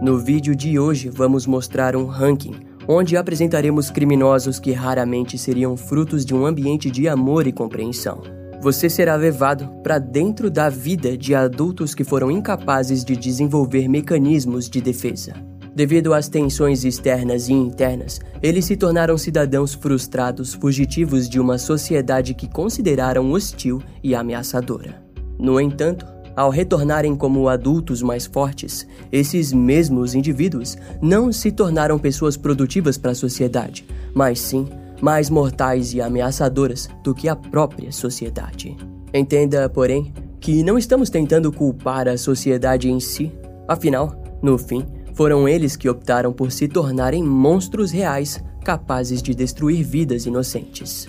No 0.00 0.16
vídeo 0.16 0.54
de 0.54 0.78
hoje 0.78 1.08
vamos 1.08 1.44
mostrar 1.44 1.96
um 1.96 2.06
ranking 2.06 2.54
onde 2.86 3.16
apresentaremos 3.16 3.90
criminosos 3.90 4.60
que 4.60 4.70
raramente 4.70 5.36
seriam 5.36 5.76
frutos 5.76 6.24
de 6.24 6.32
um 6.32 6.46
ambiente 6.46 6.88
de 6.88 7.08
amor 7.08 7.48
e 7.48 7.52
compreensão. 7.52 8.22
Você 8.62 8.88
será 8.88 9.16
levado 9.16 9.68
para 9.82 9.98
dentro 9.98 10.50
da 10.50 10.68
vida 10.68 11.18
de 11.18 11.34
adultos 11.34 11.96
que 11.96 12.04
foram 12.04 12.30
incapazes 12.30 13.04
de 13.04 13.16
desenvolver 13.16 13.88
mecanismos 13.88 14.70
de 14.70 14.80
defesa. 14.80 15.34
Devido 15.74 16.14
às 16.14 16.28
tensões 16.28 16.84
externas 16.84 17.48
e 17.48 17.52
internas, 17.52 18.20
eles 18.40 18.66
se 18.66 18.76
tornaram 18.76 19.18
cidadãos 19.18 19.74
frustrados, 19.74 20.54
fugitivos 20.54 21.28
de 21.28 21.40
uma 21.40 21.58
sociedade 21.58 22.34
que 22.34 22.48
consideraram 22.48 23.32
hostil 23.32 23.82
e 24.02 24.14
ameaçadora. 24.14 25.02
No 25.38 25.60
entanto, 25.60 26.06
ao 26.38 26.50
retornarem 26.50 27.16
como 27.16 27.48
adultos 27.48 28.00
mais 28.00 28.24
fortes, 28.24 28.86
esses 29.10 29.52
mesmos 29.52 30.14
indivíduos 30.14 30.78
não 31.02 31.32
se 31.32 31.50
tornaram 31.50 31.98
pessoas 31.98 32.36
produtivas 32.36 32.96
para 32.96 33.10
a 33.10 33.14
sociedade, 33.14 33.84
mas 34.14 34.40
sim 34.40 34.68
mais 35.00 35.28
mortais 35.28 35.92
e 35.94 36.00
ameaçadoras 36.00 36.88
do 37.02 37.12
que 37.12 37.28
a 37.28 37.34
própria 37.34 37.90
sociedade. 37.90 38.76
Entenda, 39.12 39.68
porém, 39.68 40.12
que 40.38 40.62
não 40.62 40.78
estamos 40.78 41.10
tentando 41.10 41.50
culpar 41.50 42.06
a 42.06 42.16
sociedade 42.16 42.88
em 42.88 43.00
si, 43.00 43.32
afinal, 43.66 44.22
no 44.40 44.56
fim, 44.56 44.86
foram 45.14 45.48
eles 45.48 45.74
que 45.74 45.88
optaram 45.88 46.32
por 46.32 46.52
se 46.52 46.68
tornarem 46.68 47.20
monstros 47.20 47.90
reais 47.90 48.40
capazes 48.64 49.20
de 49.20 49.34
destruir 49.34 49.82
vidas 49.82 50.24
inocentes. 50.24 51.08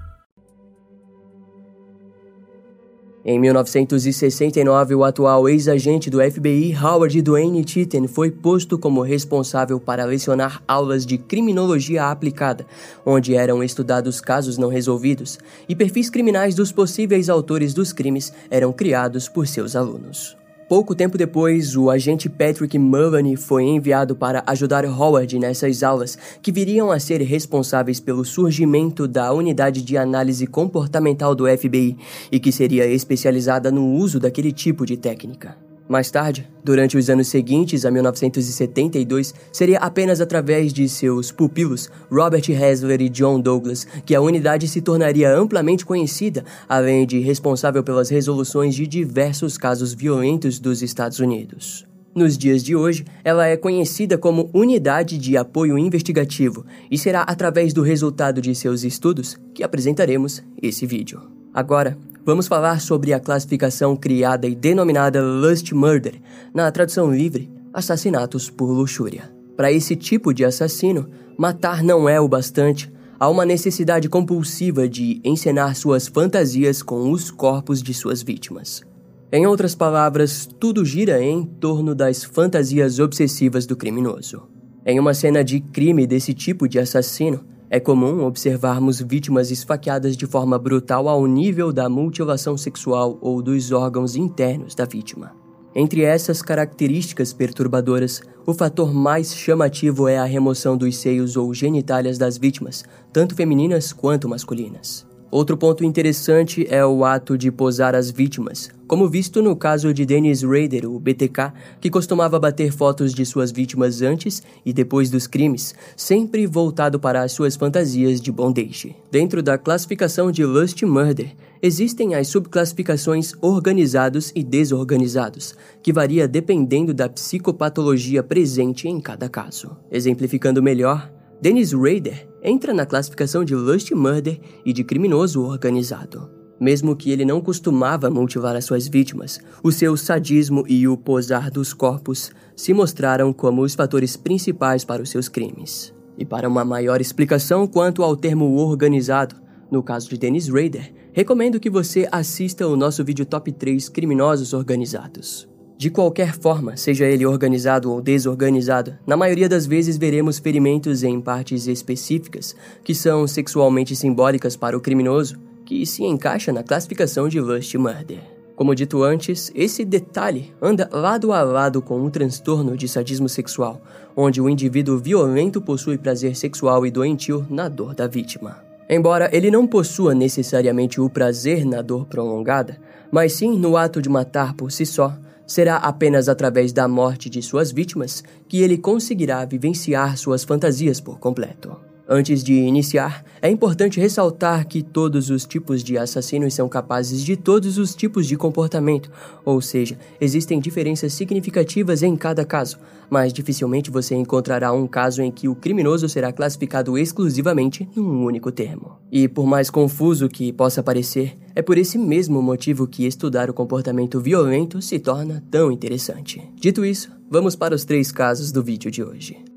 Em 3.23 3.39
1969, 3.39 4.95
o 4.95 5.03
atual 5.03 5.47
ex-agente 5.47 6.09
do 6.09 6.19
FBI, 6.19 6.75
Howard 6.75 7.21
Duane 7.21 7.63
Titten, 7.63 8.07
foi 8.07 8.31
posto 8.31 8.79
como 8.79 9.03
responsável 9.03 9.79
para 9.79 10.05
lecionar 10.05 10.63
aulas 10.67 11.05
de 11.05 11.19
criminologia 11.19 12.05
aplicada, 12.05 12.65
onde 13.05 13.35
eram 13.35 13.63
estudados 13.63 14.19
casos 14.19 14.57
não 14.57 14.69
resolvidos 14.69 15.37
e 15.69 15.75
perfis 15.75 16.09
criminais 16.09 16.55
dos 16.55 16.71
possíveis 16.71 17.29
autores 17.29 17.75
dos 17.75 17.93
crimes 17.93 18.33
eram 18.49 18.73
criados 18.73 19.29
por 19.29 19.47
seus 19.47 19.75
alunos. 19.75 20.40
Pouco 20.71 20.95
tempo 20.95 21.17
depois, 21.17 21.75
o 21.75 21.89
agente 21.89 22.29
Patrick 22.29 22.79
Mulvaney 22.79 23.35
foi 23.35 23.65
enviado 23.65 24.15
para 24.15 24.41
ajudar 24.47 24.85
Howard 24.85 25.37
nessas 25.37 25.83
aulas, 25.83 26.17
que 26.41 26.49
viriam 26.49 26.89
a 26.89 26.97
ser 26.97 27.19
responsáveis 27.23 27.99
pelo 27.99 28.23
surgimento 28.23 29.05
da 29.05 29.33
unidade 29.33 29.81
de 29.81 29.97
análise 29.97 30.47
comportamental 30.47 31.35
do 31.35 31.45
FBI 31.45 31.97
e 32.31 32.39
que 32.39 32.53
seria 32.53 32.85
especializada 32.85 33.69
no 33.69 33.85
uso 33.85 34.17
daquele 34.17 34.53
tipo 34.53 34.85
de 34.85 34.95
técnica. 34.95 35.57
Mais 35.91 36.09
tarde, 36.09 36.47
durante 36.63 36.95
os 36.95 37.09
anos 37.09 37.27
seguintes 37.27 37.83
a 37.83 37.91
1972, 37.91 39.33
seria 39.51 39.77
apenas 39.79 40.21
através 40.21 40.71
de 40.71 40.87
seus 40.87 41.33
pupilos, 41.33 41.89
Robert 42.09 42.45
Hasler 42.49 43.01
e 43.01 43.09
John 43.09 43.41
Douglas, 43.41 43.85
que 44.05 44.15
a 44.15 44.21
unidade 44.21 44.69
se 44.69 44.79
tornaria 44.79 45.35
amplamente 45.35 45.85
conhecida, 45.85 46.45
além 46.69 47.05
de 47.05 47.19
responsável 47.19 47.83
pelas 47.83 48.07
resoluções 48.07 48.73
de 48.73 48.87
diversos 48.87 49.57
casos 49.57 49.93
violentos 49.93 50.59
dos 50.59 50.81
Estados 50.81 51.19
Unidos. 51.19 51.85
Nos 52.15 52.37
dias 52.37 52.63
de 52.63 52.73
hoje, 52.73 53.03
ela 53.21 53.45
é 53.45 53.57
conhecida 53.57 54.17
como 54.17 54.49
Unidade 54.53 55.17
de 55.17 55.35
Apoio 55.35 55.77
Investigativo 55.77 56.65
e 56.89 56.97
será 56.97 57.23
através 57.23 57.73
do 57.73 57.81
resultado 57.81 58.41
de 58.41 58.55
seus 58.55 58.85
estudos 58.85 59.37
que 59.53 59.61
apresentaremos 59.61 60.41
esse 60.61 60.85
vídeo. 60.85 61.21
Agora, 61.53 61.97
vamos 62.25 62.47
falar 62.47 62.79
sobre 62.81 63.13
a 63.13 63.19
classificação 63.19 63.95
criada 63.95 64.47
e 64.47 64.55
denominada 64.55 65.21
Lust 65.21 65.73
Murder, 65.73 66.21
na 66.53 66.71
tradução 66.71 67.13
livre, 67.13 67.51
assassinatos 67.73 68.49
por 68.49 68.71
luxúria. 68.71 69.31
Para 69.55 69.71
esse 69.71 69.95
tipo 69.95 70.33
de 70.33 70.45
assassino, 70.45 71.09
matar 71.37 71.83
não 71.83 72.07
é 72.07 72.19
o 72.19 72.27
bastante, 72.27 72.91
há 73.19 73.29
uma 73.29 73.45
necessidade 73.45 74.09
compulsiva 74.09 74.87
de 74.87 75.21
encenar 75.23 75.75
suas 75.75 76.07
fantasias 76.07 76.81
com 76.81 77.11
os 77.11 77.29
corpos 77.29 77.81
de 77.81 77.93
suas 77.93 78.21
vítimas. 78.21 78.83
Em 79.31 79.47
outras 79.47 79.73
palavras, 79.73 80.47
tudo 80.59 80.83
gira 80.83 81.23
em 81.23 81.45
torno 81.45 81.95
das 81.95 82.23
fantasias 82.23 82.99
obsessivas 82.99 83.65
do 83.65 83.77
criminoso. 83.77 84.43
Em 84.85 84.99
uma 84.99 85.13
cena 85.13 85.43
de 85.43 85.59
crime 85.59 86.05
desse 86.05 86.33
tipo 86.33 86.67
de 86.67 86.79
assassino, 86.79 87.45
é 87.73 87.79
comum 87.79 88.25
observarmos 88.25 88.99
vítimas 88.99 89.49
esfaqueadas 89.49 90.17
de 90.17 90.27
forma 90.27 90.59
brutal 90.59 91.07
ao 91.07 91.25
nível 91.25 91.71
da 91.71 91.87
mutilação 91.87 92.57
sexual 92.57 93.17
ou 93.21 93.41
dos 93.41 93.71
órgãos 93.71 94.17
internos 94.17 94.75
da 94.75 94.83
vítima. 94.83 95.31
Entre 95.73 96.01
essas 96.01 96.41
características 96.41 97.31
perturbadoras, 97.31 98.21
o 98.45 98.53
fator 98.53 98.93
mais 98.93 99.33
chamativo 99.33 100.09
é 100.09 100.17
a 100.17 100.25
remoção 100.25 100.75
dos 100.75 100.97
seios 100.97 101.37
ou 101.37 101.53
genitálias 101.53 102.17
das 102.17 102.37
vítimas, 102.37 102.83
tanto 103.13 103.35
femininas 103.35 103.93
quanto 103.93 104.27
masculinas. 104.27 105.09
Outro 105.31 105.55
ponto 105.55 105.85
interessante 105.85 106.67
é 106.69 106.85
o 106.85 107.05
ato 107.05 107.37
de 107.37 107.49
posar 107.49 107.95
as 107.95 108.11
vítimas, 108.11 108.69
como 108.85 109.07
visto 109.07 109.41
no 109.41 109.55
caso 109.55 109.93
de 109.93 110.05
Dennis 110.05 110.43
Rader, 110.43 110.85
o 110.85 110.99
BTK, 110.99 111.53
que 111.79 111.89
costumava 111.89 112.37
bater 112.37 112.69
fotos 112.69 113.13
de 113.13 113.25
suas 113.25 113.49
vítimas 113.49 114.01
antes 114.01 114.43
e 114.65 114.73
depois 114.73 115.09
dos 115.09 115.27
crimes, 115.27 115.73
sempre 115.95 116.45
voltado 116.45 116.99
para 116.99 117.23
as 117.23 117.31
suas 117.31 117.55
fantasias 117.55 118.19
de 118.19 118.29
bondage. 118.29 118.93
Dentro 119.09 119.41
da 119.41 119.57
classificação 119.57 120.33
de 120.33 120.43
Lust 120.43 120.83
Murder, 120.83 121.33
existem 121.61 122.13
as 122.13 122.27
subclassificações 122.27 123.31
organizados 123.39 124.33
e 124.35 124.43
desorganizados, 124.43 125.55
que 125.81 125.93
varia 125.93 126.27
dependendo 126.27 126.93
da 126.93 127.07
psicopatologia 127.07 128.21
presente 128.21 128.89
em 128.89 128.99
cada 128.99 129.29
caso. 129.29 129.77
Exemplificando 129.89 130.61
melhor, 130.61 131.09
Dennis 131.41 131.71
Rader 131.71 132.30
entra 132.41 132.73
na 132.73 132.85
classificação 132.85 133.43
de 133.43 133.55
Lust 133.55 133.91
Murder 133.91 134.39
e 134.65 134.73
de 134.73 134.83
criminoso 134.83 135.43
organizado. 135.43 136.29
Mesmo 136.59 136.95
que 136.95 137.11
ele 137.11 137.25
não 137.25 137.41
costumava 137.41 138.09
motivar 138.09 138.55
as 138.55 138.65
suas 138.65 138.87
vítimas, 138.87 139.39
o 139.63 139.71
seu 139.71 139.97
sadismo 139.97 140.63
e 140.67 140.87
o 140.87 140.95
posar 140.95 141.51
dos 141.51 141.73
corpos 141.73 142.31
se 142.55 142.73
mostraram 142.73 143.33
como 143.33 143.63
os 143.63 143.73
fatores 143.73 144.15
principais 144.15 144.85
para 144.85 145.01
os 145.01 145.09
seus 145.09 145.27
crimes. 145.27 145.93
E 146.17 146.23
para 146.25 146.47
uma 146.47 146.63
maior 146.63 147.01
explicação 147.01 147.65
quanto 147.65 148.03
ao 148.03 148.15
termo 148.15 148.55
organizado, 148.57 149.35
no 149.71 149.81
caso 149.81 150.09
de 150.09 150.17
Dennis 150.17 150.49
Rader, 150.49 150.93
recomendo 151.13 151.59
que 151.59 151.69
você 151.69 152.07
assista 152.11 152.67
o 152.67 152.75
nosso 152.75 153.03
vídeo 153.03 153.25
Top 153.25 153.51
3 153.51 153.89
Criminosos 153.89 154.53
Organizados. 154.53 155.50
De 155.81 155.89
qualquer 155.89 156.37
forma, 156.37 156.77
seja 156.77 157.07
ele 157.07 157.25
organizado 157.25 157.91
ou 157.91 158.03
desorganizado, 158.03 158.93
na 159.03 159.17
maioria 159.17 159.49
das 159.49 159.65
vezes 159.65 159.97
veremos 159.97 160.37
ferimentos 160.37 161.01
em 161.01 161.19
partes 161.19 161.65
específicas 161.65 162.55
que 162.83 162.93
são 162.93 163.25
sexualmente 163.25 163.95
simbólicas 163.95 164.55
para 164.55 164.77
o 164.77 164.79
criminoso, 164.79 165.39
que 165.65 165.83
se 165.87 166.03
encaixa 166.03 166.53
na 166.53 166.61
classificação 166.61 167.27
de 167.27 167.41
Lust 167.41 167.73
Murder. 167.79 168.19
Como 168.55 168.75
dito 168.75 169.01
antes, 169.01 169.51
esse 169.55 169.83
detalhe 169.83 170.53
anda 170.61 170.87
lado 170.93 171.33
a 171.33 171.41
lado 171.41 171.81
com 171.81 171.99
um 171.99 172.11
transtorno 172.11 172.77
de 172.77 172.87
sadismo 172.87 173.27
sexual, 173.27 173.81
onde 174.15 174.39
o 174.39 174.47
indivíduo 174.47 174.99
violento 174.99 175.59
possui 175.59 175.97
prazer 175.97 176.35
sexual 176.35 176.85
e 176.85 176.91
doentio 176.91 177.43
na 177.49 177.67
dor 177.67 177.95
da 177.95 178.05
vítima. 178.05 178.63
Embora 178.87 179.35
ele 179.35 179.49
não 179.49 179.65
possua 179.65 180.13
necessariamente 180.13 181.01
o 181.01 181.09
prazer 181.09 181.65
na 181.65 181.81
dor 181.81 182.05
prolongada, 182.05 182.77
mas 183.11 183.33
sim 183.33 183.57
no 183.57 183.75
ato 183.75 183.99
de 183.99 184.09
matar 184.09 184.53
por 184.53 184.71
si 184.71 184.85
só, 184.85 185.17
será 185.51 185.75
apenas 185.75 186.29
através 186.29 186.71
da 186.71 186.87
morte 186.87 187.29
de 187.29 187.41
suas 187.41 187.71
vítimas 187.71 188.23
que 188.47 188.61
ele 188.61 188.77
conseguirá 188.77 189.43
vivenciar 189.43 190.17
suas 190.17 190.43
fantasias 190.45 191.01
por 191.01 191.19
completo. 191.19 191.90
Antes 192.13 192.43
de 192.43 192.53
iniciar, 192.53 193.23
é 193.41 193.49
importante 193.49 193.97
ressaltar 193.97 194.67
que 194.67 194.83
todos 194.83 195.29
os 195.29 195.45
tipos 195.45 195.81
de 195.81 195.97
assassinos 195.97 196.53
são 196.53 196.67
capazes 196.67 197.23
de 197.23 197.37
todos 197.37 197.77
os 197.77 197.95
tipos 197.95 198.27
de 198.27 198.35
comportamento, 198.35 199.09
ou 199.45 199.61
seja, 199.61 199.97
existem 200.19 200.59
diferenças 200.59 201.13
significativas 201.13 202.03
em 202.03 202.17
cada 202.17 202.43
caso, 202.43 202.77
mas 203.09 203.31
dificilmente 203.31 203.89
você 203.89 204.13
encontrará 204.13 204.73
um 204.73 204.87
caso 204.87 205.21
em 205.21 205.31
que 205.31 205.47
o 205.47 205.55
criminoso 205.55 206.09
será 206.09 206.33
classificado 206.33 206.97
exclusivamente 206.97 207.87
num 207.95 208.25
único 208.25 208.51
termo. 208.51 208.97
E 209.09 209.29
por 209.29 209.45
mais 209.45 209.69
confuso 209.69 210.27
que 210.27 210.51
possa 210.51 210.83
parecer, 210.83 211.37
é 211.55 211.61
por 211.61 211.77
esse 211.77 211.97
mesmo 211.97 212.41
motivo 212.41 212.87
que 212.87 213.07
estudar 213.07 213.49
o 213.49 213.53
comportamento 213.53 214.19
violento 214.19 214.81
se 214.81 214.99
torna 214.99 215.41
tão 215.49 215.71
interessante. 215.71 216.41
Dito 216.57 216.83
isso, 216.83 217.09
vamos 217.29 217.55
para 217.55 217.73
os 217.73 217.85
três 217.85 218.11
casos 218.11 218.51
do 218.51 218.61
vídeo 218.61 218.91
de 218.91 219.01
hoje. 219.01 219.50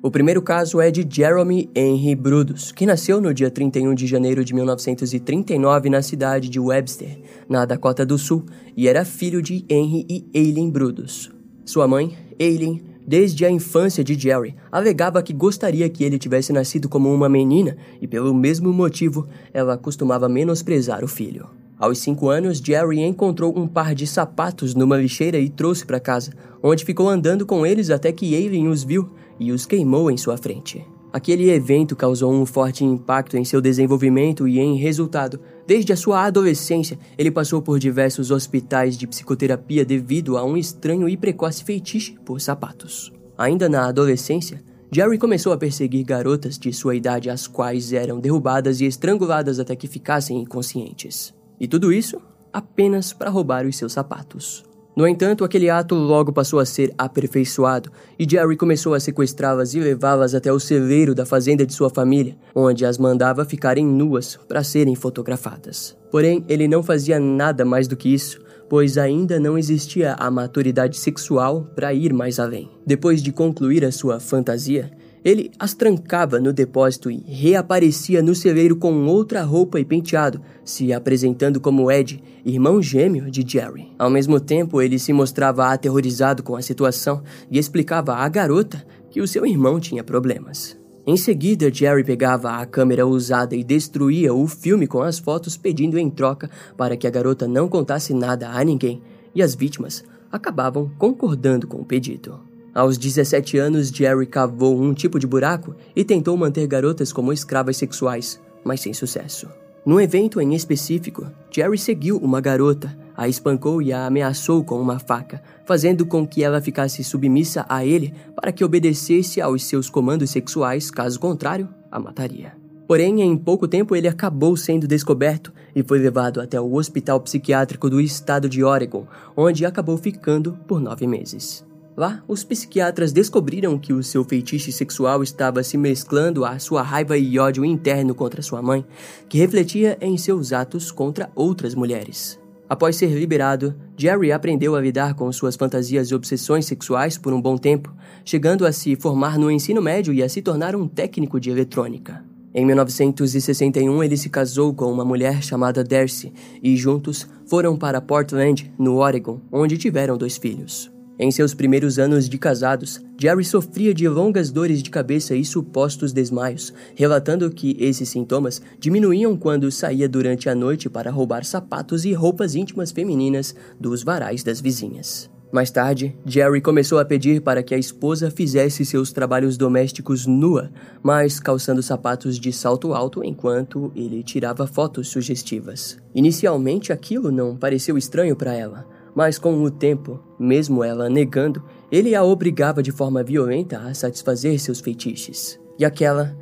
O 0.00 0.12
primeiro 0.12 0.40
caso 0.40 0.80
é 0.80 0.92
de 0.92 1.04
Jeremy 1.10 1.68
Henry 1.74 2.14
Brudos, 2.14 2.70
que 2.70 2.86
nasceu 2.86 3.20
no 3.20 3.34
dia 3.34 3.50
31 3.50 3.96
de 3.96 4.06
janeiro 4.06 4.44
de 4.44 4.54
1939 4.54 5.90
na 5.90 6.02
cidade 6.02 6.48
de 6.48 6.60
Webster, 6.60 7.18
na 7.48 7.64
Dakota 7.64 8.06
do 8.06 8.16
Sul, 8.16 8.46
e 8.76 8.86
era 8.86 9.04
filho 9.04 9.42
de 9.42 9.64
Henry 9.68 10.06
e 10.08 10.24
Eileen 10.32 10.70
Brudos. 10.70 11.32
Sua 11.64 11.88
mãe, 11.88 12.16
Eileen, 12.38 12.80
desde 13.04 13.44
a 13.44 13.50
infância 13.50 14.04
de 14.04 14.14
Jerry, 14.14 14.54
alegava 14.70 15.20
que 15.20 15.32
gostaria 15.32 15.88
que 15.88 16.04
ele 16.04 16.16
tivesse 16.16 16.52
nascido 16.52 16.88
como 16.88 17.12
uma 17.12 17.28
menina 17.28 17.76
e, 18.00 18.06
pelo 18.06 18.32
mesmo 18.32 18.72
motivo, 18.72 19.26
ela 19.52 19.76
costumava 19.76 20.28
menosprezar 20.28 21.02
o 21.02 21.08
filho. 21.08 21.48
Aos 21.76 21.98
cinco 21.98 22.28
anos, 22.28 22.58
Jerry 22.58 23.00
encontrou 23.00 23.56
um 23.58 23.66
par 23.66 23.96
de 23.96 24.06
sapatos 24.06 24.76
numa 24.76 24.96
lixeira 24.96 25.38
e 25.38 25.48
trouxe 25.48 25.84
para 25.84 25.98
casa, 25.98 26.32
onde 26.62 26.84
ficou 26.84 27.08
andando 27.08 27.44
com 27.44 27.66
eles 27.66 27.90
até 27.90 28.12
que 28.12 28.34
Eileen 28.34 28.68
os 28.68 28.84
viu 28.84 29.10
e 29.38 29.52
os 29.52 29.66
queimou 29.66 30.10
em 30.10 30.16
sua 30.16 30.36
frente. 30.36 30.84
Aquele 31.10 31.50
evento 31.50 31.96
causou 31.96 32.32
um 32.32 32.44
forte 32.44 32.84
impacto 32.84 33.36
em 33.36 33.44
seu 33.44 33.60
desenvolvimento 33.60 34.46
e, 34.46 34.58
em 34.58 34.76
resultado, 34.76 35.40
desde 35.66 35.92
a 35.92 35.96
sua 35.96 36.24
adolescência, 36.24 36.98
ele 37.16 37.30
passou 37.30 37.62
por 37.62 37.78
diversos 37.78 38.30
hospitais 38.30 38.96
de 38.96 39.06
psicoterapia 39.06 39.84
devido 39.86 40.36
a 40.36 40.44
um 40.44 40.56
estranho 40.56 41.08
e 41.08 41.16
precoce 41.16 41.64
feitiço 41.64 42.14
por 42.26 42.40
sapatos. 42.40 43.10
Ainda 43.38 43.68
na 43.68 43.88
adolescência, 43.88 44.62
Jerry 44.92 45.18
começou 45.18 45.52
a 45.52 45.58
perseguir 45.58 46.04
garotas 46.04 46.58
de 46.58 46.72
sua 46.72 46.94
idade, 46.94 47.30
as 47.30 47.46
quais 47.46 47.92
eram 47.92 48.20
derrubadas 48.20 48.80
e 48.80 48.84
estranguladas 48.84 49.58
até 49.58 49.74
que 49.74 49.88
ficassem 49.88 50.40
inconscientes. 50.40 51.34
E 51.58 51.66
tudo 51.66 51.92
isso 51.92 52.20
apenas 52.52 53.12
para 53.12 53.30
roubar 53.30 53.66
os 53.66 53.76
seus 53.76 53.92
sapatos. 53.92 54.67
No 54.98 55.06
entanto, 55.06 55.44
aquele 55.44 55.70
ato 55.70 55.94
logo 55.94 56.32
passou 56.32 56.58
a 56.58 56.66
ser 56.66 56.92
aperfeiçoado 56.98 57.88
e 58.18 58.28
Jerry 58.28 58.56
começou 58.56 58.94
a 58.94 58.98
sequestrá-las 58.98 59.72
e 59.72 59.78
levá-las 59.78 60.34
até 60.34 60.52
o 60.52 60.58
celeiro 60.58 61.14
da 61.14 61.24
fazenda 61.24 61.64
de 61.64 61.72
sua 61.72 61.88
família, 61.88 62.36
onde 62.52 62.84
as 62.84 62.98
mandava 62.98 63.44
ficarem 63.44 63.86
nuas 63.86 64.36
para 64.48 64.64
serem 64.64 64.96
fotografadas. 64.96 65.96
Porém, 66.10 66.44
ele 66.48 66.66
não 66.66 66.82
fazia 66.82 67.20
nada 67.20 67.64
mais 67.64 67.86
do 67.86 67.96
que 67.96 68.12
isso, 68.12 68.40
pois 68.68 68.98
ainda 68.98 69.38
não 69.38 69.56
existia 69.56 70.14
a 70.14 70.28
maturidade 70.32 70.96
sexual 70.96 71.70
para 71.76 71.94
ir 71.94 72.12
mais 72.12 72.40
além. 72.40 72.68
Depois 72.84 73.22
de 73.22 73.30
concluir 73.30 73.84
a 73.84 73.92
sua 73.92 74.18
fantasia, 74.18 74.90
ele 75.24 75.50
as 75.58 75.74
trancava 75.74 76.38
no 76.40 76.52
depósito 76.52 77.10
e 77.10 77.22
reaparecia 77.26 78.22
no 78.22 78.34
celeiro 78.34 78.76
com 78.76 79.06
outra 79.06 79.42
roupa 79.42 79.80
e 79.80 79.84
penteado, 79.84 80.40
se 80.64 80.92
apresentando 80.92 81.60
como 81.60 81.90
Ed, 81.90 82.22
irmão 82.44 82.82
gêmeo 82.82 83.30
de 83.30 83.44
Jerry. 83.46 83.92
Ao 83.98 84.10
mesmo 84.10 84.40
tempo, 84.40 84.80
ele 84.80 84.98
se 84.98 85.12
mostrava 85.12 85.66
aterrorizado 85.66 86.42
com 86.42 86.56
a 86.56 86.62
situação 86.62 87.22
e 87.50 87.58
explicava 87.58 88.14
à 88.14 88.28
garota 88.28 88.84
que 89.10 89.20
o 89.20 89.28
seu 89.28 89.44
irmão 89.46 89.80
tinha 89.80 90.04
problemas. 90.04 90.78
Em 91.06 91.16
seguida, 91.16 91.72
Jerry 91.72 92.04
pegava 92.04 92.50
a 92.50 92.66
câmera 92.66 93.06
usada 93.06 93.56
e 93.56 93.64
destruía 93.64 94.34
o 94.34 94.46
filme 94.46 94.86
com 94.86 95.00
as 95.00 95.18
fotos, 95.18 95.56
pedindo 95.56 95.98
em 95.98 96.10
troca 96.10 96.50
para 96.76 96.98
que 96.98 97.06
a 97.06 97.10
garota 97.10 97.48
não 97.48 97.66
contasse 97.66 98.12
nada 98.12 98.50
a 98.50 98.62
ninguém, 98.62 99.00
e 99.34 99.42
as 99.42 99.54
vítimas 99.54 100.04
acabavam 100.30 100.90
concordando 100.98 101.66
com 101.66 101.80
o 101.80 101.84
pedido. 101.84 102.47
Aos 102.78 102.96
17 102.96 103.58
anos, 103.58 103.88
Jerry 103.88 104.24
cavou 104.24 104.80
um 104.80 104.94
tipo 104.94 105.18
de 105.18 105.26
buraco 105.26 105.74
e 105.96 106.04
tentou 106.04 106.36
manter 106.36 106.64
garotas 106.68 107.12
como 107.12 107.32
escravas 107.32 107.76
sexuais, 107.76 108.40
mas 108.62 108.80
sem 108.80 108.94
sucesso. 108.94 109.48
Num 109.84 109.98
evento 109.98 110.40
em 110.40 110.54
específico, 110.54 111.26
Jerry 111.50 111.76
seguiu 111.76 112.18
uma 112.18 112.40
garota, 112.40 112.96
a 113.16 113.26
espancou 113.28 113.82
e 113.82 113.92
a 113.92 114.06
ameaçou 114.06 114.62
com 114.62 114.80
uma 114.80 115.00
faca, 115.00 115.42
fazendo 115.66 116.06
com 116.06 116.24
que 116.24 116.44
ela 116.44 116.60
ficasse 116.60 117.02
submissa 117.02 117.66
a 117.68 117.84
ele 117.84 118.14
para 118.36 118.52
que 118.52 118.64
obedecesse 118.64 119.40
aos 119.40 119.64
seus 119.64 119.90
comandos 119.90 120.30
sexuais, 120.30 120.88
caso 120.88 121.18
contrário, 121.18 121.68
a 121.90 121.98
mataria. 121.98 122.52
Porém, 122.86 123.22
em 123.22 123.36
pouco 123.36 123.66
tempo 123.66 123.96
ele 123.96 124.06
acabou 124.06 124.56
sendo 124.56 124.86
descoberto 124.86 125.52
e 125.74 125.82
foi 125.82 125.98
levado 125.98 126.40
até 126.40 126.60
o 126.60 126.74
Hospital 126.74 127.20
Psiquiátrico 127.22 127.90
do 127.90 128.00
Estado 128.00 128.48
de 128.48 128.62
Oregon, 128.62 129.04
onde 129.36 129.66
acabou 129.66 129.98
ficando 129.98 130.56
por 130.68 130.78
nove 130.80 131.08
meses. 131.08 131.66
Lá, 131.98 132.22
os 132.28 132.44
psiquiatras 132.44 133.10
descobriram 133.10 133.76
que 133.76 133.92
o 133.92 134.04
seu 134.04 134.22
feitiço 134.22 134.70
sexual 134.70 135.20
estava 135.20 135.64
se 135.64 135.76
mesclando 135.76 136.44
à 136.44 136.56
sua 136.60 136.80
raiva 136.80 137.18
e 137.18 137.40
ódio 137.40 137.64
interno 137.64 138.14
contra 138.14 138.40
sua 138.40 138.62
mãe, 138.62 138.86
que 139.28 139.36
refletia 139.36 139.98
em 140.00 140.16
seus 140.16 140.52
atos 140.52 140.92
contra 140.92 141.28
outras 141.34 141.74
mulheres. 141.74 142.38
Após 142.68 142.94
ser 142.94 143.08
liberado, 143.08 143.74
Jerry 143.96 144.30
aprendeu 144.30 144.76
a 144.76 144.80
lidar 144.80 145.14
com 145.14 145.32
suas 145.32 145.56
fantasias 145.56 146.08
e 146.12 146.14
obsessões 146.14 146.66
sexuais 146.66 147.18
por 147.18 147.32
um 147.32 147.42
bom 147.42 147.58
tempo, 147.58 147.92
chegando 148.24 148.64
a 148.64 148.70
se 148.70 148.94
formar 148.94 149.36
no 149.36 149.50
ensino 149.50 149.82
médio 149.82 150.14
e 150.14 150.22
a 150.22 150.28
se 150.28 150.40
tornar 150.40 150.76
um 150.76 150.86
técnico 150.86 151.40
de 151.40 151.50
eletrônica. 151.50 152.24
Em 152.54 152.64
1961, 152.64 154.04
ele 154.04 154.16
se 154.16 154.30
casou 154.30 154.72
com 154.72 154.92
uma 154.92 155.04
mulher 155.04 155.42
chamada 155.42 155.82
Darcy 155.82 156.32
e 156.62 156.76
juntos 156.76 157.26
foram 157.44 157.76
para 157.76 158.00
Portland, 158.00 158.72
no 158.78 158.98
Oregon, 158.98 159.40
onde 159.50 159.76
tiveram 159.76 160.16
dois 160.16 160.36
filhos. 160.36 160.96
Em 161.20 161.32
seus 161.32 161.52
primeiros 161.52 161.98
anos 161.98 162.28
de 162.28 162.38
casados, 162.38 163.00
Jerry 163.20 163.44
sofria 163.44 163.92
de 163.92 164.08
longas 164.08 164.52
dores 164.52 164.80
de 164.80 164.88
cabeça 164.88 165.34
e 165.34 165.44
supostos 165.44 166.12
desmaios, 166.12 166.72
relatando 166.94 167.50
que 167.50 167.76
esses 167.80 168.08
sintomas 168.08 168.62
diminuíam 168.78 169.36
quando 169.36 169.72
saía 169.72 170.08
durante 170.08 170.48
a 170.48 170.54
noite 170.54 170.88
para 170.88 171.10
roubar 171.10 171.44
sapatos 171.44 172.04
e 172.04 172.12
roupas 172.12 172.54
íntimas 172.54 172.92
femininas 172.92 173.52
dos 173.80 174.04
varais 174.04 174.44
das 174.44 174.60
vizinhas. 174.60 175.28
Mais 175.50 175.72
tarde, 175.72 176.14
Jerry 176.24 176.60
começou 176.60 177.00
a 177.00 177.04
pedir 177.04 177.40
para 177.40 177.64
que 177.64 177.74
a 177.74 177.78
esposa 177.78 178.30
fizesse 178.30 178.84
seus 178.84 179.10
trabalhos 179.10 179.56
domésticos 179.56 180.24
nua, 180.24 180.70
mas 181.02 181.40
calçando 181.40 181.82
sapatos 181.82 182.38
de 182.38 182.52
salto 182.52 182.94
alto 182.94 183.24
enquanto 183.24 183.90
ele 183.96 184.22
tirava 184.22 184.68
fotos 184.68 185.08
sugestivas. 185.08 185.98
Inicialmente, 186.14 186.92
aquilo 186.92 187.32
não 187.32 187.56
pareceu 187.56 187.98
estranho 187.98 188.36
para 188.36 188.54
ela 188.54 188.97
mas 189.18 189.36
com 189.36 189.64
o 189.64 189.68
tempo, 189.68 190.20
mesmo 190.38 190.84
ela 190.84 191.10
negando, 191.10 191.60
ele 191.90 192.14
a 192.14 192.22
obrigava 192.22 192.80
de 192.80 192.92
forma 192.92 193.20
violenta 193.20 193.76
a 193.80 193.92
satisfazer 193.92 194.60
seus 194.60 194.78
feitiços. 194.78 195.58
E 195.76 195.84
aquela 195.84 196.36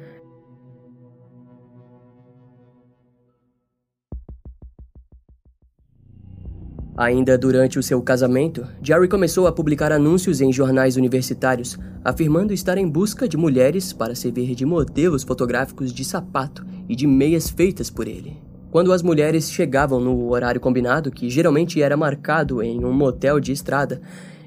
Ainda 6.99 7.39
durante 7.39 7.79
o 7.79 7.83
seu 7.83 8.03
casamento, 8.03 8.67
Jerry 8.83 9.09
começou 9.09 9.47
a 9.47 9.53
publicar 9.53 9.91
anúncios 9.91 10.43
em 10.43 10.53
jornais 10.53 10.97
universitários, 10.97 11.79
afirmando 12.05 12.53
estar 12.53 12.77
em 12.77 12.87
busca 12.87 13.27
de 13.27 13.39
mulheres 13.39 13.95
para 13.95 14.15
servir 14.15 14.55
de 14.55 14.67
modelos 14.67 15.23
fotográficos 15.23 15.95
de 15.95 16.05
sapato 16.05 16.63
e 16.87 16.95
de 16.95 17.07
meias 17.07 17.49
feitas 17.49 17.89
por 17.89 18.07
ele. 18.07 18.37
Quando 18.77 18.93
as 18.93 19.03
mulheres 19.03 19.51
chegavam 19.51 19.99
no 19.99 20.31
horário 20.31 20.61
combinado, 20.61 21.11
que 21.11 21.31
geralmente 21.31 21.81
era 21.81 21.97
marcado 21.97 22.63
em 22.63 22.85
um 22.85 22.93
motel 22.93 23.41
de 23.41 23.51
estrada, 23.51 24.03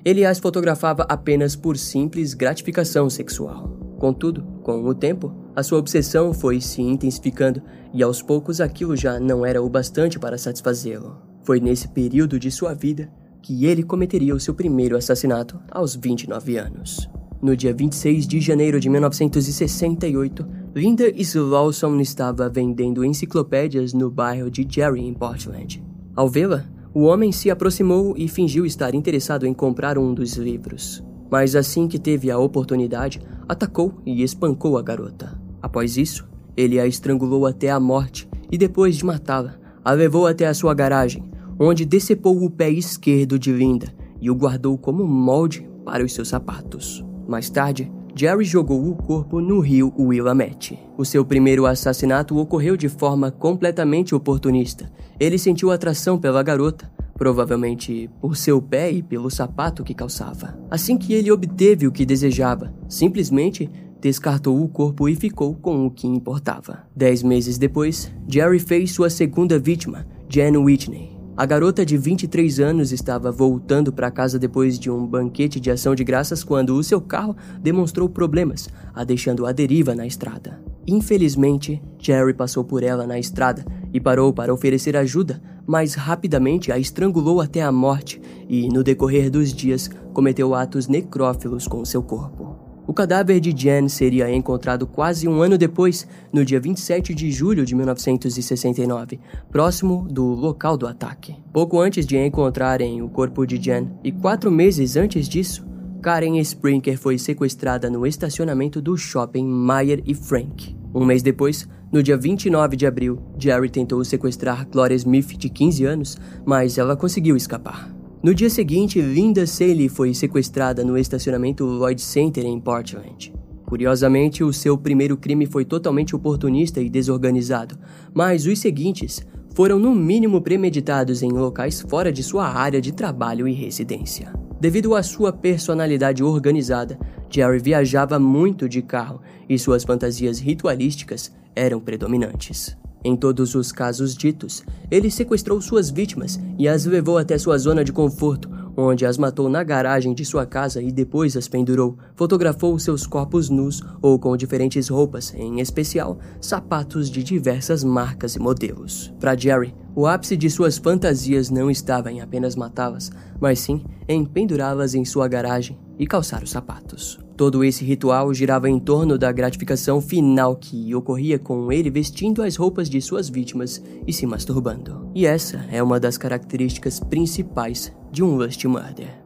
ele 0.06 0.24
as 0.24 0.38
fotografava 0.38 1.02
apenas 1.10 1.56
por 1.56 1.76
simples 1.76 2.36
gratificação 2.36 3.10
sexual. 3.10 3.76
Contudo, 3.98 4.44
com 4.62 4.84
o 4.84 4.94
tempo, 4.94 5.34
a 5.56 5.64
sua 5.64 5.80
obsessão 5.80 6.32
foi 6.32 6.62
se 6.62 6.80
intensificando 6.80 7.60
e 7.92 8.04
aos 8.04 8.22
poucos 8.22 8.62
aquilo 8.62 8.96
já 8.96 9.20
não 9.20 9.44
era 9.44 9.64
o 9.64 9.68
bastante 9.68 10.20
para 10.20 10.38
satisfazê-lo. 10.38 11.20
Foi 11.42 11.60
nesse 11.60 11.88
período 11.88 12.40
de 12.40 12.52
sua 12.52 12.76
vida 12.76 13.10
que 13.42 13.66
ele 13.66 13.82
cometeria 13.82 14.36
o 14.36 14.40
seu 14.40 14.54
primeiro 14.54 14.96
assassinato 14.96 15.60
aos 15.72 15.96
29 15.96 16.56
anos. 16.56 17.10
No 17.42 17.58
dia 17.58 17.74
26 17.74 18.28
de 18.28 18.40
janeiro 18.40 18.80
de 18.80 18.90
1968, 18.92 20.46
Linda 20.76 21.10
Slawson 21.10 22.00
estava 22.00 22.48
vendendo 22.48 23.04
enciclopédias 23.04 23.92
no 23.92 24.12
bairro 24.12 24.52
de 24.52 24.68
Jerry, 24.70 25.02
em 25.02 25.16
Portland. 25.16 25.84
Ao 26.16 26.30
vê-la, 26.30 26.66
o 26.94 27.02
homem 27.06 27.32
se 27.32 27.50
aproximou 27.50 28.14
e 28.16 28.28
fingiu 28.28 28.68
estar 28.68 28.94
interessado 28.94 29.48
em 29.48 29.54
comprar 29.54 29.98
um 29.98 30.14
dos 30.14 30.34
livros. 30.34 31.04
Mas 31.30 31.56
assim 31.56 31.88
que 31.88 31.98
teve 31.98 32.30
a 32.30 32.38
oportunidade, 32.38 33.20
atacou 33.48 34.00
e 34.06 34.22
espancou 34.22 34.78
a 34.78 34.82
garota. 34.84 35.42
Após 35.60 35.98
isso, 35.98 36.28
ele 36.56 36.80
a 36.80 36.86
estrangulou 36.86 37.48
até 37.48 37.72
a 37.72 37.80
morte 37.80 38.30
e, 38.52 38.58
depois 38.58 38.96
de 38.96 39.06
matá-la, 39.06 39.56
a 39.84 39.92
levou 39.92 40.28
até 40.28 40.46
a 40.46 40.54
sua 40.54 40.76
garagem, 40.76 41.24
onde 41.60 41.84
decepou 41.84 42.44
o 42.44 42.50
pé 42.50 42.70
esquerdo 42.70 43.40
de 43.40 43.52
Linda 43.52 43.92
e 44.22 44.30
o 44.30 44.36
guardou 44.36 44.78
como 44.78 45.04
molde 45.04 45.68
para 45.84 46.06
os 46.06 46.14
seus 46.14 46.28
sapatos. 46.28 47.04
Mais 47.28 47.50
tarde, 47.50 47.92
Jerry 48.20 48.44
jogou 48.44 48.86
o 48.86 48.96
corpo 48.96 49.40
no 49.40 49.62
rio 49.62 49.94
Willamette. 49.98 50.78
O 50.98 51.06
seu 51.06 51.24
primeiro 51.24 51.66
assassinato 51.66 52.38
ocorreu 52.38 52.76
de 52.76 52.90
forma 52.90 53.32
completamente 53.32 54.14
oportunista. 54.14 54.92
Ele 55.18 55.40
sentiu 55.40 55.72
atração 55.72 56.18
pela 56.20 56.44
garota, 56.44 56.92
provavelmente 57.14 58.10
por 58.20 58.36
seu 58.36 58.62
pé 58.62 58.92
e 58.92 59.02
pelo 59.02 59.32
sapato 59.32 59.86
que 59.86 59.94
calçava. 59.94 60.60
Assim 60.70 60.98
que 60.98 61.14
ele 61.14 61.32
obteve 61.32 61.88
o 61.88 61.94
que 61.94 62.06
desejava, 62.06 62.74
simplesmente 62.90 63.70
descartou 64.02 64.62
o 64.62 64.68
corpo 64.68 65.08
e 65.08 65.16
ficou 65.16 65.56
com 65.56 65.86
o 65.86 65.90
que 65.90 66.06
importava. 66.06 66.80
Dez 66.94 67.24
meses 67.24 67.58
depois, 67.58 68.12
Jerry 68.28 68.60
fez 68.60 68.92
sua 68.92 69.10
segunda 69.10 69.58
vítima, 69.58 70.06
Jan 70.28 70.60
Whitney. 70.60 71.19
A 71.40 71.46
garota 71.46 71.86
de 71.86 71.98
23 71.98 72.60
anos 72.60 72.92
estava 72.92 73.32
voltando 73.32 73.94
para 73.94 74.12
casa 74.12 74.38
depois 74.38 74.78
de 74.78 74.92
um 74.92 75.08
banquete 75.08 75.58
de 75.58 75.72
ação 75.72 75.96
de 75.96 76.04
graças 76.04 76.44
quando 76.44 76.76
o 76.76 76.84
seu 76.84 77.00
carro 77.00 77.34
demonstrou 77.62 78.10
problemas, 78.10 78.68
a 78.94 79.06
deixando 79.06 79.46
à 79.46 79.54
deriva 79.54 79.96
na 79.96 80.06
estrada. 80.06 80.60
Infelizmente, 80.86 81.82
Jerry 81.98 82.34
passou 82.34 82.66
por 82.66 82.84
ela 82.84 83.08
na 83.08 83.18
estrada 83.18 83.64
e 83.94 84.02
parou 84.02 84.34
para 84.34 84.54
oferecer 84.54 84.98
ajuda, 84.98 85.42
mas 85.66 85.94
rapidamente 85.94 86.74
a 86.74 86.78
estrangulou 86.78 87.40
até 87.40 87.62
a 87.62 87.72
morte 87.72 88.22
e, 88.50 88.68
no 88.68 88.84
decorrer 88.84 89.32
dos 89.32 89.54
dias, 89.54 89.90
cometeu 90.12 90.54
atos 90.54 90.90
necrófilos 90.90 91.70
com 91.70 91.86
seu 91.86 92.04
corpo. 92.04 92.49
O 92.90 92.94
cadáver 92.94 93.40
de 93.40 93.54
Jan 93.56 93.88
seria 93.88 94.34
encontrado 94.34 94.88
quase 94.88 95.28
um 95.28 95.44
ano 95.44 95.60
depois, 95.60 96.08
no 96.34 96.44
dia 96.44 96.60
27 96.60 97.14
de 97.14 97.32
julho 97.32 97.64
de 97.64 97.76
1969, 97.76 99.20
próximo 99.52 100.08
do 100.10 100.24
local 100.24 100.76
do 100.76 100.88
ataque. 100.88 101.36
Pouco 101.54 101.80
antes 101.80 102.04
de 102.04 102.18
encontrarem 102.18 103.04
o 103.04 103.08
corpo 103.08 103.46
de 103.46 103.64
Jan 103.64 103.92
e 104.04 104.12
quatro 104.12 104.50
meses 104.50 104.96
antes 104.98 105.30
disso, 105.30 105.64
Karen 106.02 106.40
Sprinker 106.40 106.98
foi 106.98 107.20
sequestrada 107.20 107.92
no 107.92 108.08
estacionamento 108.08 108.82
do 108.82 108.98
shopping 108.98 109.46
Meyer 109.46 110.02
e 110.04 110.16
Frank. 110.16 110.76
Um 110.92 111.06
mês 111.06 111.22
depois, 111.22 111.70
no 111.92 112.02
dia 112.02 112.18
29 112.18 112.76
de 112.76 112.88
abril, 112.88 113.20
Jerry 113.38 113.70
tentou 113.70 114.04
sequestrar 114.04 114.68
Gloria 114.68 114.96
Smith, 114.96 115.38
de 115.38 115.48
15 115.48 115.86
anos, 115.86 116.18
mas 116.44 116.80
ela 116.80 116.98
conseguiu 116.98 117.38
escapar. 117.38 117.99
No 118.22 118.36
dia 118.36 118.50
seguinte, 118.50 119.00
Linda 119.00 119.48
Saley 119.48 119.88
foi 119.88 120.14
sequestrada 120.14 120.84
no 120.84 120.98
estacionamento 120.98 121.64
Lloyd 121.64 122.02
Center 122.02 122.46
em 122.46 122.60
Portland. 122.60 123.34
Curiosamente, 123.66 124.44
o 124.44 124.52
seu 124.52 124.78
primeiro 124.78 125.16
crime 125.16 125.46
foi 125.46 125.64
totalmente 125.64 126.14
oportunista 126.14 126.82
e 126.82 126.90
desorganizado, 126.90 127.78
mas 128.14 128.46
os 128.46 128.60
seguintes 128.60 129.26
foram 129.56 129.80
no 129.80 129.96
mínimo 129.96 130.42
premeditados 130.42 131.24
em 131.24 131.32
locais 131.32 131.80
fora 131.80 132.12
de 132.12 132.22
sua 132.22 132.46
área 132.46 132.82
de 132.82 132.92
trabalho 132.92 133.48
e 133.48 133.54
residência. 133.54 134.34
Devido 134.60 134.96
à 134.96 135.02
sua 135.02 135.32
personalidade 135.32 136.22
organizada, 136.22 137.00
Jerry 137.30 137.60
viajava 137.60 138.20
muito 138.20 138.68
de 138.68 138.82
carro 138.82 139.22
e 139.48 139.58
suas 139.58 139.86
fantasias 139.86 140.40
ritualísticas 140.40 141.32
eram 141.56 141.80
predominantes. 141.80 142.76
Em 143.04 143.16
todos 143.16 143.56
os 143.56 143.72
casos 143.72 144.16
ditos, 144.16 144.64
ele 144.92 145.10
sequestrou 145.10 145.62
suas 145.62 145.90
vítimas 145.90 146.40
e 146.58 146.68
as 146.68 146.86
levou 146.86 147.18
até 147.18 147.38
sua 147.38 147.58
zona 147.58 147.84
de 147.84 147.94
conforto, 147.94 148.50
onde 148.76 149.06
as 149.06 149.18
matou 149.18 149.50
na 149.50 149.64
garagem 149.64 150.14
de 150.14 150.26
sua 150.26 150.46
casa 150.46 150.82
e 150.82 150.92
depois 150.92 151.36
as 151.36 151.48
pendurou. 151.48 151.98
Fotografou 152.16 152.78
seus 152.80 153.06
corpos 153.06 153.50
nus 153.50 153.82
ou 154.02 154.18
com 154.20 154.36
diferentes 154.36 154.90
roupas, 154.90 155.34
em 155.34 155.60
especial 155.60 156.18
sapatos 156.42 157.10
de 157.10 157.24
diversas 157.24 157.84
marcas 157.84 158.36
e 158.36 158.40
modelos. 158.40 159.14
Para 159.20 159.36
Jerry, 159.36 159.74
o 159.96 160.06
ápice 160.06 160.38
de 160.38 160.50
suas 160.50 160.78
fantasias 160.78 161.50
não 161.50 161.70
estava 161.70 162.12
em 162.12 162.22
apenas 162.22 162.56
matá-las, 162.56 163.12
mas 163.40 163.60
sim 163.60 163.84
em 164.08 164.26
pendurá-las 164.26 164.94
em 164.94 165.06
sua 165.06 165.28
garagem 165.28 165.78
e 165.98 166.08
calçar 166.08 166.44
os 166.44 166.52
sapatos. 166.52 167.20
Todo 167.40 167.64
esse 167.64 167.86
ritual 167.86 168.34
girava 168.34 168.70
em 168.70 168.78
torno 168.78 169.18
da 169.18 169.32
gratificação 169.32 170.02
final 170.02 170.58
que 170.58 170.94
ocorria 170.94 171.40
com 171.40 171.72
ele 171.72 171.90
vestindo 171.90 172.44
as 172.44 172.58
roupas 172.58 172.90
de 172.90 173.02
suas 173.02 173.30
vítimas 173.30 173.82
e 174.06 174.12
se 174.12 174.26
masturbando. 174.26 175.10
E 175.16 175.26
essa 175.26 175.66
é 175.72 175.82
uma 175.82 176.02
das 176.02 176.18
características 176.18 177.00
principais 177.00 177.96
de 178.12 178.22
um 178.22 178.36
Lust 178.36 178.66
Murder. 178.66 179.24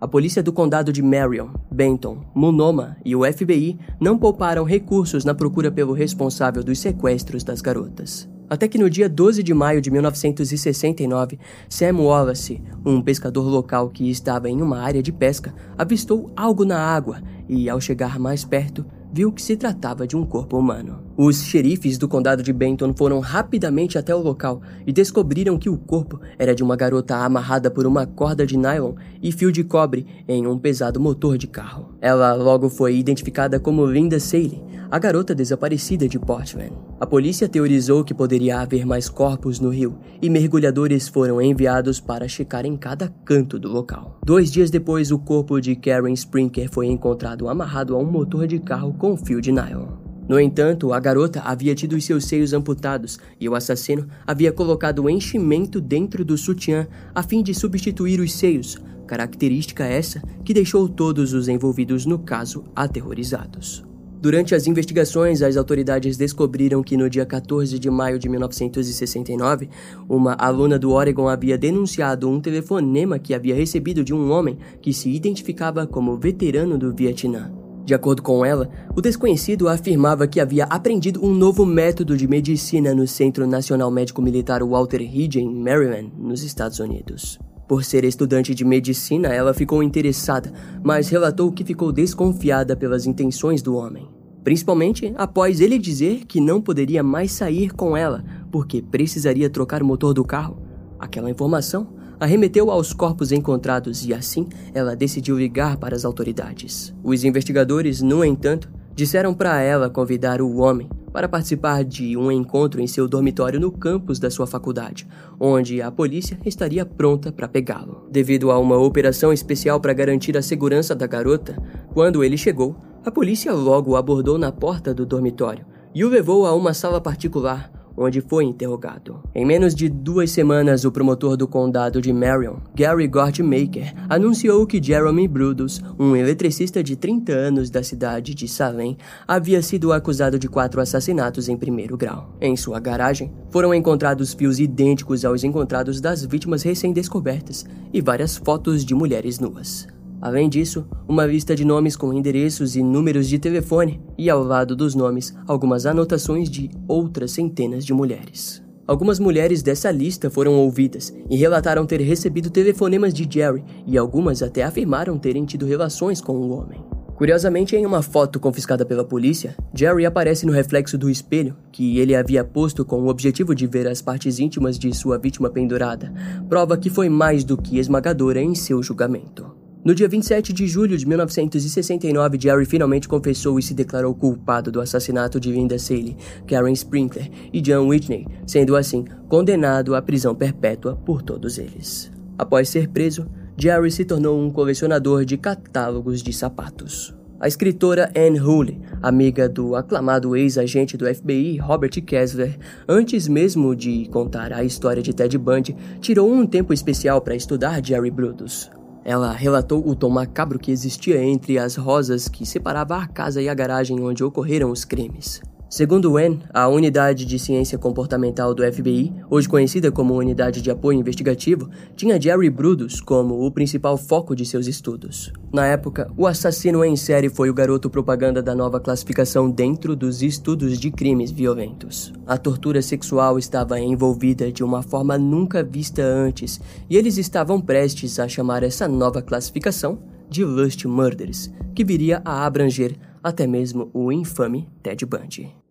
A 0.00 0.08
polícia 0.08 0.42
do 0.42 0.54
condado 0.54 0.90
de 0.90 1.02
Marion, 1.02 1.50
Benton, 1.70 2.24
Multnomah 2.34 2.96
e 3.04 3.14
o 3.14 3.30
FBI 3.30 3.78
não 4.00 4.16
pouparam 4.16 4.64
recursos 4.64 5.22
na 5.22 5.34
procura 5.34 5.70
pelo 5.70 5.92
responsável 5.92 6.64
dos 6.64 6.78
sequestros 6.78 7.44
das 7.44 7.60
garotas. 7.60 8.26
Até 8.52 8.68
que 8.68 8.76
no 8.76 8.90
dia 8.90 9.08
12 9.08 9.42
de 9.42 9.54
maio 9.54 9.80
de 9.80 9.90
1969, 9.90 11.38
Sam 11.70 11.96
Wallace, 11.96 12.60
um 12.84 13.00
pescador 13.00 13.48
local 13.48 13.88
que 13.88 14.10
estava 14.10 14.50
em 14.50 14.60
uma 14.60 14.78
área 14.78 15.02
de 15.02 15.10
pesca, 15.10 15.54
avistou 15.78 16.30
algo 16.36 16.62
na 16.62 16.78
água 16.78 17.22
e, 17.48 17.70
ao 17.70 17.80
chegar 17.80 18.18
mais 18.18 18.44
perto, 18.44 18.84
viu 19.10 19.32
que 19.32 19.40
se 19.40 19.56
tratava 19.56 20.06
de 20.06 20.18
um 20.18 20.26
corpo 20.26 20.58
humano. 20.58 21.02
Os 21.24 21.44
xerifes 21.44 21.98
do 21.98 22.08
condado 22.08 22.42
de 22.42 22.52
Benton 22.52 22.92
foram 22.96 23.20
rapidamente 23.20 23.96
até 23.96 24.12
o 24.12 24.18
local 24.18 24.60
e 24.84 24.92
descobriram 24.92 25.56
que 25.56 25.70
o 25.70 25.78
corpo 25.78 26.20
era 26.36 26.52
de 26.52 26.64
uma 26.64 26.74
garota 26.74 27.14
amarrada 27.14 27.70
por 27.70 27.86
uma 27.86 28.04
corda 28.04 28.44
de 28.44 28.58
nylon 28.58 28.94
e 29.22 29.30
fio 29.30 29.52
de 29.52 29.62
cobre 29.62 30.04
em 30.26 30.48
um 30.48 30.58
pesado 30.58 30.98
motor 30.98 31.38
de 31.38 31.46
carro. 31.46 31.94
Ela 32.00 32.34
logo 32.34 32.68
foi 32.68 32.96
identificada 32.96 33.60
como 33.60 33.86
Linda 33.86 34.18
Saley, 34.18 34.60
a 34.90 34.98
garota 34.98 35.32
desaparecida 35.32 36.08
de 36.08 36.18
Portland. 36.18 36.72
A 36.98 37.06
polícia 37.06 37.48
teorizou 37.48 38.02
que 38.02 38.12
poderia 38.12 38.58
haver 38.58 38.84
mais 38.84 39.08
corpos 39.08 39.60
no 39.60 39.70
rio 39.70 39.96
e 40.20 40.28
mergulhadores 40.28 41.06
foram 41.06 41.40
enviados 41.40 42.00
para 42.00 42.26
checar 42.26 42.66
em 42.66 42.76
cada 42.76 43.08
canto 43.24 43.60
do 43.60 43.68
local. 43.68 44.18
Dois 44.26 44.50
dias 44.50 44.72
depois, 44.72 45.12
o 45.12 45.20
corpo 45.20 45.60
de 45.60 45.76
Karen 45.76 46.14
Sprinker 46.14 46.68
foi 46.68 46.88
encontrado 46.88 47.48
amarrado 47.48 47.94
a 47.94 47.98
um 48.00 48.10
motor 48.10 48.48
de 48.48 48.58
carro 48.58 48.92
com 48.94 49.16
fio 49.16 49.40
de 49.40 49.52
nylon. 49.52 50.01
No 50.28 50.38
entanto, 50.38 50.92
a 50.92 51.00
garota 51.00 51.40
havia 51.40 51.74
tido 51.74 51.96
os 51.96 52.04
seus 52.04 52.24
seios 52.24 52.52
amputados 52.52 53.18
e 53.40 53.48
o 53.48 53.54
assassino 53.54 54.06
havia 54.26 54.52
colocado 54.52 55.08
enchimento 55.10 55.80
dentro 55.80 56.24
do 56.24 56.38
sutiã 56.38 56.86
a 57.14 57.22
fim 57.22 57.42
de 57.42 57.54
substituir 57.54 58.20
os 58.20 58.32
seios, 58.32 58.78
característica 59.06 59.84
essa 59.84 60.22
que 60.44 60.54
deixou 60.54 60.88
todos 60.88 61.32
os 61.32 61.48
envolvidos 61.48 62.06
no 62.06 62.18
caso 62.18 62.64
aterrorizados. 62.74 63.84
Durante 64.22 64.54
as 64.54 64.68
investigações, 64.68 65.42
as 65.42 65.56
autoridades 65.56 66.16
descobriram 66.16 66.80
que 66.80 66.96
no 66.96 67.10
dia 67.10 67.26
14 67.26 67.76
de 67.76 67.90
maio 67.90 68.20
de 68.20 68.28
1969, 68.28 69.68
uma 70.08 70.34
aluna 70.34 70.78
do 70.78 70.92
Oregon 70.92 71.26
havia 71.26 71.58
denunciado 71.58 72.30
um 72.30 72.40
telefonema 72.40 73.18
que 73.18 73.34
havia 73.34 73.56
recebido 73.56 74.04
de 74.04 74.14
um 74.14 74.30
homem 74.30 74.56
que 74.80 74.92
se 74.92 75.10
identificava 75.10 75.88
como 75.88 76.16
veterano 76.16 76.78
do 76.78 76.94
Vietnã. 76.94 77.61
De 77.84 77.94
acordo 77.94 78.22
com 78.22 78.44
ela, 78.44 78.70
o 78.94 79.00
desconhecido 79.00 79.68
afirmava 79.68 80.26
que 80.28 80.40
havia 80.40 80.64
aprendido 80.64 81.24
um 81.24 81.34
novo 81.34 81.66
método 81.66 82.16
de 82.16 82.28
medicina 82.28 82.94
no 82.94 83.08
Centro 83.08 83.46
Nacional 83.46 83.90
Médico 83.90 84.22
Militar 84.22 84.62
Walter 84.62 84.98
Reed 84.98 85.36
em 85.36 85.52
Maryland, 85.52 86.12
nos 86.16 86.44
Estados 86.44 86.78
Unidos. 86.78 87.40
Por 87.66 87.84
ser 87.84 88.04
estudante 88.04 88.54
de 88.54 88.64
medicina, 88.64 89.28
ela 89.28 89.52
ficou 89.52 89.82
interessada, 89.82 90.52
mas 90.82 91.08
relatou 91.08 91.50
que 91.50 91.64
ficou 91.64 91.90
desconfiada 91.90 92.76
pelas 92.76 93.04
intenções 93.04 93.62
do 93.62 93.74
homem. 93.74 94.08
Principalmente 94.44 95.12
após 95.16 95.60
ele 95.60 95.78
dizer 95.78 96.24
que 96.26 96.40
não 96.40 96.60
poderia 96.60 97.02
mais 97.02 97.32
sair 97.32 97.72
com 97.72 97.96
ela 97.96 98.24
porque 98.50 98.82
precisaria 98.82 99.48
trocar 99.48 99.82
o 99.82 99.86
motor 99.86 100.12
do 100.12 100.24
carro. 100.24 100.58
Aquela 100.98 101.30
informação 101.30 101.94
arremeteu 102.22 102.70
aos 102.70 102.92
corpos 102.92 103.32
encontrados 103.32 104.06
e 104.06 104.14
assim 104.14 104.46
ela 104.72 104.94
decidiu 104.94 105.36
ligar 105.36 105.76
para 105.76 105.96
as 105.96 106.04
autoridades. 106.04 106.94
Os 107.02 107.24
investigadores, 107.24 108.00
no 108.00 108.24
entanto, 108.24 108.70
disseram 108.94 109.34
para 109.34 109.60
ela 109.60 109.90
convidar 109.90 110.40
o 110.40 110.58
homem 110.58 110.88
para 111.12 111.28
participar 111.28 111.82
de 111.82 112.16
um 112.16 112.30
encontro 112.30 112.80
em 112.80 112.86
seu 112.86 113.08
dormitório 113.08 113.58
no 113.58 113.72
campus 113.72 114.20
da 114.20 114.30
sua 114.30 114.46
faculdade, 114.46 115.04
onde 115.40 115.82
a 115.82 115.90
polícia 115.90 116.38
estaria 116.46 116.86
pronta 116.86 117.32
para 117.32 117.48
pegá-lo. 117.48 118.06
Devido 118.08 118.52
a 118.52 118.58
uma 118.58 118.78
operação 118.78 119.32
especial 119.32 119.80
para 119.80 119.92
garantir 119.92 120.36
a 120.36 120.42
segurança 120.42 120.94
da 120.94 121.08
garota, 121.08 121.60
quando 121.92 122.22
ele 122.22 122.36
chegou, 122.36 122.76
a 123.04 123.10
polícia 123.10 123.52
logo 123.52 123.90
o 123.90 123.96
abordou 123.96 124.38
na 124.38 124.52
porta 124.52 124.94
do 124.94 125.04
dormitório 125.04 125.66
e 125.92 126.04
o 126.04 126.08
levou 126.08 126.46
a 126.46 126.54
uma 126.54 126.72
sala 126.72 127.00
particular 127.00 127.81
onde 127.96 128.20
foi 128.20 128.44
interrogado. 128.44 129.22
Em 129.34 129.44
menos 129.44 129.74
de 129.74 129.88
duas 129.88 130.30
semanas, 130.30 130.84
o 130.84 130.92
promotor 130.92 131.36
do 131.36 131.46
condado 131.46 132.00
de 132.00 132.12
Marion, 132.12 132.56
Gary 132.74 133.06
Gortmaker, 133.06 133.94
anunciou 134.08 134.66
que 134.66 134.82
Jeremy 134.82 135.28
Brudos, 135.28 135.82
um 135.98 136.16
eletricista 136.16 136.82
de 136.82 136.96
30 136.96 137.32
anos 137.32 137.70
da 137.70 137.82
cidade 137.82 138.34
de 138.34 138.48
Salem, 138.48 138.96
havia 139.26 139.62
sido 139.62 139.92
acusado 139.92 140.38
de 140.38 140.48
quatro 140.48 140.80
assassinatos 140.80 141.48
em 141.48 141.56
primeiro 141.56 141.96
grau. 141.96 142.36
Em 142.40 142.56
sua 142.56 142.80
garagem, 142.80 143.32
foram 143.50 143.74
encontrados 143.74 144.34
fios 144.34 144.58
idênticos 144.58 145.24
aos 145.24 145.44
encontrados 145.44 146.00
das 146.00 146.24
vítimas 146.24 146.62
recém-descobertas 146.62 147.64
e 147.92 148.00
várias 148.00 148.36
fotos 148.36 148.84
de 148.84 148.94
mulheres 148.94 149.38
nuas. 149.38 149.86
Além 150.22 150.48
disso, 150.48 150.86
uma 151.08 151.26
lista 151.26 151.52
de 151.52 151.64
nomes 151.64 151.96
com 151.96 152.12
endereços 152.12 152.76
e 152.76 152.82
números 152.82 153.28
de 153.28 153.40
telefone, 153.40 154.00
e 154.16 154.30
ao 154.30 154.40
lado 154.40 154.76
dos 154.76 154.94
nomes, 154.94 155.34
algumas 155.48 155.84
anotações 155.84 156.48
de 156.48 156.70
outras 156.86 157.32
centenas 157.32 157.84
de 157.84 157.92
mulheres. 157.92 158.62
Algumas 158.86 159.18
mulheres 159.18 159.64
dessa 159.64 159.90
lista 159.90 160.30
foram 160.30 160.54
ouvidas 160.54 161.12
e 161.28 161.36
relataram 161.36 161.84
ter 161.84 162.00
recebido 162.00 162.50
telefonemas 162.50 163.12
de 163.12 163.26
Jerry, 163.28 163.64
e 163.84 163.98
algumas 163.98 164.44
até 164.44 164.62
afirmaram 164.62 165.18
terem 165.18 165.44
tido 165.44 165.66
relações 165.66 166.20
com 166.20 166.36
o 166.36 166.50
homem. 166.56 166.80
Curiosamente, 167.16 167.74
em 167.74 167.84
uma 167.84 168.00
foto 168.00 168.38
confiscada 168.38 168.86
pela 168.86 169.04
polícia, 169.04 169.56
Jerry 169.74 170.06
aparece 170.06 170.46
no 170.46 170.52
reflexo 170.52 170.96
do 170.96 171.10
espelho 171.10 171.56
que 171.72 171.98
ele 171.98 172.14
havia 172.14 172.44
posto 172.44 172.84
com 172.84 173.02
o 173.02 173.08
objetivo 173.08 173.56
de 173.56 173.66
ver 173.66 173.88
as 173.88 174.00
partes 174.00 174.38
íntimas 174.38 174.78
de 174.78 174.94
sua 174.96 175.18
vítima 175.18 175.50
pendurada, 175.50 176.12
prova 176.48 176.76
que 176.76 176.90
foi 176.90 177.08
mais 177.08 177.42
do 177.42 177.56
que 177.56 177.78
esmagadora 177.78 178.40
em 178.40 178.54
seu 178.54 178.80
julgamento. 178.84 179.51
No 179.84 179.96
dia 179.96 180.06
27 180.06 180.52
de 180.52 180.68
julho 180.68 180.96
de 180.96 181.04
1969, 181.04 182.38
Jerry 182.40 182.64
finalmente 182.64 183.08
confessou 183.08 183.58
e 183.58 183.62
se 183.64 183.74
declarou 183.74 184.14
culpado 184.14 184.70
do 184.70 184.80
assassinato 184.80 185.40
de 185.40 185.50
Linda 185.50 185.76
Saley, 185.76 186.16
Karen 186.46 186.72
Sprinkler 186.72 187.28
e 187.52 187.60
John 187.60 187.88
Whitney, 187.88 188.28
sendo 188.46 188.76
assim 188.76 189.04
condenado 189.28 189.96
à 189.96 190.00
prisão 190.00 190.36
perpétua 190.36 190.94
por 190.94 191.20
todos 191.20 191.58
eles. 191.58 192.12
Após 192.38 192.68
ser 192.68 192.90
preso, 192.90 193.26
Jerry 193.56 193.90
se 193.90 194.04
tornou 194.04 194.40
um 194.40 194.50
colecionador 194.50 195.24
de 195.24 195.36
catálogos 195.36 196.22
de 196.22 196.32
sapatos. 196.32 197.12
A 197.40 197.48
escritora 197.48 198.08
Anne 198.16 198.40
Hulley, 198.40 198.80
amiga 199.02 199.48
do 199.48 199.74
aclamado 199.74 200.36
ex-agente 200.36 200.96
do 200.96 201.12
FBI 201.12 201.56
Robert 201.56 202.00
Kessler, 202.06 202.56
antes 202.88 203.26
mesmo 203.26 203.74
de 203.74 204.08
contar 204.12 204.52
a 204.52 204.62
história 204.62 205.02
de 205.02 205.12
Ted 205.12 205.36
Bundy, 205.36 205.74
tirou 206.00 206.32
um 206.32 206.46
tempo 206.46 206.72
especial 206.72 207.20
para 207.20 207.34
estudar 207.34 207.84
Jerry 207.84 208.12
Brutus. 208.12 208.70
Ela 209.04 209.32
relatou 209.32 209.86
o 209.86 209.94
tom 209.94 210.10
macabro 210.10 210.58
que 210.58 210.70
existia 210.70 211.22
entre 211.22 211.58
as 211.58 211.76
rosas 211.76 212.28
que 212.28 212.46
separava 212.46 212.96
a 212.96 213.06
casa 213.06 213.42
e 213.42 213.48
a 213.48 213.54
garagem 213.54 214.00
onde 214.00 214.22
ocorreram 214.22 214.70
os 214.70 214.84
crimes. 214.84 215.42
Segundo 215.72 216.12
Wen, 216.12 216.38
a 216.52 216.68
Unidade 216.68 217.24
de 217.24 217.38
Ciência 217.38 217.78
Comportamental 217.78 218.52
do 218.52 218.62
FBI, 218.62 219.10
hoje 219.30 219.48
conhecida 219.48 219.90
como 219.90 220.12
Unidade 220.12 220.60
de 220.60 220.70
Apoio 220.70 221.00
Investigativo, 221.00 221.66
tinha 221.96 222.20
Jerry 222.20 222.50
Brudos 222.50 223.00
como 223.00 223.42
o 223.42 223.50
principal 223.50 223.96
foco 223.96 224.36
de 224.36 224.44
seus 224.44 224.66
estudos. 224.66 225.32
Na 225.50 225.64
época, 225.66 226.12
o 226.14 226.26
assassino 226.26 226.84
em 226.84 226.94
série 226.94 227.30
foi 227.30 227.48
o 227.48 227.54
garoto 227.54 227.88
propaganda 227.88 228.42
da 228.42 228.54
nova 228.54 228.78
classificação 228.78 229.50
dentro 229.50 229.96
dos 229.96 230.22
estudos 230.22 230.78
de 230.78 230.90
crimes 230.90 231.30
violentos. 231.30 232.12
A 232.26 232.36
tortura 232.36 232.82
sexual 232.82 233.38
estava 233.38 233.80
envolvida 233.80 234.52
de 234.52 234.62
uma 234.62 234.82
forma 234.82 235.16
nunca 235.16 235.64
vista 235.64 236.02
antes, 236.02 236.60
e 236.90 236.98
eles 236.98 237.16
estavam 237.16 237.58
prestes 237.58 238.18
a 238.18 238.28
chamar 238.28 238.62
essa 238.62 238.86
nova 238.86 239.22
classificação 239.22 240.00
de 240.28 240.44
Lust 240.44 240.84
Murders, 240.84 241.50
que 241.74 241.82
viria 241.82 242.20
a 242.26 242.44
abranger 242.44 242.94
até 243.22 243.46
mesmo 243.46 243.88
o 243.94 244.12
infame 244.12 244.68
Ted 244.82 245.06
Bundy. 245.06 245.61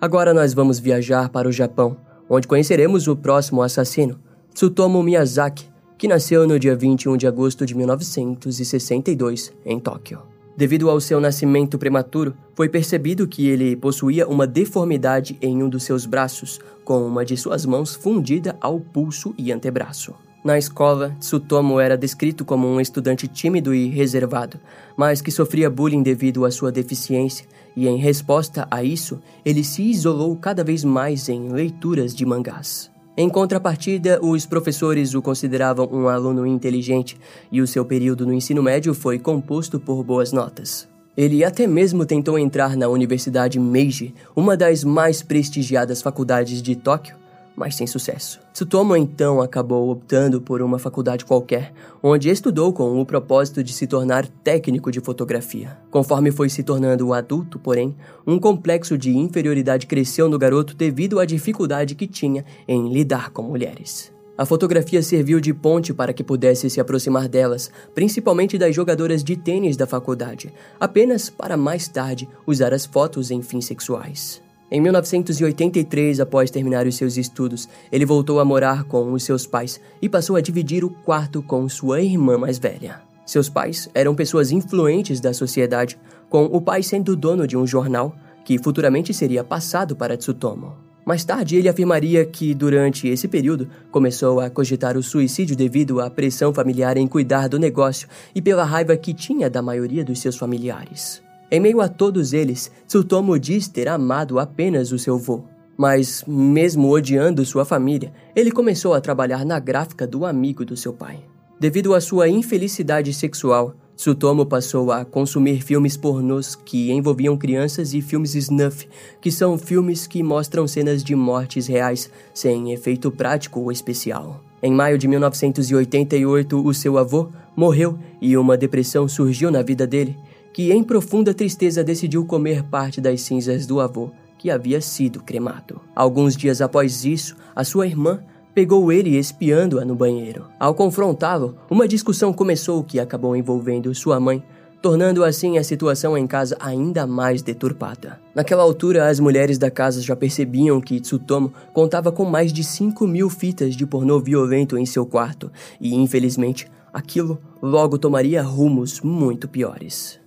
Agora 0.00 0.32
nós 0.32 0.54
vamos 0.54 0.78
viajar 0.78 1.28
para 1.28 1.46
o 1.46 1.52
Japão, 1.52 1.94
onde 2.26 2.48
conheceremos 2.48 3.06
o 3.06 3.14
próximo 3.14 3.60
assassino, 3.60 4.18
Tsutomu 4.54 5.02
Miyazaki, 5.02 5.68
que 5.98 6.08
nasceu 6.08 6.48
no 6.48 6.58
dia 6.58 6.74
21 6.74 7.18
de 7.18 7.26
agosto 7.26 7.66
de 7.66 7.74
1962 7.74 9.52
em 9.62 9.78
Tóquio. 9.78 10.22
Devido 10.56 10.88
ao 10.88 11.02
seu 11.02 11.20
nascimento 11.20 11.78
prematuro, 11.78 12.34
foi 12.54 12.66
percebido 12.66 13.28
que 13.28 13.46
ele 13.46 13.76
possuía 13.76 14.26
uma 14.26 14.46
deformidade 14.46 15.36
em 15.42 15.62
um 15.62 15.68
dos 15.68 15.82
seus 15.82 16.06
braços, 16.06 16.60
com 16.82 17.06
uma 17.06 17.22
de 17.22 17.36
suas 17.36 17.66
mãos 17.66 17.94
fundida 17.94 18.56
ao 18.58 18.80
pulso 18.80 19.34
e 19.36 19.52
antebraço. 19.52 20.14
Na 20.42 20.56
escola, 20.56 21.14
Tsutomu 21.20 21.78
era 21.78 21.98
descrito 21.98 22.46
como 22.46 22.66
um 22.66 22.80
estudante 22.80 23.28
tímido 23.28 23.74
e 23.74 23.90
reservado, 23.90 24.58
mas 24.96 25.20
que 25.20 25.30
sofria 25.30 25.68
bullying 25.68 26.02
devido 26.02 26.46
à 26.46 26.50
sua 26.50 26.72
deficiência, 26.72 27.44
e 27.76 27.86
em 27.88 27.96
resposta 27.96 28.66
a 28.70 28.82
isso, 28.82 29.20
ele 29.44 29.64
se 29.64 29.82
isolou 29.82 30.36
cada 30.36 30.64
vez 30.64 30.84
mais 30.84 31.28
em 31.28 31.48
leituras 31.48 32.14
de 32.14 32.24
mangás. 32.26 32.90
Em 33.16 33.28
contrapartida, 33.28 34.18
os 34.22 34.46
professores 34.46 35.14
o 35.14 35.20
consideravam 35.20 35.88
um 35.92 36.08
aluno 36.08 36.46
inteligente 36.46 37.18
e 37.50 37.60
o 37.60 37.66
seu 37.66 37.84
período 37.84 38.26
no 38.26 38.32
ensino 38.32 38.62
médio 38.62 38.94
foi 38.94 39.18
composto 39.18 39.78
por 39.78 40.02
boas 40.02 40.32
notas. 40.32 40.88
Ele 41.16 41.44
até 41.44 41.66
mesmo 41.66 42.06
tentou 42.06 42.38
entrar 42.38 42.76
na 42.76 42.88
Universidade 42.88 43.58
Meiji, 43.58 44.14
uma 44.34 44.56
das 44.56 44.84
mais 44.84 45.22
prestigiadas 45.22 46.00
faculdades 46.00 46.62
de 46.62 46.76
Tóquio, 46.76 47.16
mas 47.60 47.76
sem 47.76 47.86
sucesso. 47.86 48.40
Tsutomu 48.54 48.96
então 48.96 49.42
acabou 49.42 49.90
optando 49.90 50.40
por 50.40 50.62
uma 50.62 50.78
faculdade 50.78 51.26
qualquer, 51.26 51.74
onde 52.02 52.30
estudou 52.30 52.72
com 52.72 52.98
o 52.98 53.04
propósito 53.04 53.62
de 53.62 53.74
se 53.74 53.86
tornar 53.86 54.26
técnico 54.26 54.90
de 54.90 54.98
fotografia. 54.98 55.76
Conforme 55.90 56.30
foi 56.30 56.48
se 56.48 56.62
tornando 56.62 57.12
adulto, 57.12 57.58
porém, 57.58 57.94
um 58.26 58.38
complexo 58.38 58.96
de 58.96 59.14
inferioridade 59.14 59.86
cresceu 59.86 60.26
no 60.26 60.38
garoto 60.38 60.74
devido 60.74 61.20
à 61.20 61.26
dificuldade 61.26 61.94
que 61.94 62.06
tinha 62.06 62.46
em 62.66 62.90
lidar 62.90 63.28
com 63.28 63.42
mulheres. 63.42 64.10
A 64.38 64.46
fotografia 64.46 65.02
serviu 65.02 65.38
de 65.38 65.52
ponte 65.52 65.92
para 65.92 66.14
que 66.14 66.24
pudesse 66.24 66.70
se 66.70 66.80
aproximar 66.80 67.28
delas, 67.28 67.70
principalmente 67.94 68.56
das 68.56 68.74
jogadoras 68.74 69.22
de 69.22 69.36
tênis 69.36 69.76
da 69.76 69.86
faculdade, 69.86 70.50
apenas 70.80 71.28
para 71.28 71.58
mais 71.58 71.86
tarde 71.88 72.26
usar 72.46 72.72
as 72.72 72.86
fotos 72.86 73.30
em 73.30 73.42
fins 73.42 73.66
sexuais. 73.66 74.40
Em 74.72 74.80
1983, 74.80 76.20
após 76.20 76.48
terminar 76.48 76.86
os 76.86 76.94
seus 76.94 77.16
estudos, 77.16 77.68
ele 77.90 78.06
voltou 78.06 78.38
a 78.38 78.44
morar 78.44 78.84
com 78.84 79.12
os 79.12 79.24
seus 79.24 79.44
pais 79.44 79.80
e 80.00 80.08
passou 80.08 80.36
a 80.36 80.40
dividir 80.40 80.84
o 80.84 80.90
quarto 80.90 81.42
com 81.42 81.68
sua 81.68 82.00
irmã 82.00 82.38
mais 82.38 82.56
velha. 82.56 83.00
Seus 83.26 83.48
pais 83.48 83.88
eram 83.92 84.14
pessoas 84.14 84.52
influentes 84.52 85.18
da 85.20 85.34
sociedade, 85.34 85.98
com 86.28 86.44
o 86.44 86.60
pai 86.60 86.84
sendo 86.84 87.16
dono 87.16 87.48
de 87.48 87.56
um 87.56 87.66
jornal 87.66 88.14
que 88.44 88.58
futuramente 88.58 89.12
seria 89.12 89.42
passado 89.42 89.96
para 89.96 90.16
Tsutomo. 90.16 90.74
Mais 91.04 91.24
tarde, 91.24 91.56
ele 91.56 91.68
afirmaria 91.68 92.24
que, 92.24 92.54
durante 92.54 93.08
esse 93.08 93.26
período, 93.26 93.68
começou 93.90 94.38
a 94.38 94.48
cogitar 94.48 94.96
o 94.96 95.02
suicídio 95.02 95.56
devido 95.56 96.00
à 96.00 96.08
pressão 96.08 96.54
familiar 96.54 96.96
em 96.96 97.08
cuidar 97.08 97.48
do 97.48 97.58
negócio 97.58 98.06
e 98.32 98.40
pela 98.40 98.62
raiva 98.62 98.96
que 98.96 99.12
tinha 99.12 99.50
da 99.50 99.60
maioria 99.60 100.04
dos 100.04 100.20
seus 100.20 100.36
familiares. 100.36 101.20
Em 101.52 101.58
meio 101.58 101.80
a 101.80 101.88
todos 101.88 102.32
eles, 102.32 102.70
Tsutomu 102.86 103.36
diz 103.36 103.66
ter 103.66 103.88
amado 103.88 104.38
apenas 104.38 104.92
o 104.92 104.98
seu 104.98 105.18
vô. 105.18 105.42
Mas, 105.76 106.22
mesmo 106.26 106.88
odiando 106.90 107.44
sua 107.44 107.64
família, 107.64 108.12
ele 108.36 108.52
começou 108.52 108.94
a 108.94 109.00
trabalhar 109.00 109.44
na 109.44 109.58
gráfica 109.58 110.06
do 110.06 110.24
amigo 110.24 110.64
do 110.64 110.76
seu 110.76 110.92
pai. 110.92 111.18
Devido 111.58 111.92
à 111.92 112.00
sua 112.00 112.28
infelicidade 112.28 113.12
sexual, 113.12 113.74
Tsutomu 113.96 114.46
passou 114.46 114.92
a 114.92 115.04
consumir 115.04 115.60
filmes 115.60 115.96
pornôs 115.96 116.54
que 116.54 116.90
envolviam 116.92 117.36
crianças 117.36 117.94
e 117.94 118.00
filmes 118.00 118.34
snuff, 118.34 118.88
que 119.20 119.30
são 119.30 119.58
filmes 119.58 120.06
que 120.06 120.22
mostram 120.22 120.68
cenas 120.68 121.02
de 121.02 121.14
mortes 121.14 121.66
reais 121.66 122.10
sem 122.32 122.72
efeito 122.72 123.10
prático 123.10 123.60
ou 123.60 123.72
especial. 123.72 124.40
Em 124.62 124.72
maio 124.72 124.96
de 124.96 125.08
1988, 125.08 126.64
o 126.64 126.72
seu 126.72 126.96
avô 126.96 127.28
morreu 127.56 127.98
e 128.22 128.36
uma 128.36 128.56
depressão 128.56 129.08
surgiu 129.08 129.50
na 129.50 129.62
vida 129.62 129.86
dele, 129.86 130.16
que 130.52 130.72
em 130.72 130.82
profunda 130.82 131.32
tristeza 131.32 131.84
decidiu 131.84 132.24
comer 132.24 132.64
parte 132.64 133.00
das 133.00 133.20
cinzas 133.22 133.66
do 133.66 133.80
avô, 133.80 134.10
que 134.38 134.50
havia 134.50 134.80
sido 134.80 135.22
cremado. 135.22 135.80
Alguns 135.94 136.36
dias 136.36 136.60
após 136.60 137.04
isso, 137.04 137.36
a 137.54 137.62
sua 137.62 137.86
irmã 137.86 138.22
pegou 138.54 138.90
ele 138.90 139.16
espiando-a 139.16 139.84
no 139.84 139.94
banheiro. 139.94 140.46
Ao 140.58 140.74
confrontá-lo, 140.74 141.56
uma 141.70 141.86
discussão 141.86 142.32
começou 142.32 142.82
que 142.82 142.98
acabou 142.98 143.36
envolvendo 143.36 143.94
sua 143.94 144.18
mãe, 144.18 144.42
tornando 144.82 145.24
assim 145.24 145.58
a 145.58 145.64
situação 145.64 146.16
em 146.16 146.26
casa 146.26 146.56
ainda 146.58 147.06
mais 147.06 147.42
deturpada. 147.42 148.18
Naquela 148.34 148.62
altura, 148.62 149.08
as 149.08 149.20
mulheres 149.20 149.58
da 149.58 149.70
casa 149.70 150.00
já 150.00 150.16
percebiam 150.16 150.80
que 150.80 151.00
Tsutomo 151.00 151.52
contava 151.72 152.10
com 152.10 152.24
mais 152.24 152.52
de 152.52 152.64
5 152.64 153.06
mil 153.06 153.28
fitas 153.28 153.76
de 153.76 153.86
pornô 153.86 154.18
violento 154.18 154.78
em 154.78 154.86
seu 154.86 155.04
quarto, 155.04 155.50
e 155.80 155.94
infelizmente, 155.94 156.66
aquilo 156.92 157.38
logo 157.62 157.98
tomaria 157.98 158.42
rumos 158.42 159.00
muito 159.00 159.48
piores. 159.48 160.19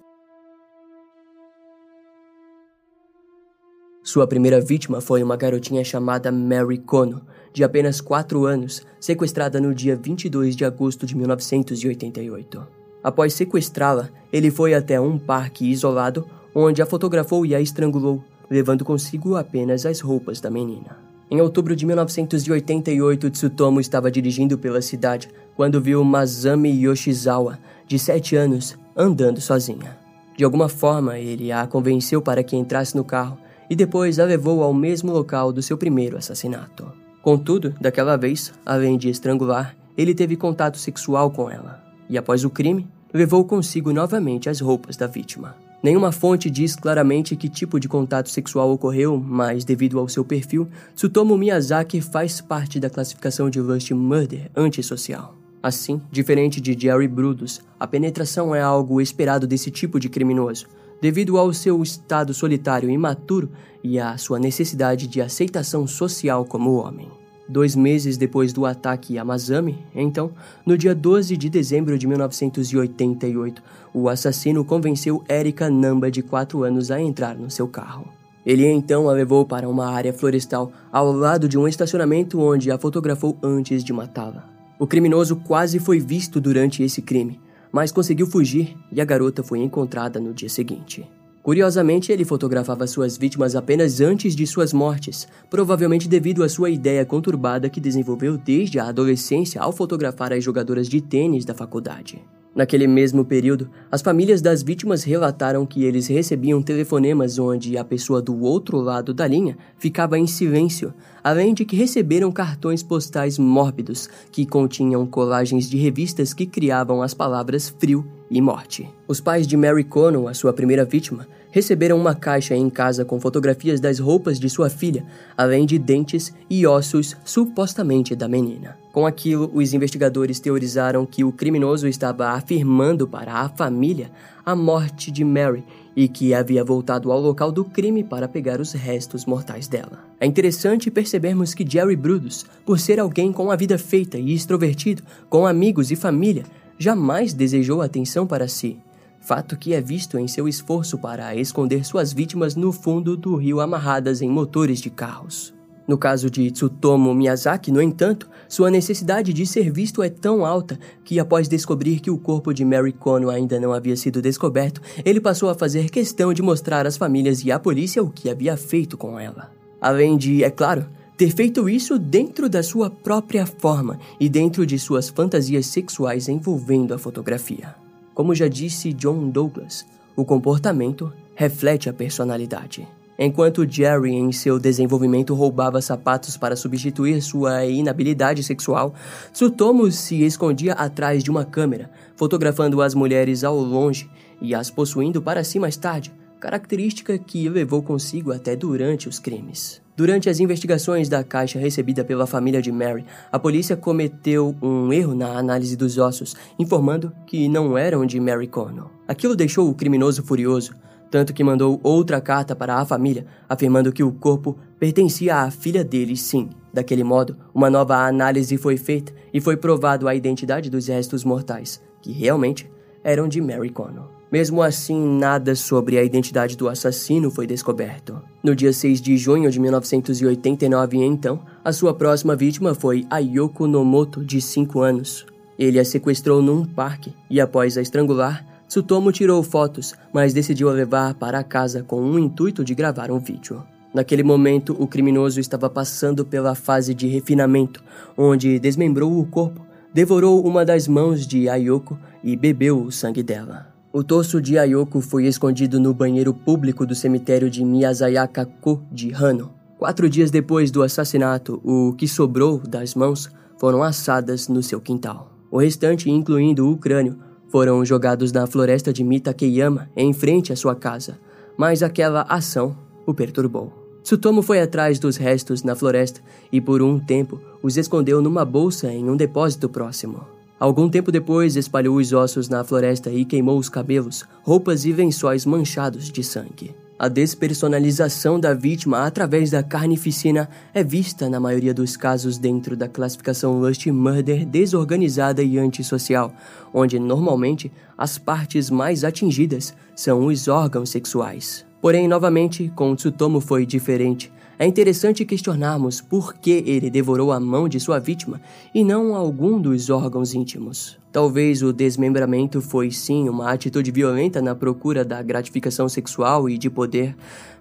Sua 4.03 4.27
primeira 4.27 4.59
vítima 4.59 4.99
foi 4.99 5.23
uma 5.23 5.37
garotinha 5.37 5.81
chamada 5.81 6.29
Mary 6.29 6.77
Kono, 6.77 7.21
de 7.53 7.63
apenas 7.63 8.01
4 8.01 8.45
anos, 8.45 8.85
sequestrada 8.99 9.61
no 9.61 9.73
dia 9.73 9.95
22 9.95 10.57
de 10.57 10.65
agosto 10.65 11.05
de 11.05 11.15
1988. 11.15 12.67
Após 13.01 13.33
sequestrá-la, 13.33 14.09
ele 14.31 14.51
foi 14.51 14.73
até 14.73 14.99
um 14.99 15.17
parque 15.17 15.71
isolado, 15.71 16.27
onde 16.53 16.81
a 16.81 16.85
fotografou 16.85 17.45
e 17.45 17.55
a 17.55 17.61
estrangulou, 17.61 18.21
levando 18.49 18.83
consigo 18.83 19.37
apenas 19.37 19.85
as 19.85 20.01
roupas 20.01 20.41
da 20.41 20.51
menina. 20.51 20.97
Em 21.31 21.39
outubro 21.39 21.73
de 21.73 21.85
1988, 21.85 23.29
Tsutomu 23.29 23.79
estava 23.79 24.11
dirigindo 24.11 24.57
pela 24.57 24.81
cidade 24.81 25.29
quando 25.55 25.79
viu 25.79 26.03
Masami 26.03 26.71
Yoshizawa, 26.71 27.57
de 27.87 27.97
7 27.97 28.35
anos, 28.35 28.77
andando 28.97 29.39
sozinha. 29.39 29.97
De 30.35 30.43
alguma 30.43 30.67
forma, 30.67 31.17
ele 31.17 31.53
a 31.53 31.65
convenceu 31.65 32.21
para 32.21 32.43
que 32.43 32.57
entrasse 32.57 32.97
no 32.97 33.05
carro 33.05 33.37
e 33.69 33.75
depois 33.75 34.19
a 34.19 34.25
levou 34.25 34.63
ao 34.63 34.73
mesmo 34.73 35.11
local 35.11 35.51
do 35.51 35.61
seu 35.61 35.77
primeiro 35.77 36.17
assassinato. 36.17 36.91
Contudo, 37.21 37.73
daquela 37.79 38.17
vez, 38.17 38.53
além 38.65 38.97
de 38.97 39.09
estrangular, 39.09 39.75
ele 39.97 40.13
teve 40.13 40.35
contato 40.35 40.77
sexual 40.77 41.31
com 41.31 41.49
ela, 41.49 41.83
e 42.09 42.17
após 42.17 42.43
o 42.43 42.49
crime, 42.49 42.87
levou 43.13 43.45
consigo 43.45 43.93
novamente 43.93 44.49
as 44.49 44.59
roupas 44.59 44.97
da 44.97 45.07
vítima. 45.07 45.55
Nenhuma 45.83 46.13
fonte 46.13 46.49
diz 46.49 46.77
claramente 46.77 47.35
que 47.35 47.49
tipo 47.49 47.77
de 47.77 47.89
contato 47.89 48.29
sexual 48.29 48.71
ocorreu, 48.71 49.19
mas 49.19 49.65
devido 49.65 49.99
ao 49.99 50.07
seu 50.07 50.23
perfil, 50.23 50.67
Tsutomu 50.95 51.37
Miyazaki 51.37 51.99
faz 51.99 52.39
parte 52.39 52.79
da 52.79 52.89
classificação 52.89 53.49
de 53.49 53.59
Lust 53.59 53.91
Murder 53.91 54.49
antissocial. 54.55 55.35
Assim, 55.61 56.01
diferente 56.11 56.59
de 56.61 56.77
Jerry 56.77 57.07
Brudos, 57.07 57.61
a 57.79 57.85
penetração 57.85 58.55
é 58.55 58.61
algo 58.61 58.99
esperado 59.01 59.45
desse 59.45 59.69
tipo 59.69 59.99
de 59.99 60.07
criminoso, 60.09 60.67
devido 61.03 61.37
ao 61.37 61.51
seu 61.51 61.83
estado 61.83 62.33
solitário 62.33 62.89
e 62.89 62.93
imaturo 62.93 63.49
e 63.83 63.99
à 63.99 64.17
sua 64.17 64.39
necessidade 64.39 65.05
de 65.05 65.19
aceitação 65.19 65.85
social 65.85 66.45
como 66.45 66.75
homem. 66.75 67.09
Dois 67.45 67.75
meses 67.75 68.15
depois 68.15 68.53
do 68.53 68.65
ataque 68.65 69.17
a 69.17 69.25
Masami, 69.25 69.83
então, 69.93 70.31
no 70.65 70.77
dia 70.77 70.95
12 70.95 71.35
de 71.35 71.49
dezembro 71.49 71.99
de 71.99 72.07
1988, 72.07 73.61
o 73.93 74.07
assassino 74.07 74.63
convenceu 74.63 75.21
Erika 75.27 75.69
Namba, 75.69 76.09
de 76.09 76.23
4 76.23 76.63
anos, 76.63 76.89
a 76.89 77.01
entrar 77.01 77.35
no 77.35 77.51
seu 77.51 77.67
carro. 77.67 78.07
Ele 78.45 78.65
então 78.65 79.09
a 79.09 79.11
levou 79.11 79.45
para 79.45 79.67
uma 79.67 79.87
área 79.87 80.13
florestal 80.13 80.71
ao 80.89 81.11
lado 81.11 81.49
de 81.49 81.57
um 81.57 81.67
estacionamento 81.67 82.39
onde 82.39 82.71
a 82.71 82.77
fotografou 82.77 83.37
antes 83.43 83.83
de 83.83 83.91
matá-la. 83.91 84.49
O 84.79 84.87
criminoso 84.87 85.35
quase 85.35 85.79
foi 85.79 85.99
visto 85.99 86.39
durante 86.39 86.81
esse 86.81 87.01
crime, 87.01 87.41
mas 87.73 87.91
conseguiu 87.91 88.27
fugir 88.27 88.77
e 88.91 89.01
a 89.01 89.05
garota 89.05 89.41
foi 89.41 89.59
encontrada 89.59 90.19
no 90.19 90.31
dia 90.31 90.47
seguinte. 90.47 91.03
Curiosamente, 91.41 92.09
ele 92.09 92.23
fotografava 92.23 92.87
suas 92.87 93.17
vítimas 93.17 93.53
apenas 93.53 93.99
antes 93.99 94.33
de 94.33 94.47
suas 94.47 94.71
mortes, 94.71 95.27
provavelmente 95.49 96.07
devido 96.07 96.41
à 96.41 96.47
sua 96.47 96.69
ideia 96.69 97.05
conturbada 97.05 97.69
que 97.69 97.81
desenvolveu 97.81 98.37
desde 98.37 98.79
a 98.79 98.87
adolescência 98.87 99.59
ao 99.59 99.73
fotografar 99.73 100.31
as 100.31 100.41
jogadoras 100.41 100.87
de 100.87 101.01
tênis 101.01 101.43
da 101.43 101.53
faculdade. 101.53 102.23
Naquele 102.55 102.85
mesmo 102.85 103.25
período, 103.25 103.67
as 103.91 104.03
famílias 104.03 104.39
das 104.39 104.61
vítimas 104.61 105.03
relataram 105.03 105.65
que 105.65 105.83
eles 105.83 106.05
recebiam 106.05 106.61
telefonemas 106.61 107.39
onde 107.39 107.77
a 107.77 107.83
pessoa 107.83 108.21
do 108.21 108.39
outro 108.41 108.77
lado 108.79 109.11
da 109.11 109.25
linha 109.25 109.57
ficava 109.75 110.19
em 110.19 110.27
silêncio, 110.27 110.93
além 111.23 111.51
de 111.51 111.65
que 111.65 111.75
receberam 111.75 112.31
cartões 112.31 112.83
postais 112.83 113.39
mórbidos 113.39 114.07
que 114.31 114.45
continham 114.45 115.03
colagens 115.07 115.67
de 115.67 115.77
revistas 115.77 116.31
que 116.31 116.45
criavam 116.45 117.01
as 117.01 117.15
palavras 117.15 117.69
frio 117.69 118.05
e 118.29 118.39
morte. 118.39 118.87
Os 119.07 119.19
pais 119.19 119.47
de 119.47 119.57
Mary 119.57 119.83
Connell, 119.83 120.27
a 120.27 120.33
sua 120.35 120.53
primeira 120.53 120.85
vítima, 120.85 121.27
receberam 121.53 121.99
uma 121.99 122.15
caixa 122.15 122.55
em 122.55 122.67
casa 122.67 123.05
com 123.05 123.19
fotografias 123.19 123.79
das 123.79 123.99
roupas 123.99 124.39
de 124.39 124.49
sua 124.49 124.71
filha, 124.71 125.05
além 125.37 125.67
de 125.67 125.77
dentes 125.77 126.33
e 126.49 126.65
ossos 126.65 127.15
supostamente 127.23 128.15
da 128.15 128.27
menina. 128.27 128.75
Com 128.91 129.05
aquilo, 129.05 129.51
os 129.53 129.71
investigadores 129.71 130.39
teorizaram 130.39 131.05
que 131.05 131.23
o 131.23 131.31
criminoso 131.31 131.87
estava 131.87 132.29
afirmando 132.29 133.07
para 133.07 133.33
a 133.35 133.49
família 133.49 134.09
a 134.43 134.55
morte 134.55 135.11
de 135.11 135.23
Mary 135.23 135.63
e 135.95 136.07
que 136.07 136.33
havia 136.33 136.63
voltado 136.63 137.11
ao 137.11 137.21
local 137.21 137.51
do 137.51 137.63
crime 137.63 138.03
para 138.03 138.27
pegar 138.27 138.59
os 138.59 138.73
restos 138.73 139.23
mortais 139.27 139.67
dela. 139.67 140.03
É 140.19 140.25
interessante 140.25 140.89
percebermos 140.89 141.53
que 141.53 141.69
Jerry 141.69 141.95
Brudos, 141.95 142.47
por 142.65 142.79
ser 142.79 142.99
alguém 142.99 143.31
com 143.31 143.51
a 143.51 143.55
vida 143.55 143.77
feita 143.77 144.17
e 144.17 144.33
extrovertido, 144.33 145.03
com 145.29 145.45
amigos 145.45 145.91
e 145.91 145.95
família, 145.95 146.45
jamais 146.79 147.31
desejou 147.31 147.79
atenção 147.79 148.25
para 148.25 148.47
si 148.47 148.79
fato 149.23 149.57
que 149.57 149.73
é 149.73 149.81
visto 149.81 150.17
em 150.17 150.27
seu 150.27 150.47
esforço 150.47 150.97
para 150.97 151.35
esconder 151.35 151.85
suas 151.85 152.11
vítimas 152.11 152.55
no 152.55 152.71
fundo 152.71 153.15
do 153.15 153.35
rio 153.35 153.61
amarradas 153.61 154.21
em 154.21 154.29
motores 154.29 154.79
de 154.79 154.89
carros. 154.89 155.53
No 155.87 155.97
caso 155.97 156.29
de 156.29 156.49
Tsutomu 156.49 157.13
Miyazaki, 157.13 157.71
no 157.71 157.81
entanto, 157.81 158.29
sua 158.47 158.71
necessidade 158.71 159.33
de 159.33 159.45
ser 159.45 159.69
visto 159.71 160.01
é 160.01 160.09
tão 160.09 160.45
alta 160.45 160.79
que, 161.03 161.19
após 161.19 161.47
descobrir 161.47 161.99
que 161.99 162.09
o 162.09 162.17
corpo 162.17 162.53
de 162.53 162.63
Mary 162.63 162.93
Kono 162.93 163.29
ainda 163.29 163.59
não 163.59 163.73
havia 163.73 163.95
sido 163.97 164.21
descoberto, 164.21 164.81
ele 165.03 165.19
passou 165.19 165.49
a 165.49 165.55
fazer 165.55 165.89
questão 165.89 166.33
de 166.33 166.41
mostrar 166.41 166.87
às 166.87 166.95
famílias 166.95 167.43
e 167.43 167.51
à 167.51 167.59
polícia 167.59 168.01
o 168.01 168.09
que 168.09 168.29
havia 168.29 168.55
feito 168.55 168.97
com 168.97 169.19
ela. 169.19 169.51
Além 169.81 170.15
de, 170.17 170.43
é 170.43 170.49
claro, 170.49 170.85
ter 171.17 171.31
feito 171.31 171.67
isso 171.67 171.99
dentro 171.99 172.47
da 172.47 172.63
sua 172.63 172.89
própria 172.89 173.45
forma 173.45 173.99
e 174.19 174.29
dentro 174.29 174.65
de 174.65 174.79
suas 174.79 175.09
fantasias 175.09 175.65
sexuais 175.65 176.29
envolvendo 176.29 176.93
a 176.93 176.97
fotografia. 176.97 177.82
Como 178.13 178.35
já 178.35 178.47
disse 178.47 178.93
John 178.93 179.29
Douglas, 179.29 179.85
o 180.15 180.23
comportamento 180.23 181.11
reflete 181.35 181.89
a 181.89 181.93
personalidade. 181.93 182.87
Enquanto 183.17 183.69
Jerry, 183.69 184.11
em 184.13 184.31
seu 184.31 184.59
desenvolvimento, 184.59 185.35
roubava 185.35 185.81
sapatos 185.81 186.35
para 186.35 186.55
substituir 186.55 187.21
sua 187.21 187.65
inabilidade 187.65 188.43
sexual, 188.43 188.93
Tsutomu 189.31 189.91
se 189.91 190.23
escondia 190.23 190.73
atrás 190.73 191.23
de 191.23 191.29
uma 191.29 191.45
câmera, 191.45 191.91
fotografando 192.15 192.81
as 192.81 192.95
mulheres 192.95 193.43
ao 193.43 193.57
longe 193.57 194.09
e 194.41 194.55
as 194.55 194.69
possuindo 194.69 195.21
para 195.21 195.43
si 195.43 195.59
mais 195.59 195.77
tarde, 195.77 196.11
característica 196.43 197.17
que 197.17 197.47
levou 197.47 197.81
consigo 197.81 198.33
até 198.33 198.53
durante 198.53 199.07
os 199.07 199.17
crimes. 199.17 199.81
Durante 199.95 200.29
as 200.29 200.41
investigações 200.41 201.07
da 201.07 201.23
caixa 201.23 201.57
recebida 201.57 202.03
pela 202.03 202.27
família 202.27 202.61
de 202.61 202.69
Mary, 202.69 203.05
a 203.31 203.39
polícia 203.39 203.77
cometeu 203.77 204.53
um 204.61 204.91
erro 204.91 205.15
na 205.15 205.37
análise 205.37 205.77
dos 205.77 205.97
ossos, 205.97 206.35
informando 206.59 207.13
que 207.25 207.47
não 207.47 207.77
eram 207.77 208.05
de 208.05 208.19
Mary 208.19 208.49
Connell. 208.49 208.91
Aquilo 209.07 209.37
deixou 209.37 209.69
o 209.69 209.73
criminoso 209.73 210.21
furioso, 210.21 210.75
tanto 211.09 211.33
que 211.33 211.45
mandou 211.45 211.79
outra 211.81 212.19
carta 212.19 212.53
para 212.53 212.75
a 212.75 212.85
família, 212.85 213.25
afirmando 213.47 213.93
que 213.93 214.03
o 214.03 214.11
corpo 214.11 214.57
pertencia 214.77 215.37
à 215.37 215.49
filha 215.49 215.81
dele, 215.81 216.17
sim. 216.17 216.49
Daquele 216.73 217.05
modo, 217.05 217.37
uma 217.55 217.69
nova 217.69 218.05
análise 218.05 218.57
foi 218.57 218.75
feita 218.75 219.13
e 219.33 219.39
foi 219.39 219.55
provado 219.55 220.09
a 220.09 220.15
identidade 220.15 220.69
dos 220.69 220.89
restos 220.89 221.23
mortais, 221.23 221.81
que 222.01 222.11
realmente 222.11 222.69
eram 223.01 223.29
de 223.29 223.39
Mary 223.39 223.69
Connell. 223.69 224.12
Mesmo 224.33 224.63
assim, 224.63 224.99
nada 225.19 225.53
sobre 225.53 225.95
a 225.95 226.03
identidade 226.03 226.57
do 226.57 226.67
assassino 226.67 227.29
foi 227.29 227.45
descoberto. 227.45 228.19
No 228.43 228.55
dia 228.55 228.73
6 228.73 228.99
de 228.99 229.15
junho 229.15 229.51
de 229.51 229.59
1989, 229.59 230.97
então, 231.03 231.41
a 231.63 231.71
sua 231.71 231.93
próxima 231.93 232.35
vítima 232.35 232.73
foi 232.73 233.05
Ayoko 233.11 233.67
Nomoto, 233.67 234.25
de 234.25 234.41
5 234.41 234.81
anos. 234.81 235.23
Ele 235.55 235.77
a 235.79 235.85
sequestrou 235.85 236.41
num 236.41 236.65
parque 236.65 237.13
e, 237.29 237.39
após 237.39 237.77
a 237.77 237.81
estrangular, 237.83 238.43
Tsutomu 238.67 239.11
tirou 239.11 239.43
fotos, 239.43 239.93
mas 240.11 240.33
decidiu 240.33 240.67
a 240.67 240.73
levar 240.73 241.13
para 241.13 241.43
casa 241.43 241.83
com 241.83 242.01
o 242.01 242.17
intuito 242.17 242.63
de 242.65 242.73
gravar 242.73 243.11
um 243.11 243.19
vídeo. 243.19 243.61
Naquele 243.93 244.23
momento, 244.23 244.75
o 244.79 244.87
criminoso 244.87 245.39
estava 245.39 245.69
passando 245.69 246.25
pela 246.25 246.55
fase 246.55 246.95
de 246.95 247.05
refinamento, 247.05 247.83
onde 248.17 248.57
desmembrou 248.57 249.15
o 249.19 249.27
corpo, 249.27 249.63
devorou 249.93 250.43
uma 250.43 250.65
das 250.65 250.87
mãos 250.87 251.27
de 251.27 251.47
Ayoko 251.47 251.99
e 252.23 252.35
bebeu 252.35 252.81
o 252.81 252.91
sangue 252.91 253.21
dela. 253.21 253.72
O 253.95 254.03
torso 254.03 254.41
de 254.41 254.57
Ayoko 254.57 254.99
foi 255.01 255.27
escondido 255.27 255.79
no 255.79 255.93
banheiro 255.93 256.33
público 256.33 256.83
do 256.83 256.95
cemitério 256.95 257.47
de 257.47 257.63
Miyazayaka-ko 257.63 258.81
de 258.91 259.13
Hano. 259.13 259.53
Quatro 259.77 260.09
dias 260.09 260.31
depois 260.31 260.71
do 260.71 260.81
assassinato, 260.81 261.61
o 261.63 261.93
que 261.93 262.07
sobrou 262.07 262.57
das 262.57 262.95
mãos 262.95 263.29
foram 263.59 263.83
assadas 263.83 264.47
no 264.47 264.63
seu 264.63 264.81
quintal. 264.81 265.31
O 265.51 265.59
restante, 265.59 266.09
incluindo 266.09 266.67
o 266.71 266.75
crânio, 266.75 267.19
foram 267.49 267.85
jogados 267.85 268.31
na 268.31 268.47
floresta 268.47 268.91
de 268.91 269.03
Mitakeyama, 269.03 269.87
em 269.95 270.11
frente 270.11 270.51
à 270.51 270.55
sua 270.55 270.73
casa, 270.73 271.19
mas 271.55 271.83
aquela 271.83 272.23
ação 272.23 272.75
o 273.05 273.13
perturbou. 273.13 273.71
Tsutomu 274.01 274.41
foi 274.41 274.59
atrás 274.59 274.97
dos 274.97 275.17
restos 275.17 275.61
na 275.61 275.75
floresta 275.75 276.19
e 276.51 276.59
por 276.59 276.81
um 276.81 276.99
tempo 276.99 277.39
os 277.61 277.77
escondeu 277.77 278.23
numa 278.23 278.43
bolsa 278.43 278.91
em 278.91 279.07
um 279.07 279.15
depósito 279.15 279.69
próximo. 279.69 280.32
Algum 280.63 280.87
tempo 280.87 281.11
depois, 281.11 281.57
espalhou 281.57 281.97
os 281.97 282.13
ossos 282.13 282.47
na 282.47 282.63
floresta 282.63 283.11
e 283.11 283.25
queimou 283.25 283.59
os 283.59 283.67
cabelos, 283.67 284.23
roupas 284.43 284.85
e 284.85 284.93
lençóis 284.93 285.45
manchados 285.45 286.09
de 286.09 286.23
sangue. 286.23 286.73
A 286.97 287.09
despersonalização 287.09 288.39
da 288.39 288.53
vítima 288.53 289.05
através 289.05 289.51
da 289.51 289.61
carnificina 289.61 290.47
é 290.73 290.81
vista 290.81 291.29
na 291.29 291.37
maioria 291.37 291.73
dos 291.73 291.97
casos 291.97 292.37
dentro 292.37 292.77
da 292.77 292.87
classificação 292.87 293.59
Lust 293.59 293.87
Murder 293.87 294.45
desorganizada 294.45 295.43
e 295.43 295.59
antissocial, 295.59 296.33
onde 296.73 296.97
normalmente 296.97 297.69
as 297.97 298.17
partes 298.17 298.69
mais 298.69 299.03
atingidas 299.03 299.73
são 299.93 300.27
os 300.27 300.47
órgãos 300.47 300.91
sexuais. 300.91 301.65
Porém, 301.81 302.07
novamente, 302.07 302.71
com 302.73 302.95
Tsutomu 302.95 303.41
foi 303.41 303.65
diferente. 303.65 304.31
É 304.57 304.67
interessante 304.67 305.25
questionarmos 305.25 305.99
por 305.99 306.35
que 306.35 306.63
ele 306.67 306.89
devorou 306.89 307.31
a 307.31 307.39
mão 307.39 307.67
de 307.67 307.79
sua 307.79 307.99
vítima 307.99 308.39
e 308.73 308.83
não 308.83 309.15
algum 309.15 309.59
dos 309.59 309.89
órgãos 309.89 310.33
íntimos. 310.33 310.97
Talvez 311.11 311.63
o 311.63 311.73
desmembramento 311.73 312.61
foi 312.61 312.91
sim 312.91 313.27
uma 313.27 313.51
atitude 313.51 313.91
violenta 313.91 314.41
na 314.41 314.53
procura 314.53 315.03
da 315.03 315.21
gratificação 315.21 315.89
sexual 315.89 316.49
e 316.49 316.57
de 316.57 316.69
poder, 316.69 317.15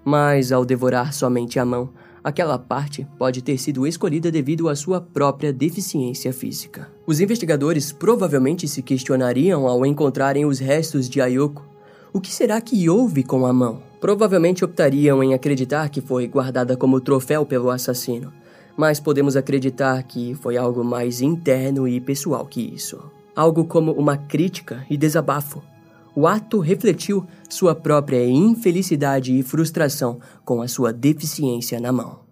mas 0.05 0.51
ao 0.51 0.63
devorar 0.63 1.13
somente 1.13 1.59
a 1.59 1.65
mão, 1.65 1.89
aquela 2.23 2.57
parte 2.57 3.07
pode 3.17 3.41
ter 3.41 3.57
sido 3.57 3.85
escolhida 3.85 4.31
devido 4.31 4.69
à 4.69 4.75
sua 4.75 5.01
própria 5.01 5.51
deficiência 5.51 6.31
física. 6.31 6.89
Os 7.05 7.19
investigadores 7.19 7.91
provavelmente 7.91 8.67
se 8.67 8.81
questionariam 8.81 9.67
ao 9.67 9.85
encontrarem 9.85 10.45
os 10.45 10.59
restos 10.59 11.09
de 11.09 11.19
Ayoko. 11.19 11.63
O 12.13 12.21
que 12.21 12.31
será 12.31 12.61
que 12.61 12.87
houve 12.87 13.23
com 13.23 13.45
a 13.45 13.51
mão? 13.51 13.92
Provavelmente 14.03 14.65
optariam 14.65 15.23
em 15.23 15.33
acreditar 15.33 15.87
que 15.87 16.01
foi 16.01 16.27
guardada 16.27 16.75
como 16.75 16.99
troféu 16.99 17.45
pelo 17.45 17.69
assassino, 17.69 18.33
mas 18.75 18.99
podemos 18.99 19.37
acreditar 19.37 20.03
que 20.03 20.35
foi 20.35 20.57
algo 20.57 20.83
mais 20.83 21.21
interno 21.21 21.87
e 21.87 22.01
pessoal 22.01 22.45
que 22.45 22.59
isso. 22.59 23.01
Algo 23.33 23.63
como 23.63 23.93
uma 23.93 24.17
crítica 24.17 24.85
e 24.89 24.97
desabafo. 24.97 25.63
O 26.13 26.27
ato 26.27 26.59
refletiu 26.59 27.25
sua 27.47 27.73
própria 27.73 28.27
infelicidade 28.27 29.39
e 29.39 29.41
frustração 29.41 30.19
com 30.43 30.61
a 30.61 30.67
sua 30.67 30.91
deficiência 30.91 31.79
na 31.79 31.93
mão. 31.93 32.22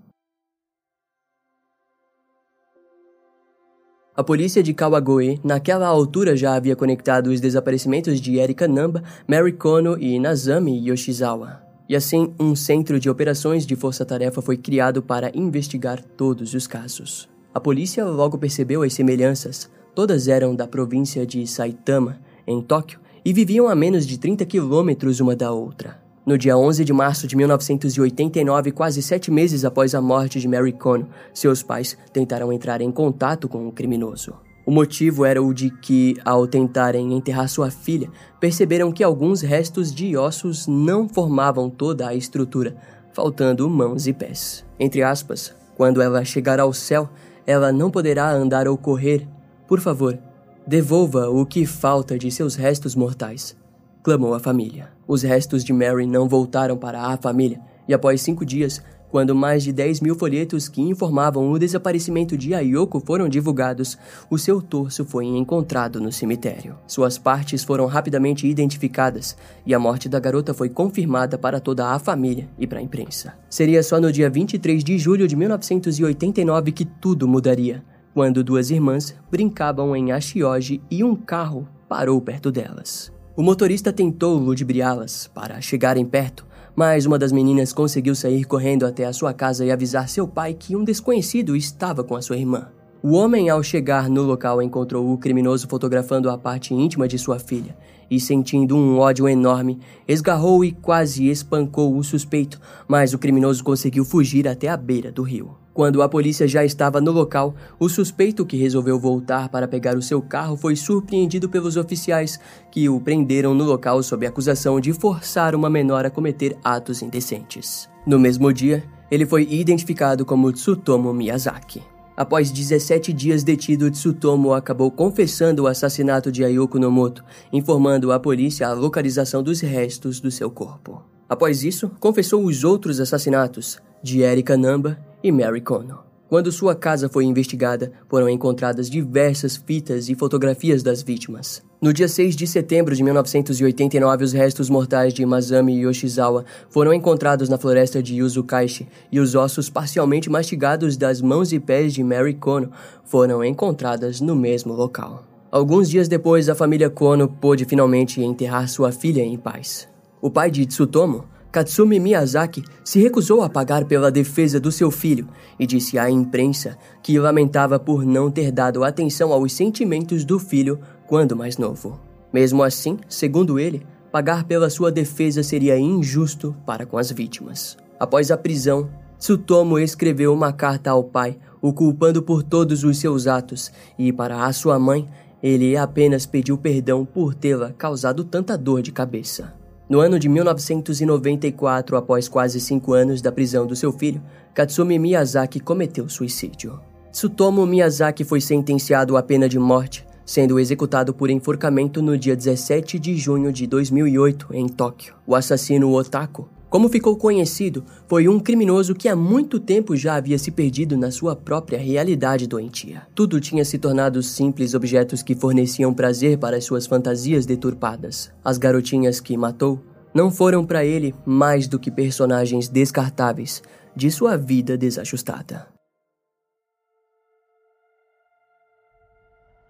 A 4.13 4.21
polícia 4.21 4.61
de 4.61 4.73
Kawagoe, 4.73 5.39
naquela 5.41 5.87
altura, 5.87 6.35
já 6.35 6.53
havia 6.53 6.75
conectado 6.75 7.27
os 7.27 7.39
desaparecimentos 7.39 8.19
de 8.19 8.35
Erika 8.35 8.67
Namba, 8.67 9.01
Mary 9.25 9.53
Kono 9.53 9.97
e 9.97 10.19
Nazami 10.19 10.85
Yoshizawa. 10.89 11.61
E 11.87 11.95
assim, 11.95 12.33
um 12.37 12.53
centro 12.53 12.99
de 12.99 13.09
operações 13.09 13.65
de 13.65 13.73
força-tarefa 13.73 14.41
foi 14.41 14.57
criado 14.57 15.01
para 15.01 15.31
investigar 15.33 16.03
todos 16.03 16.53
os 16.53 16.67
casos. 16.67 17.29
A 17.53 17.59
polícia 17.59 18.03
logo 18.03 18.37
percebeu 18.37 18.83
as 18.83 18.93
semelhanças. 18.93 19.69
Todas 19.95 20.27
eram 20.27 20.53
da 20.53 20.67
província 20.67 21.25
de 21.25 21.47
Saitama, 21.47 22.19
em 22.45 22.61
Tóquio, 22.61 22.99
e 23.23 23.31
viviam 23.31 23.69
a 23.69 23.75
menos 23.75 24.05
de 24.05 24.17
30 24.17 24.45
quilômetros 24.45 25.21
uma 25.21 25.37
da 25.37 25.53
outra. 25.53 26.01
No 26.23 26.37
dia 26.37 26.55
11 26.55 26.85
de 26.85 26.93
março 26.93 27.27
de 27.27 27.35
1989, 27.35 28.71
quase 28.71 29.01
sete 29.01 29.31
meses 29.31 29.65
após 29.65 29.95
a 29.95 30.01
morte 30.01 30.39
de 30.39 30.47
Mary 30.47 30.71
Kono, 30.71 31.09
seus 31.33 31.63
pais 31.63 31.97
tentaram 32.13 32.53
entrar 32.53 32.79
em 32.79 32.91
contato 32.91 33.49
com 33.49 33.67
o 33.67 33.71
criminoso. 33.71 34.35
O 34.63 34.69
motivo 34.69 35.25
era 35.25 35.41
o 35.41 35.51
de 35.51 35.71
que, 35.71 36.15
ao 36.23 36.45
tentarem 36.45 37.15
enterrar 37.15 37.49
sua 37.49 37.71
filha, 37.71 38.07
perceberam 38.39 38.91
que 38.91 39.03
alguns 39.03 39.41
restos 39.41 39.91
de 39.91 40.15
ossos 40.15 40.67
não 40.67 41.09
formavam 41.09 41.71
toda 41.71 42.07
a 42.07 42.13
estrutura, 42.13 42.77
faltando 43.11 43.67
mãos 43.67 44.05
e 44.05 44.13
pés. 44.13 44.63
Entre 44.79 45.01
aspas, 45.01 45.55
quando 45.75 46.03
ela 46.03 46.23
chegar 46.23 46.59
ao 46.59 46.71
céu, 46.71 47.09
ela 47.47 47.71
não 47.71 47.89
poderá 47.89 48.31
andar 48.31 48.67
ou 48.67 48.77
correr. 48.77 49.27
Por 49.67 49.79
favor, 49.79 50.19
devolva 50.67 51.31
o 51.31 51.47
que 51.47 51.65
falta 51.65 52.15
de 52.15 52.29
seus 52.29 52.53
restos 52.53 52.93
mortais 52.93 53.59
clamou 54.03 54.33
a 54.33 54.39
família. 54.39 54.89
Os 55.07 55.23
restos 55.23 55.63
de 55.63 55.73
Mary 55.73 56.05
não 56.05 56.27
voltaram 56.27 56.77
para 56.77 57.01
a 57.01 57.17
família, 57.17 57.59
e 57.87 57.93
após 57.93 58.21
cinco 58.21 58.45
dias, 58.45 58.81
quando 59.11 59.35
mais 59.35 59.61
de 59.61 59.73
10 59.73 59.99
mil 59.99 60.15
folhetos 60.15 60.69
que 60.69 60.81
informavam 60.81 61.51
o 61.51 61.59
desaparecimento 61.59 62.37
de 62.37 62.53
Ayoko 62.53 63.01
foram 63.01 63.27
divulgados, 63.27 63.97
o 64.29 64.37
seu 64.37 64.61
torso 64.61 65.03
foi 65.03 65.25
encontrado 65.25 65.99
no 65.99 66.13
cemitério. 66.13 66.77
Suas 66.87 67.17
partes 67.17 67.61
foram 67.61 67.87
rapidamente 67.87 68.47
identificadas 68.47 69.35
e 69.65 69.73
a 69.73 69.79
morte 69.79 70.07
da 70.07 70.17
garota 70.17 70.53
foi 70.53 70.69
confirmada 70.69 71.37
para 71.37 71.59
toda 71.59 71.89
a 71.89 71.99
família 71.99 72.49
e 72.57 72.65
para 72.65 72.79
a 72.79 72.81
imprensa. 72.81 73.33
Seria 73.49 73.83
só 73.83 73.99
no 73.99 74.13
dia 74.13 74.29
23 74.29 74.81
de 74.81 74.97
julho 74.97 75.27
de 75.27 75.35
1989 75.35 76.71
que 76.71 76.85
tudo 76.85 77.27
mudaria, 77.27 77.83
quando 78.13 78.43
duas 78.43 78.71
irmãs 78.71 79.13
brincavam 79.29 79.93
em 79.93 80.13
Ashioji 80.13 80.81
e 80.89 81.03
um 81.03 81.17
carro 81.17 81.67
parou 81.89 82.21
perto 82.21 82.49
delas. 82.49 83.11
O 83.33 83.41
motorista 83.41 83.93
tentou 83.93 84.37
ludibriá-las 84.37 85.27
para 85.33 85.61
chegarem 85.61 86.05
perto, 86.05 86.45
mas 86.75 87.05
uma 87.05 87.17
das 87.17 87.31
meninas 87.31 87.71
conseguiu 87.71 88.13
sair 88.13 88.43
correndo 88.43 88.85
até 88.85 89.05
a 89.05 89.13
sua 89.13 89.33
casa 89.33 89.63
e 89.63 89.71
avisar 89.71 90.09
seu 90.09 90.27
pai 90.27 90.53
que 90.53 90.75
um 90.75 90.83
desconhecido 90.83 91.55
estava 91.55 92.03
com 92.03 92.17
a 92.17 92.21
sua 92.21 92.37
irmã. 92.37 92.67
O 93.01 93.13
homem, 93.13 93.49
ao 93.49 93.63
chegar 93.63 94.09
no 94.09 94.21
local, 94.21 94.61
encontrou 94.61 95.11
o 95.11 95.17
criminoso 95.17 95.65
fotografando 95.69 96.29
a 96.29 96.37
parte 96.37 96.73
íntima 96.73 97.07
de 97.07 97.17
sua 97.17 97.39
filha 97.39 97.75
e, 98.09 98.19
sentindo 98.19 98.75
um 98.75 98.99
ódio 98.99 99.29
enorme, 99.29 99.79
esgarrou 100.05 100.63
e 100.65 100.73
quase 100.73 101.29
espancou 101.29 101.97
o 101.97 102.03
suspeito, 102.03 102.59
mas 102.85 103.13
o 103.13 103.17
criminoso 103.17 103.63
conseguiu 103.63 104.03
fugir 104.03 104.45
até 104.45 104.67
a 104.67 104.75
beira 104.75 105.09
do 105.09 105.23
rio. 105.23 105.60
Quando 105.73 106.01
a 106.01 106.09
polícia 106.09 106.47
já 106.47 106.65
estava 106.65 106.99
no 106.99 107.11
local, 107.11 107.55
o 107.79 107.87
suspeito 107.87 108.45
que 108.45 108.57
resolveu 108.57 108.99
voltar 108.99 109.47
para 109.47 109.67
pegar 109.67 109.95
o 109.95 110.01
seu 110.01 110.21
carro 110.21 110.57
foi 110.57 110.75
surpreendido 110.75 111.47
pelos 111.47 111.77
oficiais 111.77 112.39
que 112.69 112.89
o 112.89 112.99
prenderam 112.99 113.53
no 113.53 113.63
local 113.63 114.03
sob 114.03 114.25
acusação 114.25 114.81
de 114.81 114.91
forçar 114.91 115.55
uma 115.55 115.69
menor 115.69 116.05
a 116.05 116.09
cometer 116.09 116.57
atos 116.61 117.01
indecentes. 117.01 117.89
No 118.05 118.19
mesmo 118.19 118.51
dia, 118.51 118.83
ele 119.09 119.25
foi 119.25 119.47
identificado 119.49 120.25
como 120.25 120.51
Tsutomu 120.51 121.13
Miyazaki. 121.13 121.81
Após 122.17 122.51
17 122.51 123.13
dias 123.13 123.41
detido, 123.41 123.89
Tsutomu 123.89 124.53
acabou 124.53 124.91
confessando 124.91 125.63
o 125.63 125.67
assassinato 125.67 126.29
de 126.29 126.43
Ayoko 126.43 126.77
Nomoto, 126.77 127.23
informando 127.51 128.11
à 128.11 128.19
polícia 128.19 128.67
a 128.67 128.73
localização 128.73 129.41
dos 129.41 129.61
restos 129.61 130.19
do 130.19 130.29
seu 130.29 130.51
corpo. 130.51 131.01
Após 131.29 131.63
isso, 131.63 131.89
confessou 131.99 132.43
os 132.43 132.65
outros 132.65 132.99
assassinatos 132.99 133.79
de 134.03 134.19
Erika 134.19 134.57
Namba 134.57 134.97
e 135.23 135.31
Mary 135.31 135.61
Connor. 135.61 136.11
Quando 136.31 136.49
sua 136.49 136.73
casa 136.73 137.09
foi 137.09 137.25
investigada, 137.25 137.91
foram 138.07 138.29
encontradas 138.29 138.89
diversas 138.89 139.57
fitas 139.57 140.07
e 140.07 140.15
fotografias 140.15 140.81
das 140.81 141.03
vítimas. 141.03 141.61
No 141.81 141.91
dia 141.91 142.07
6 142.07 142.37
de 142.37 142.47
setembro 142.47 142.95
de 142.95 143.03
1989, 143.03 144.23
os 144.23 144.31
restos 144.31 144.69
mortais 144.69 145.13
de 145.13 145.25
Masami 145.25 145.81
Yoshizawa 145.81 146.45
foram 146.69 146.93
encontrados 146.93 147.49
na 147.49 147.57
floresta 147.57 148.01
de 148.01 148.15
Yuzukaishi 148.15 148.87
e 149.11 149.19
os 149.19 149.35
ossos 149.35 149.69
parcialmente 149.69 150.29
mastigados 150.29 150.95
das 150.95 151.21
mãos 151.21 151.51
e 151.51 151.59
pés 151.59 151.93
de 151.93 152.01
Mary 152.01 152.35
Kono 152.35 152.71
foram 153.03 153.43
encontradas 153.43 154.21
no 154.21 154.33
mesmo 154.33 154.73
local. 154.73 155.25
Alguns 155.51 155.89
dias 155.89 156.07
depois, 156.07 156.47
a 156.47 156.55
família 156.55 156.89
Kono 156.89 157.27
pôde 157.27 157.65
finalmente 157.65 158.21
enterrar 158.21 158.69
sua 158.69 158.93
filha 158.93 159.21
em 159.21 159.37
paz. 159.37 159.85
O 160.21 160.31
pai 160.31 160.49
de 160.49 160.65
Tsutomo 160.65 161.25
Katsumi 161.51 161.99
Miyazaki 161.99 162.63
se 162.83 163.01
recusou 163.01 163.41
a 163.41 163.49
pagar 163.49 163.83
pela 163.83 164.09
defesa 164.09 164.57
do 164.57 164.71
seu 164.71 164.89
filho 164.89 165.27
e 165.59 165.67
disse 165.67 165.99
à 165.99 166.09
imprensa 166.09 166.77
que 167.03 167.19
lamentava 167.19 167.77
por 167.77 168.05
não 168.05 168.31
ter 168.31 168.51
dado 168.51 168.85
atenção 168.85 169.33
aos 169.33 169.51
sentimentos 169.51 170.23
do 170.23 170.39
filho 170.39 170.79
quando 171.05 171.35
mais 171.35 171.57
novo. 171.57 171.99
Mesmo 172.31 172.63
assim, 172.63 172.97
segundo 173.09 173.59
ele, 173.59 173.85
pagar 174.13 174.45
pela 174.45 174.69
sua 174.69 174.89
defesa 174.89 175.43
seria 175.43 175.77
injusto 175.77 176.55
para 176.65 176.85
com 176.85 176.97
as 176.97 177.11
vítimas. 177.11 177.77
Após 177.99 178.31
a 178.31 178.37
prisão, 178.37 178.89
Tsutomo 179.19 179.77
escreveu 179.77 180.33
uma 180.33 180.53
carta 180.53 180.89
ao 180.89 181.03
pai, 181.03 181.37
o 181.61 181.73
culpando 181.73 182.23
por 182.23 182.41
todos 182.41 182.83
os 182.85 182.97
seus 182.97 183.27
atos, 183.27 183.71
e 183.99 184.11
para 184.11 184.45
a 184.45 184.53
sua 184.53 184.79
mãe, 184.79 185.07
ele 185.43 185.75
apenas 185.75 186.25
pediu 186.25 186.57
perdão 186.57 187.05
por 187.05 187.35
tê-la 187.35 187.73
causado 187.77 188.23
tanta 188.23 188.57
dor 188.57 188.81
de 188.81 188.91
cabeça. 188.91 189.60
No 189.91 189.99
ano 189.99 190.17
de 190.17 190.29
1994, 190.29 191.97
após 191.97 192.29
quase 192.29 192.61
cinco 192.61 192.93
anos 192.93 193.21
da 193.21 193.29
prisão 193.29 193.67
do 193.67 193.75
seu 193.75 193.91
filho, 193.91 194.21
Katsumi 194.53 194.97
Miyazaki 194.97 195.59
cometeu 195.59 196.07
suicídio. 196.07 196.79
Tsutomu 197.11 197.65
Miyazaki 197.65 198.23
foi 198.23 198.39
sentenciado 198.39 199.17
à 199.17 199.21
pena 199.21 199.49
de 199.49 199.59
morte, 199.59 200.07
sendo 200.25 200.61
executado 200.61 201.13
por 201.13 201.29
enforcamento 201.29 202.01
no 202.01 202.17
dia 202.17 202.37
17 202.37 202.97
de 202.97 203.17
junho 203.17 203.51
de 203.51 203.67
2008, 203.67 204.47
em 204.53 204.65
Tóquio. 204.65 205.13
O 205.27 205.35
assassino 205.35 205.93
Otako 205.93 206.47
como 206.71 206.87
ficou 206.87 207.17
conhecido, 207.17 207.83
foi 208.07 208.29
um 208.29 208.39
criminoso 208.39 208.95
que 208.95 209.09
há 209.09 209.15
muito 209.15 209.59
tempo 209.59 209.93
já 209.93 210.15
havia 210.15 210.39
se 210.39 210.51
perdido 210.51 210.95
na 210.95 211.11
sua 211.11 211.35
própria 211.35 211.77
realidade 211.77 212.47
doentia. 212.47 213.05
Tudo 213.13 213.41
tinha 213.41 213.65
se 213.65 213.77
tornado 213.77 214.23
simples 214.23 214.73
objetos 214.73 215.21
que 215.21 215.35
forneciam 215.35 215.93
prazer 215.93 216.37
para 216.37 216.61
suas 216.61 216.87
fantasias 216.87 217.45
deturpadas. 217.45 218.31
As 218.41 218.57
garotinhas 218.57 219.19
que 219.19 219.35
matou 219.35 219.83
não 220.13 220.31
foram 220.31 220.65
para 220.65 220.85
ele 220.85 221.13
mais 221.25 221.67
do 221.67 221.77
que 221.77 221.91
personagens 221.91 222.69
descartáveis 222.69 223.61
de 223.93 224.09
sua 224.09 224.37
vida 224.37 224.77
desajustada. 224.77 225.67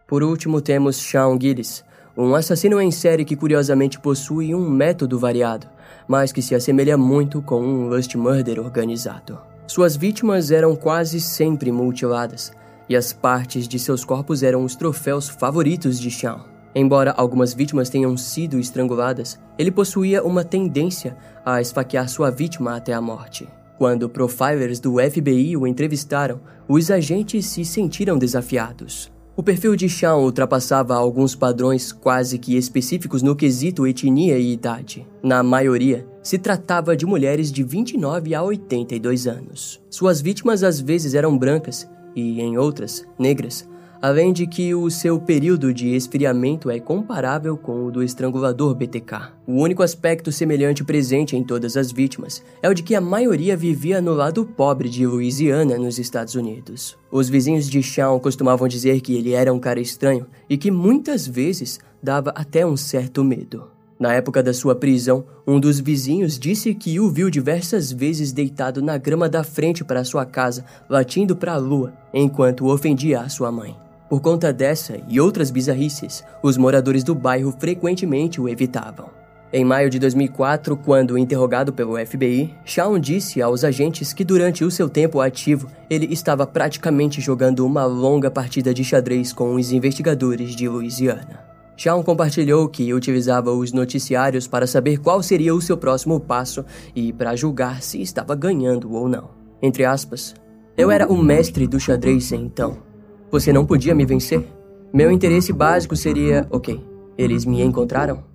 Por 0.08 0.22
último, 0.22 0.62
temos 0.62 1.00
Shawn 1.00 1.40
Gillis, 1.42 1.84
um 2.18 2.36
assassino 2.36 2.80
em 2.82 2.92
série 2.92 3.26
que 3.26 3.36
curiosamente 3.36 4.00
possui 4.00 4.54
um 4.54 4.70
método 4.70 5.18
variado 5.18 5.68
mas 6.08 6.32
que 6.32 6.42
se 6.42 6.56
assemelha 6.56 6.98
muito 6.98 7.42
com 7.42 7.62
um 7.62 7.88
Lust 7.88 8.16
Murder 8.18 8.60
organizado. 8.60 9.40
Suas 9.68 9.96
vítimas 9.96 10.52
eram 10.52 10.76
quase 10.76 11.22
sempre 11.22 11.72
mutiladas, 11.72 12.52
e 12.90 12.96
as 12.96 13.14
partes 13.14 13.68
de 13.68 13.80
seus 13.80 14.04
corpos 14.04 14.44
eram 14.44 14.64
os 14.64 14.76
troféus 14.76 15.30
favoritos 15.30 16.00
de 16.00 16.12
Sean. 16.12 16.42
Embora 16.74 17.12
algumas 17.12 17.54
vítimas 17.54 17.90
tenham 17.90 18.16
sido 18.18 18.60
estranguladas, 18.60 19.40
ele 19.58 19.72
possuía 19.72 20.24
uma 20.24 20.44
tendência 20.44 21.18
a 21.46 21.62
esfaquear 21.62 22.08
sua 22.10 22.30
vítima 22.30 22.76
até 22.76 22.94
a 22.94 23.02
morte. 23.02 23.48
Quando 23.78 24.10
profilers 24.10 24.80
do 24.80 24.98
FBI 24.98 25.58
o 25.58 25.66
entrevistaram, 25.66 26.40
os 26.68 26.92
agentes 26.92 27.46
se 27.48 27.66
sentiram 27.66 28.18
desafiados. 28.18 29.11
O 29.34 29.42
perfil 29.42 29.78
de 29.78 29.88
Sean 29.88 30.18
ultrapassava 30.18 30.94
alguns 30.94 31.36
padrões 31.36 31.94
quase 31.94 32.38
que 32.38 32.58
específicos 32.58 33.22
no 33.22 33.34
quesito 33.34 33.88
etnia 33.88 34.38
e 34.38 34.52
idade. 34.52 35.08
Na 35.24 35.42
maioria, 35.42 36.06
se 36.22 36.38
tratava 36.38 36.98
de 36.98 37.06
mulheres 37.06 37.50
de 37.50 37.64
29 37.64 38.36
a 38.36 38.44
82 38.44 39.28
anos. 39.28 39.82
Suas 39.90 40.20
vítimas 40.20 40.64
às 40.64 40.82
vezes 40.82 41.14
eram 41.14 41.38
brancas 41.38 41.90
e, 42.14 42.42
em 42.42 42.58
outras, 42.58 43.08
negras, 43.18 43.68
além 44.02 44.34
de 44.34 44.48
que 44.48 44.74
o 44.74 44.90
seu 44.90 45.20
período 45.20 45.72
de 45.74 45.90
esfriamento 45.96 46.72
é 46.72 46.80
comparável 46.80 47.56
com 47.56 47.86
o 47.86 47.92
do 47.92 48.02
estrangulador 48.02 48.74
BTK. 48.74 49.34
O 49.46 49.62
único 49.62 49.84
aspecto 49.84 50.32
semelhante 50.32 50.84
presente 50.84 51.36
em 51.36 51.44
todas 51.44 51.78
as 51.78 51.92
vítimas 51.92 52.44
é 52.64 52.70
o 52.70 52.74
de 52.74 52.82
que 52.82 52.96
a 52.96 53.02
maioria 53.02 53.56
vivia 53.56 54.02
no 54.02 54.14
lado 54.14 54.44
pobre 54.44 54.90
de 54.90 55.06
Louisiana, 55.06 55.78
nos 55.78 56.00
Estados 56.00 56.34
Unidos. 56.34 56.98
Os 57.12 57.30
vizinhos 57.30 57.70
de 57.70 57.84
Shawn 57.84 58.20
costumavam 58.20 58.68
dizer 58.68 59.02
que 59.02 59.16
ele 59.16 59.34
era 59.34 59.54
um 59.54 59.60
cara 59.60 59.80
estranho 59.80 60.26
e 60.50 60.58
que 60.58 60.72
muitas 60.72 61.28
vezes 61.28 61.80
dava 62.02 62.32
até 62.32 62.66
um 62.66 62.76
certo 62.76 63.24
medo. 63.24 63.70
Na 64.00 64.14
época 64.14 64.42
da 64.42 64.52
sua 64.52 64.74
prisão, 64.74 65.24
um 65.46 65.60
dos 65.60 65.80
vizinhos 65.80 66.40
disse 66.40 66.74
que 66.74 67.00
o 67.00 67.08
viu 67.08 67.30
diversas 67.30 67.92
vezes 67.92 68.32
deitado 68.32 68.82
na 68.82 68.98
grama 68.98 69.30
da 69.30 69.44
frente 69.44 69.84
para 69.84 70.04
sua 70.04 70.26
casa, 70.26 70.66
latindo 70.90 71.36
para 71.36 71.54
a 71.54 71.58
lua, 71.58 71.94
enquanto 72.12 72.66
ofendia 72.66 73.22
a 73.22 73.30
sua 73.30 73.52
mãe. 73.52 73.78
Por 74.12 74.20
conta 74.20 74.52
dessa 74.52 75.00
e 75.08 75.22
outras 75.22 75.50
bizarrices, 75.50 76.22
os 76.44 76.58
moradores 76.58 77.02
do 77.02 77.16
bairro 77.16 77.56
frequentemente 77.58 78.42
o 78.42 78.50
evitavam. 78.50 79.10
Em 79.54 79.64
maio 79.64 79.90
de 79.90 79.98
2004, 80.00 80.76
quando 80.76 81.18
interrogado 81.18 81.72
pelo 81.72 81.96
FBI, 82.06 82.54
Shawn 82.66 83.00
disse 83.00 83.42
aos 83.42 83.64
agentes 83.64 84.12
que 84.12 84.26
durante 84.26 84.66
o 84.66 84.70
seu 84.70 84.90
tempo 84.90 85.22
ativo, 85.22 85.70
ele 85.90 86.12
estava 86.12 86.46
praticamente 86.46 87.22
jogando 87.22 87.66
uma 87.66 87.86
longa 87.86 88.30
partida 88.30 88.74
de 88.74 88.84
xadrez 88.84 89.32
com 89.32 89.56
os 89.56 89.72
investigadores 89.72 90.58
de 90.58 90.68
Louisiana. 90.68 91.46
Shawn 91.78 92.04
compartilhou 92.04 92.68
que 92.68 92.94
utilizava 92.94 93.54
os 93.54 93.72
noticiários 93.72 94.46
para 94.46 94.68
saber 94.68 94.98
qual 94.98 95.24
seria 95.24 95.56
o 95.56 95.62
seu 95.62 95.78
próximo 95.78 96.20
passo 96.20 96.66
e 96.94 97.14
para 97.14 97.34
julgar 97.38 97.82
se 97.82 98.02
estava 98.02 98.36
ganhando 98.36 98.92
ou 98.92 99.08
não. 99.08 99.30
Entre 99.62 99.86
aspas, 99.86 100.36
eu 100.76 100.92
era 100.92 101.08
o 101.08 101.18
mestre 101.18 101.66
do 101.66 101.80
xadrez 101.80 102.30
então. 102.34 102.91
Você 103.32 103.54
não 103.54 103.66
podia 103.66 103.96
me 103.96 104.06
vencer? 104.06 104.46
Meu 104.94 105.10
interesse 105.10 105.54
básico 105.54 105.96
seria, 105.96 106.46
ok, 106.52 106.84
eles 107.18 107.46
me 107.46 107.62
encontraram? 107.62 108.26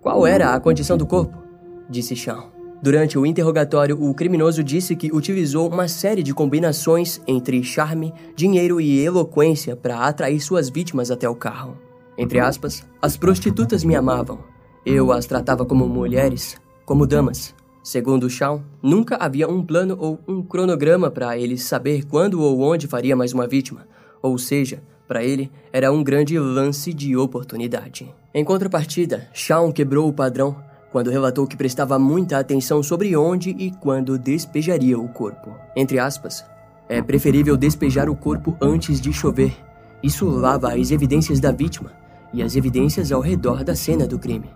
Qual 0.00 0.24
era 0.24 0.54
a 0.54 0.60
condição 0.60 0.96
do 0.96 1.04
corpo? 1.04 1.36
Disse 1.90 2.14
Sean. 2.14 2.44
Durante 2.80 3.18
o 3.18 3.26
interrogatório, 3.26 4.00
o 4.00 4.14
criminoso 4.14 4.62
disse 4.62 4.94
que 4.94 5.10
utilizou 5.12 5.68
uma 5.68 5.88
série 5.88 6.22
de 6.22 6.32
combinações 6.32 7.20
entre 7.26 7.64
charme, 7.64 8.14
dinheiro 8.36 8.80
e 8.80 9.00
eloquência 9.00 9.74
para 9.74 10.06
atrair 10.06 10.40
suas 10.40 10.70
vítimas 10.70 11.10
até 11.10 11.28
o 11.28 11.34
carro. 11.34 11.76
Entre 12.16 12.38
aspas, 12.38 12.86
as 13.02 13.16
prostitutas 13.16 13.82
me 13.82 13.96
amavam. 13.96 14.38
Eu 14.86 15.10
as 15.10 15.26
tratava 15.26 15.64
como 15.64 15.88
mulheres, 15.88 16.60
como 16.84 17.08
damas. 17.08 17.52
Segundo 17.82 18.30
Shawn, 18.30 18.60
nunca 18.80 19.16
havia 19.16 19.48
um 19.48 19.64
plano 19.64 19.96
ou 19.98 20.20
um 20.28 20.42
cronograma 20.42 21.10
para 21.10 21.36
ele 21.36 21.58
saber 21.58 22.04
quando 22.04 22.40
ou 22.40 22.60
onde 22.60 22.86
faria 22.86 23.16
mais 23.16 23.32
uma 23.32 23.48
vítima. 23.48 23.86
Ou 24.24 24.38
seja, 24.38 24.82
para 25.06 25.22
ele, 25.22 25.52
era 25.70 25.92
um 25.92 26.02
grande 26.02 26.38
lance 26.38 26.94
de 26.94 27.14
oportunidade. 27.14 28.10
Em 28.32 28.42
contrapartida, 28.42 29.28
Shawn 29.34 29.70
quebrou 29.70 30.08
o 30.08 30.14
padrão 30.14 30.56
quando 30.90 31.10
relatou 31.10 31.46
que 31.46 31.58
prestava 31.58 31.98
muita 31.98 32.38
atenção 32.38 32.82
sobre 32.82 33.14
onde 33.14 33.50
e 33.50 33.70
quando 33.70 34.18
despejaria 34.18 34.98
o 34.98 35.06
corpo. 35.10 35.54
Entre 35.76 35.98
aspas, 35.98 36.42
é 36.88 37.02
preferível 37.02 37.54
despejar 37.54 38.08
o 38.08 38.16
corpo 38.16 38.56
antes 38.62 38.98
de 38.98 39.12
chover. 39.12 39.54
Isso 40.02 40.26
lava 40.26 40.72
as 40.72 40.90
evidências 40.90 41.38
da 41.38 41.52
vítima 41.52 41.92
e 42.32 42.42
as 42.42 42.56
evidências 42.56 43.12
ao 43.12 43.20
redor 43.20 43.62
da 43.62 43.76
cena 43.76 44.06
do 44.06 44.18
crime, 44.18 44.48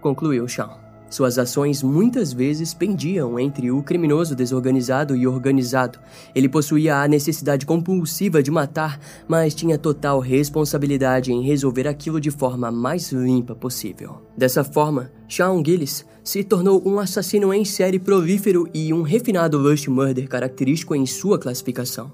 concluiu 0.00 0.46
Shawn. 0.46 0.85
Suas 1.08 1.38
ações 1.38 1.82
muitas 1.82 2.32
vezes 2.32 2.74
pendiam 2.74 3.38
entre 3.38 3.70
o 3.70 3.82
criminoso 3.82 4.34
desorganizado 4.34 5.14
e 5.14 5.26
organizado. 5.26 6.00
Ele 6.34 6.48
possuía 6.48 6.96
a 6.96 7.06
necessidade 7.08 7.64
compulsiva 7.64 8.42
de 8.42 8.50
matar, 8.50 8.98
mas 9.28 9.54
tinha 9.54 9.78
total 9.78 10.18
responsabilidade 10.18 11.32
em 11.32 11.42
resolver 11.42 11.86
aquilo 11.86 12.20
de 12.20 12.30
forma 12.30 12.72
mais 12.72 13.12
limpa 13.12 13.54
possível. 13.54 14.22
Dessa 14.36 14.64
forma, 14.64 15.12
Shawn 15.28 15.62
Gillis 15.64 16.04
se 16.24 16.42
tornou 16.42 16.82
um 16.84 16.98
assassino 16.98 17.54
em 17.54 17.64
série 17.64 18.00
prolífero 18.00 18.68
e 18.74 18.92
um 18.92 19.02
refinado 19.02 19.58
lush 19.58 19.86
murder 19.86 20.28
característico 20.28 20.94
em 20.94 21.06
sua 21.06 21.38
classificação. 21.38 22.10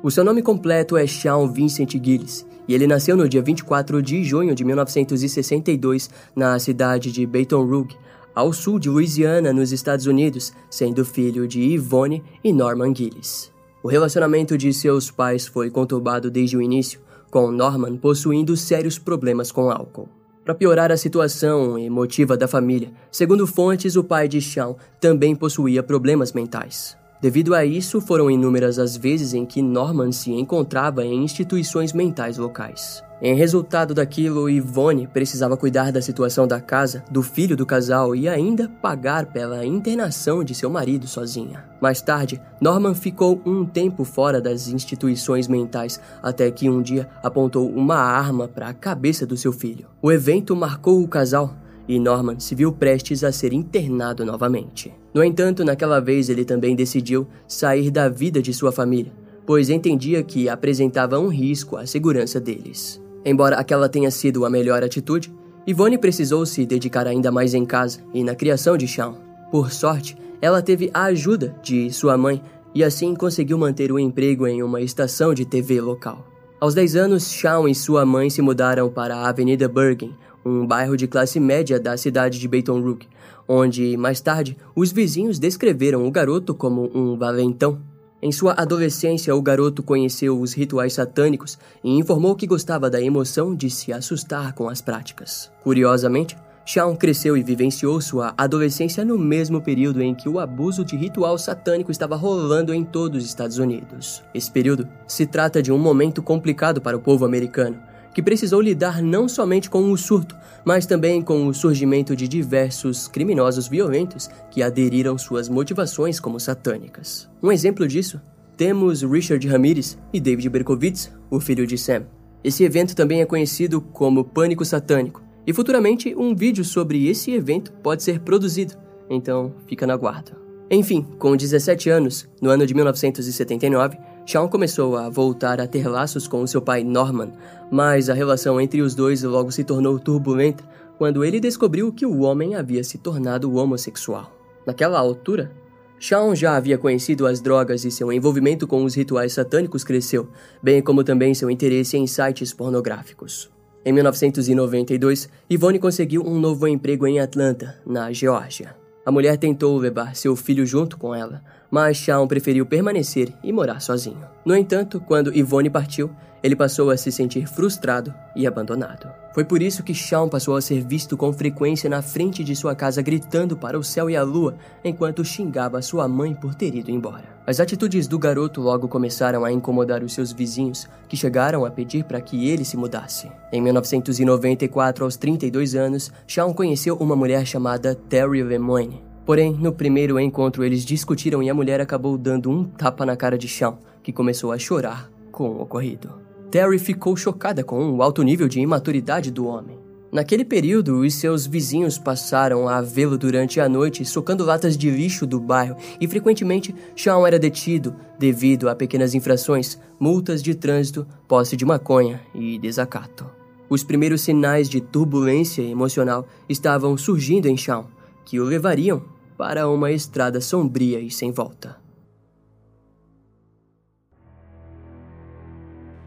O 0.00 0.10
seu 0.12 0.22
nome 0.22 0.40
completo 0.40 0.96
é 0.96 1.04
Shawn 1.04 1.52
Vincent 1.52 1.90
Gillis 1.90 2.46
e 2.68 2.74
ele 2.74 2.86
nasceu 2.86 3.16
no 3.16 3.28
dia 3.28 3.40
24 3.40 4.02
de 4.02 4.22
junho 4.22 4.54
de 4.54 4.62
1962 4.62 6.10
na 6.36 6.58
cidade 6.58 7.10
de 7.10 7.26
Baton 7.26 7.64
Rouge, 7.64 7.96
ao 8.34 8.52
sul 8.52 8.78
de 8.78 8.90
Louisiana, 8.90 9.52
nos 9.52 9.72
Estados 9.72 10.06
Unidos, 10.06 10.52
sendo 10.70 11.04
filho 11.04 11.48
de 11.48 11.60
Yvonne 11.60 12.22
e 12.44 12.52
Norman 12.52 12.94
Gillis. 12.94 13.50
O 13.82 13.88
relacionamento 13.88 14.58
de 14.58 14.72
seus 14.72 15.10
pais 15.10 15.46
foi 15.46 15.70
conturbado 15.70 16.30
desde 16.30 16.56
o 16.56 16.62
início, 16.62 17.00
com 17.30 17.50
Norman 17.50 17.96
possuindo 17.96 18.56
sérios 18.56 18.98
problemas 18.98 19.50
com 19.50 19.70
álcool. 19.70 20.08
Para 20.44 20.54
piorar 20.54 20.90
a 20.92 20.96
situação 20.96 21.78
emotiva 21.78 22.36
da 22.36 22.48
família, 22.48 22.90
segundo 23.10 23.46
fontes, 23.46 23.96
o 23.96 24.04
pai 24.04 24.28
de 24.28 24.40
Sean 24.40 24.74
também 25.00 25.34
possuía 25.34 25.82
problemas 25.82 26.32
mentais. 26.32 26.97
Devido 27.20 27.52
a 27.52 27.64
isso, 27.64 28.00
foram 28.00 28.30
inúmeras 28.30 28.78
as 28.78 28.96
vezes 28.96 29.34
em 29.34 29.44
que 29.44 29.60
Norman 29.60 30.12
se 30.12 30.30
encontrava 30.30 31.04
em 31.04 31.24
instituições 31.24 31.92
mentais 31.92 32.38
locais. 32.38 33.02
Em 33.20 33.34
resultado 33.34 33.92
daquilo, 33.92 34.48
Yvonne 34.48 35.08
precisava 35.08 35.56
cuidar 35.56 35.90
da 35.90 36.00
situação 36.00 36.46
da 36.46 36.60
casa, 36.60 37.02
do 37.10 37.20
filho 37.20 37.56
do 37.56 37.66
casal 37.66 38.14
e 38.14 38.28
ainda 38.28 38.68
pagar 38.80 39.26
pela 39.26 39.66
internação 39.66 40.44
de 40.44 40.54
seu 40.54 40.70
marido 40.70 41.08
sozinha. 41.08 41.64
Mais 41.80 42.00
tarde, 42.00 42.40
Norman 42.60 42.94
ficou 42.94 43.42
um 43.44 43.66
tempo 43.66 44.04
fora 44.04 44.40
das 44.40 44.68
instituições 44.68 45.48
mentais 45.48 46.00
até 46.22 46.48
que 46.52 46.70
um 46.70 46.80
dia 46.80 47.08
apontou 47.20 47.68
uma 47.68 47.96
arma 47.96 48.46
para 48.46 48.68
a 48.68 48.74
cabeça 48.74 49.26
do 49.26 49.36
seu 49.36 49.52
filho. 49.52 49.88
O 50.00 50.12
evento 50.12 50.54
marcou 50.54 51.02
o 51.02 51.08
casal 51.08 51.56
e 51.88 51.98
Norman 51.98 52.38
se 52.38 52.54
viu 52.54 52.70
prestes 52.70 53.24
a 53.24 53.32
ser 53.32 53.52
internado 53.52 54.24
novamente. 54.24 54.92
No 55.14 55.24
entanto, 55.24 55.64
naquela 55.64 56.00
vez 56.00 56.28
ele 56.28 56.44
também 56.44 56.76
decidiu 56.76 57.26
sair 57.46 57.90
da 57.90 58.08
vida 58.08 58.42
de 58.42 58.52
sua 58.52 58.70
família, 58.70 59.12
pois 59.46 59.70
entendia 59.70 60.22
que 60.22 60.48
apresentava 60.48 61.18
um 61.18 61.28
risco 61.28 61.76
à 61.76 61.86
segurança 61.86 62.38
deles. 62.38 63.00
Embora 63.24 63.56
aquela 63.56 63.88
tenha 63.88 64.10
sido 64.10 64.44
a 64.44 64.50
melhor 64.50 64.84
atitude, 64.84 65.32
Yvonne 65.66 65.98
precisou 65.98 66.46
se 66.46 66.64
dedicar 66.66 67.06
ainda 67.06 67.32
mais 67.32 67.54
em 67.54 67.64
casa 67.64 68.00
e 68.12 68.22
na 68.22 68.34
criação 68.34 68.76
de 68.76 68.86
Sean. 68.86 69.14
Por 69.50 69.72
sorte, 69.72 70.16
ela 70.40 70.62
teve 70.62 70.90
a 70.92 71.04
ajuda 71.04 71.56
de 71.62 71.90
sua 71.90 72.16
mãe 72.16 72.42
e 72.74 72.84
assim 72.84 73.14
conseguiu 73.14 73.58
manter 73.58 73.90
o 73.90 73.98
emprego 73.98 74.46
em 74.46 74.62
uma 74.62 74.80
estação 74.80 75.34
de 75.34 75.44
TV 75.44 75.80
local. 75.80 76.26
Aos 76.60 76.74
10 76.74 76.96
anos, 76.96 77.22
Sean 77.22 77.68
e 77.68 77.74
sua 77.74 78.04
mãe 78.04 78.28
se 78.28 78.42
mudaram 78.42 78.90
para 78.90 79.16
a 79.16 79.28
Avenida 79.28 79.68
Bergen, 79.68 80.14
um 80.48 80.66
bairro 80.66 80.96
de 80.96 81.06
classe 81.06 81.38
média 81.38 81.78
da 81.78 81.96
cidade 81.96 82.38
de 82.38 82.48
Baton 82.48 82.80
Rouge, 82.80 83.08
onde, 83.46 83.96
mais 83.96 84.20
tarde, 84.20 84.56
os 84.74 84.90
vizinhos 84.90 85.38
descreveram 85.38 86.06
o 86.06 86.10
garoto 86.10 86.54
como 86.54 86.90
um 86.94 87.16
valentão. 87.16 87.78
Em 88.20 88.32
sua 88.32 88.52
adolescência, 88.54 89.34
o 89.34 89.42
garoto 89.42 89.82
conheceu 89.82 90.40
os 90.40 90.52
rituais 90.52 90.94
satânicos 90.94 91.58
e 91.84 91.96
informou 91.96 92.34
que 92.34 92.46
gostava 92.46 92.90
da 92.90 93.00
emoção 93.00 93.54
de 93.54 93.70
se 93.70 93.92
assustar 93.92 94.54
com 94.54 94.68
as 94.68 94.80
práticas. 94.80 95.52
Curiosamente, 95.62 96.36
Shawn 96.66 96.96
cresceu 96.96 97.34
e 97.34 97.42
vivenciou 97.42 97.98
sua 97.98 98.34
adolescência 98.36 99.02
no 99.02 99.16
mesmo 99.16 99.58
período 99.58 100.02
em 100.02 100.14
que 100.14 100.28
o 100.28 100.38
abuso 100.38 100.84
de 100.84 100.96
ritual 100.96 101.38
satânico 101.38 101.90
estava 101.90 102.14
rolando 102.14 102.74
em 102.74 102.84
todos 102.84 103.22
os 103.22 103.28
Estados 103.28 103.56
Unidos. 103.56 104.22
Esse 104.34 104.50
período 104.50 104.86
se 105.06 105.24
trata 105.24 105.62
de 105.62 105.72
um 105.72 105.78
momento 105.78 106.22
complicado 106.22 106.78
para 106.78 106.94
o 106.94 107.00
povo 107.00 107.24
americano, 107.24 107.78
que 108.18 108.22
precisou 108.22 108.60
lidar 108.60 109.00
não 109.00 109.28
somente 109.28 109.70
com 109.70 109.92
o 109.92 109.96
surto, 109.96 110.34
mas 110.64 110.86
também 110.86 111.22
com 111.22 111.46
o 111.46 111.54
surgimento 111.54 112.16
de 112.16 112.26
diversos 112.26 113.06
criminosos 113.06 113.68
violentos 113.68 114.28
que 114.50 114.60
aderiram 114.60 115.16
suas 115.16 115.48
motivações 115.48 116.18
como 116.18 116.40
satânicas. 116.40 117.30
Um 117.40 117.52
exemplo 117.52 117.86
disso 117.86 118.20
temos 118.56 119.02
Richard 119.02 119.46
Ramirez 119.46 119.96
e 120.12 120.18
David 120.18 120.48
Berkowitz, 120.48 121.12
o 121.30 121.38
filho 121.38 121.64
de 121.64 121.78
Sam. 121.78 122.06
Esse 122.42 122.64
evento 122.64 122.96
também 122.96 123.20
é 123.20 123.24
conhecido 123.24 123.80
como 123.80 124.24
Pânico 124.24 124.64
Satânico, 124.64 125.22
e 125.46 125.52
futuramente 125.52 126.12
um 126.16 126.34
vídeo 126.34 126.64
sobre 126.64 127.06
esse 127.06 127.30
evento 127.30 127.70
pode 127.84 128.02
ser 128.02 128.18
produzido, 128.18 128.74
então 129.08 129.54
fica 129.68 129.86
na 129.86 129.96
guarda. 129.96 130.36
Enfim, 130.68 131.06
com 131.20 131.36
17 131.36 131.88
anos, 131.88 132.28
no 132.42 132.50
ano 132.50 132.66
de 132.66 132.74
1979, 132.74 133.96
Sean 134.28 134.46
começou 134.46 134.94
a 134.94 135.08
voltar 135.08 135.58
a 135.58 135.66
ter 135.66 135.88
laços 135.88 136.28
com 136.28 136.46
seu 136.46 136.60
pai 136.60 136.84
Norman, 136.84 137.32
mas 137.70 138.10
a 138.10 138.12
relação 138.12 138.60
entre 138.60 138.82
os 138.82 138.94
dois 138.94 139.22
logo 139.22 139.50
se 139.50 139.64
tornou 139.64 139.98
turbulenta 139.98 140.62
quando 140.98 141.24
ele 141.24 141.40
descobriu 141.40 141.90
que 141.90 142.04
o 142.04 142.20
homem 142.20 142.54
havia 142.54 142.84
se 142.84 142.98
tornado 142.98 143.54
homossexual. 143.54 144.30
Naquela 144.66 144.98
altura, 144.98 145.50
Sean 145.98 146.34
já 146.34 146.58
havia 146.58 146.76
conhecido 146.76 147.26
as 147.26 147.40
drogas 147.40 147.86
e 147.86 147.90
seu 147.90 148.12
envolvimento 148.12 148.66
com 148.66 148.84
os 148.84 148.94
rituais 148.94 149.32
satânicos 149.32 149.82
cresceu, 149.82 150.28
bem 150.62 150.82
como 150.82 151.02
também 151.02 151.32
seu 151.32 151.50
interesse 151.50 151.96
em 151.96 152.06
sites 152.06 152.52
pornográficos. 152.52 153.50
Em 153.82 153.94
1992, 153.94 155.26
Yvonne 155.50 155.78
conseguiu 155.78 156.22
um 156.22 156.38
novo 156.38 156.68
emprego 156.68 157.06
em 157.06 157.18
Atlanta, 157.18 157.80
na 157.86 158.12
Geórgia. 158.12 158.76
A 159.06 159.10
mulher 159.10 159.38
tentou 159.38 159.78
levar 159.78 160.14
seu 160.14 160.36
filho 160.36 160.66
junto 160.66 160.98
com 160.98 161.14
ela, 161.14 161.42
mas 161.70 161.96
Shawn 161.96 162.26
preferiu 162.26 162.64
permanecer 162.64 163.32
e 163.42 163.52
morar 163.52 163.80
sozinho. 163.80 164.24
No 164.44 164.56
entanto, 164.56 165.00
quando 165.00 165.36
Yvonne 165.36 165.70
partiu, 165.70 166.10
ele 166.42 166.54
passou 166.54 166.90
a 166.90 166.96
se 166.96 167.10
sentir 167.10 167.46
frustrado 167.46 168.14
e 168.34 168.46
abandonado. 168.46 169.10
Foi 169.34 169.44
por 169.44 169.60
isso 169.60 169.82
que 169.82 169.94
Shawn 169.94 170.28
passou 170.28 170.56
a 170.56 170.60
ser 170.60 170.84
visto 170.84 171.16
com 171.16 171.32
frequência 171.32 171.90
na 171.90 172.02
frente 172.02 172.42
de 172.44 172.54
sua 172.54 172.74
casa 172.74 173.02
gritando 173.02 173.56
para 173.56 173.78
o 173.78 173.84
céu 173.84 174.08
e 174.08 174.16
a 174.16 174.22
lua, 174.22 174.56
enquanto 174.84 175.24
xingava 175.24 175.82
sua 175.82 176.08
mãe 176.08 176.34
por 176.34 176.54
ter 176.54 176.74
ido 176.74 176.90
embora. 176.90 177.38
As 177.46 177.60
atitudes 177.60 178.06
do 178.06 178.18
garoto 178.18 178.60
logo 178.60 178.88
começaram 178.88 179.44
a 179.44 179.50
incomodar 179.50 180.02
os 180.02 180.12
seus 180.12 180.32
vizinhos, 180.32 180.88
que 181.08 181.16
chegaram 181.16 181.64
a 181.64 181.70
pedir 181.70 182.04
para 182.04 182.20
que 182.20 182.48
ele 182.48 182.64
se 182.64 182.76
mudasse. 182.76 183.30
Em 183.52 183.60
1994, 183.60 185.04
aos 185.04 185.16
32 185.16 185.74
anos, 185.74 186.12
Shawn 186.26 186.52
conheceu 186.52 186.96
uma 186.96 187.16
mulher 187.16 187.46
chamada 187.46 187.94
Terry 187.94 188.42
Lemoine. 188.42 189.07
Porém, 189.28 189.52
no 189.52 189.74
primeiro 189.74 190.18
encontro 190.18 190.64
eles 190.64 190.86
discutiram 190.86 191.42
e 191.42 191.50
a 191.50 191.54
mulher 191.54 191.82
acabou 191.82 192.16
dando 192.16 192.50
um 192.50 192.64
tapa 192.64 193.04
na 193.04 193.14
cara 193.14 193.36
de 193.36 193.46
Shawn, 193.46 193.76
que 194.02 194.10
começou 194.10 194.52
a 194.52 194.58
chorar 194.58 195.12
com 195.30 195.50
o 195.50 195.60
ocorrido. 195.60 196.14
Terry 196.50 196.78
ficou 196.78 197.14
chocada 197.14 197.62
com 197.62 197.90
o 197.90 198.02
alto 198.02 198.22
nível 198.22 198.48
de 198.48 198.58
imaturidade 198.58 199.30
do 199.30 199.46
homem. 199.46 199.78
Naquele 200.10 200.46
período, 200.46 201.00
os 201.00 201.12
seus 201.12 201.46
vizinhos 201.46 201.98
passaram 201.98 202.70
a 202.70 202.80
vê-lo 202.80 203.18
durante 203.18 203.60
a 203.60 203.68
noite 203.68 204.02
socando 204.02 204.46
latas 204.46 204.78
de 204.78 204.88
lixo 204.90 205.26
do 205.26 205.38
bairro 205.38 205.76
e 206.00 206.08
frequentemente 206.08 206.74
Sean 206.96 207.26
era 207.26 207.38
detido 207.38 207.94
devido 208.18 208.66
a 208.66 208.74
pequenas 208.74 209.14
infrações, 209.14 209.78
multas 210.00 210.42
de 210.42 210.54
trânsito, 210.54 211.06
posse 211.28 211.54
de 211.54 211.66
maconha 211.66 212.18
e 212.34 212.58
desacato. 212.58 213.26
Os 213.68 213.84
primeiros 213.84 214.22
sinais 214.22 214.70
de 214.70 214.80
turbulência 214.80 215.60
emocional 215.60 216.26
estavam 216.48 216.96
surgindo 216.96 217.46
em 217.46 217.58
Sean, 217.58 217.84
que 218.24 218.40
o 218.40 218.44
levariam 218.44 219.17
para 219.38 219.68
uma 219.68 219.92
estrada 219.92 220.40
sombria 220.40 220.98
e 220.98 221.12
sem 221.12 221.30
volta. 221.30 221.76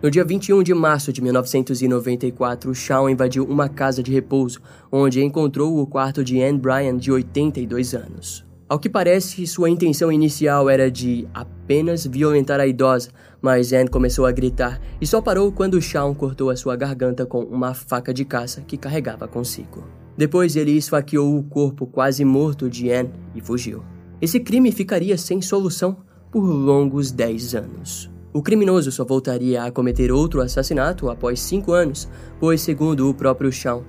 No 0.03 0.11
dia 0.11 0.25
21 0.25 0.61
de 0.63 0.73
março 0.73 1.13
de 1.13 1.21
1994, 1.21 2.75
Shawn 2.75 3.09
invadiu 3.09 3.45
uma 3.45 3.69
casa 3.69 4.03
de 4.03 4.11
repouso, 4.11 4.59
onde 4.91 5.23
encontrou 5.23 5.79
o 5.79 5.87
quarto 5.87 6.25
de 6.25 6.41
Anne 6.41 6.59
Bryan, 6.59 6.97
de 6.97 7.09
82 7.09 7.93
anos. 7.93 8.45
Ao 8.67 8.79
que 8.79 8.89
parece, 8.89 9.47
sua 9.47 9.69
intenção 9.69 10.11
inicial 10.11 10.69
era 10.69 10.91
de 10.91 11.25
apenas 11.33 12.05
violentar 12.05 12.59
a 12.59 12.67
idosa, 12.67 13.11
mas 13.41 13.71
Anne 13.71 13.89
começou 13.89 14.25
a 14.25 14.31
gritar 14.31 14.81
e 14.99 15.07
só 15.07 15.21
parou 15.21 15.51
quando 15.53 15.81
Shawn 15.81 16.13
cortou 16.15 16.49
a 16.49 16.55
sua 16.57 16.75
garganta 16.75 17.25
com 17.25 17.43
uma 17.43 17.73
faca 17.73 18.13
de 18.13 18.25
caça 18.25 18.61
que 18.61 18.77
carregava 18.77 19.27
consigo. 19.27 20.00
Depois 20.17 20.55
ele 20.55 20.71
esfaqueou 20.71 21.37
o 21.37 21.43
corpo 21.43 21.87
quase 21.87 22.23
morto 22.25 22.69
de 22.69 22.91
Anne 22.91 23.11
e 23.35 23.41
fugiu. 23.41 23.83
Esse 24.21 24.39
crime 24.39 24.71
ficaria 24.71 25.17
sem 25.17 25.41
solução 25.41 25.97
por 26.31 26.43
longos 26.43 27.11
10 27.11 27.55
anos. 27.55 28.11
O 28.33 28.41
criminoso 28.41 28.91
só 28.91 29.03
voltaria 29.03 29.63
a 29.63 29.71
cometer 29.71 30.11
outro 30.11 30.41
assassinato 30.41 31.09
após 31.09 31.39
cinco 31.39 31.73
anos, 31.73 32.07
pois, 32.39 32.61
segundo 32.61 33.09
o 33.09 33.13
próprio 33.13 33.51
Shawn, 33.51 33.83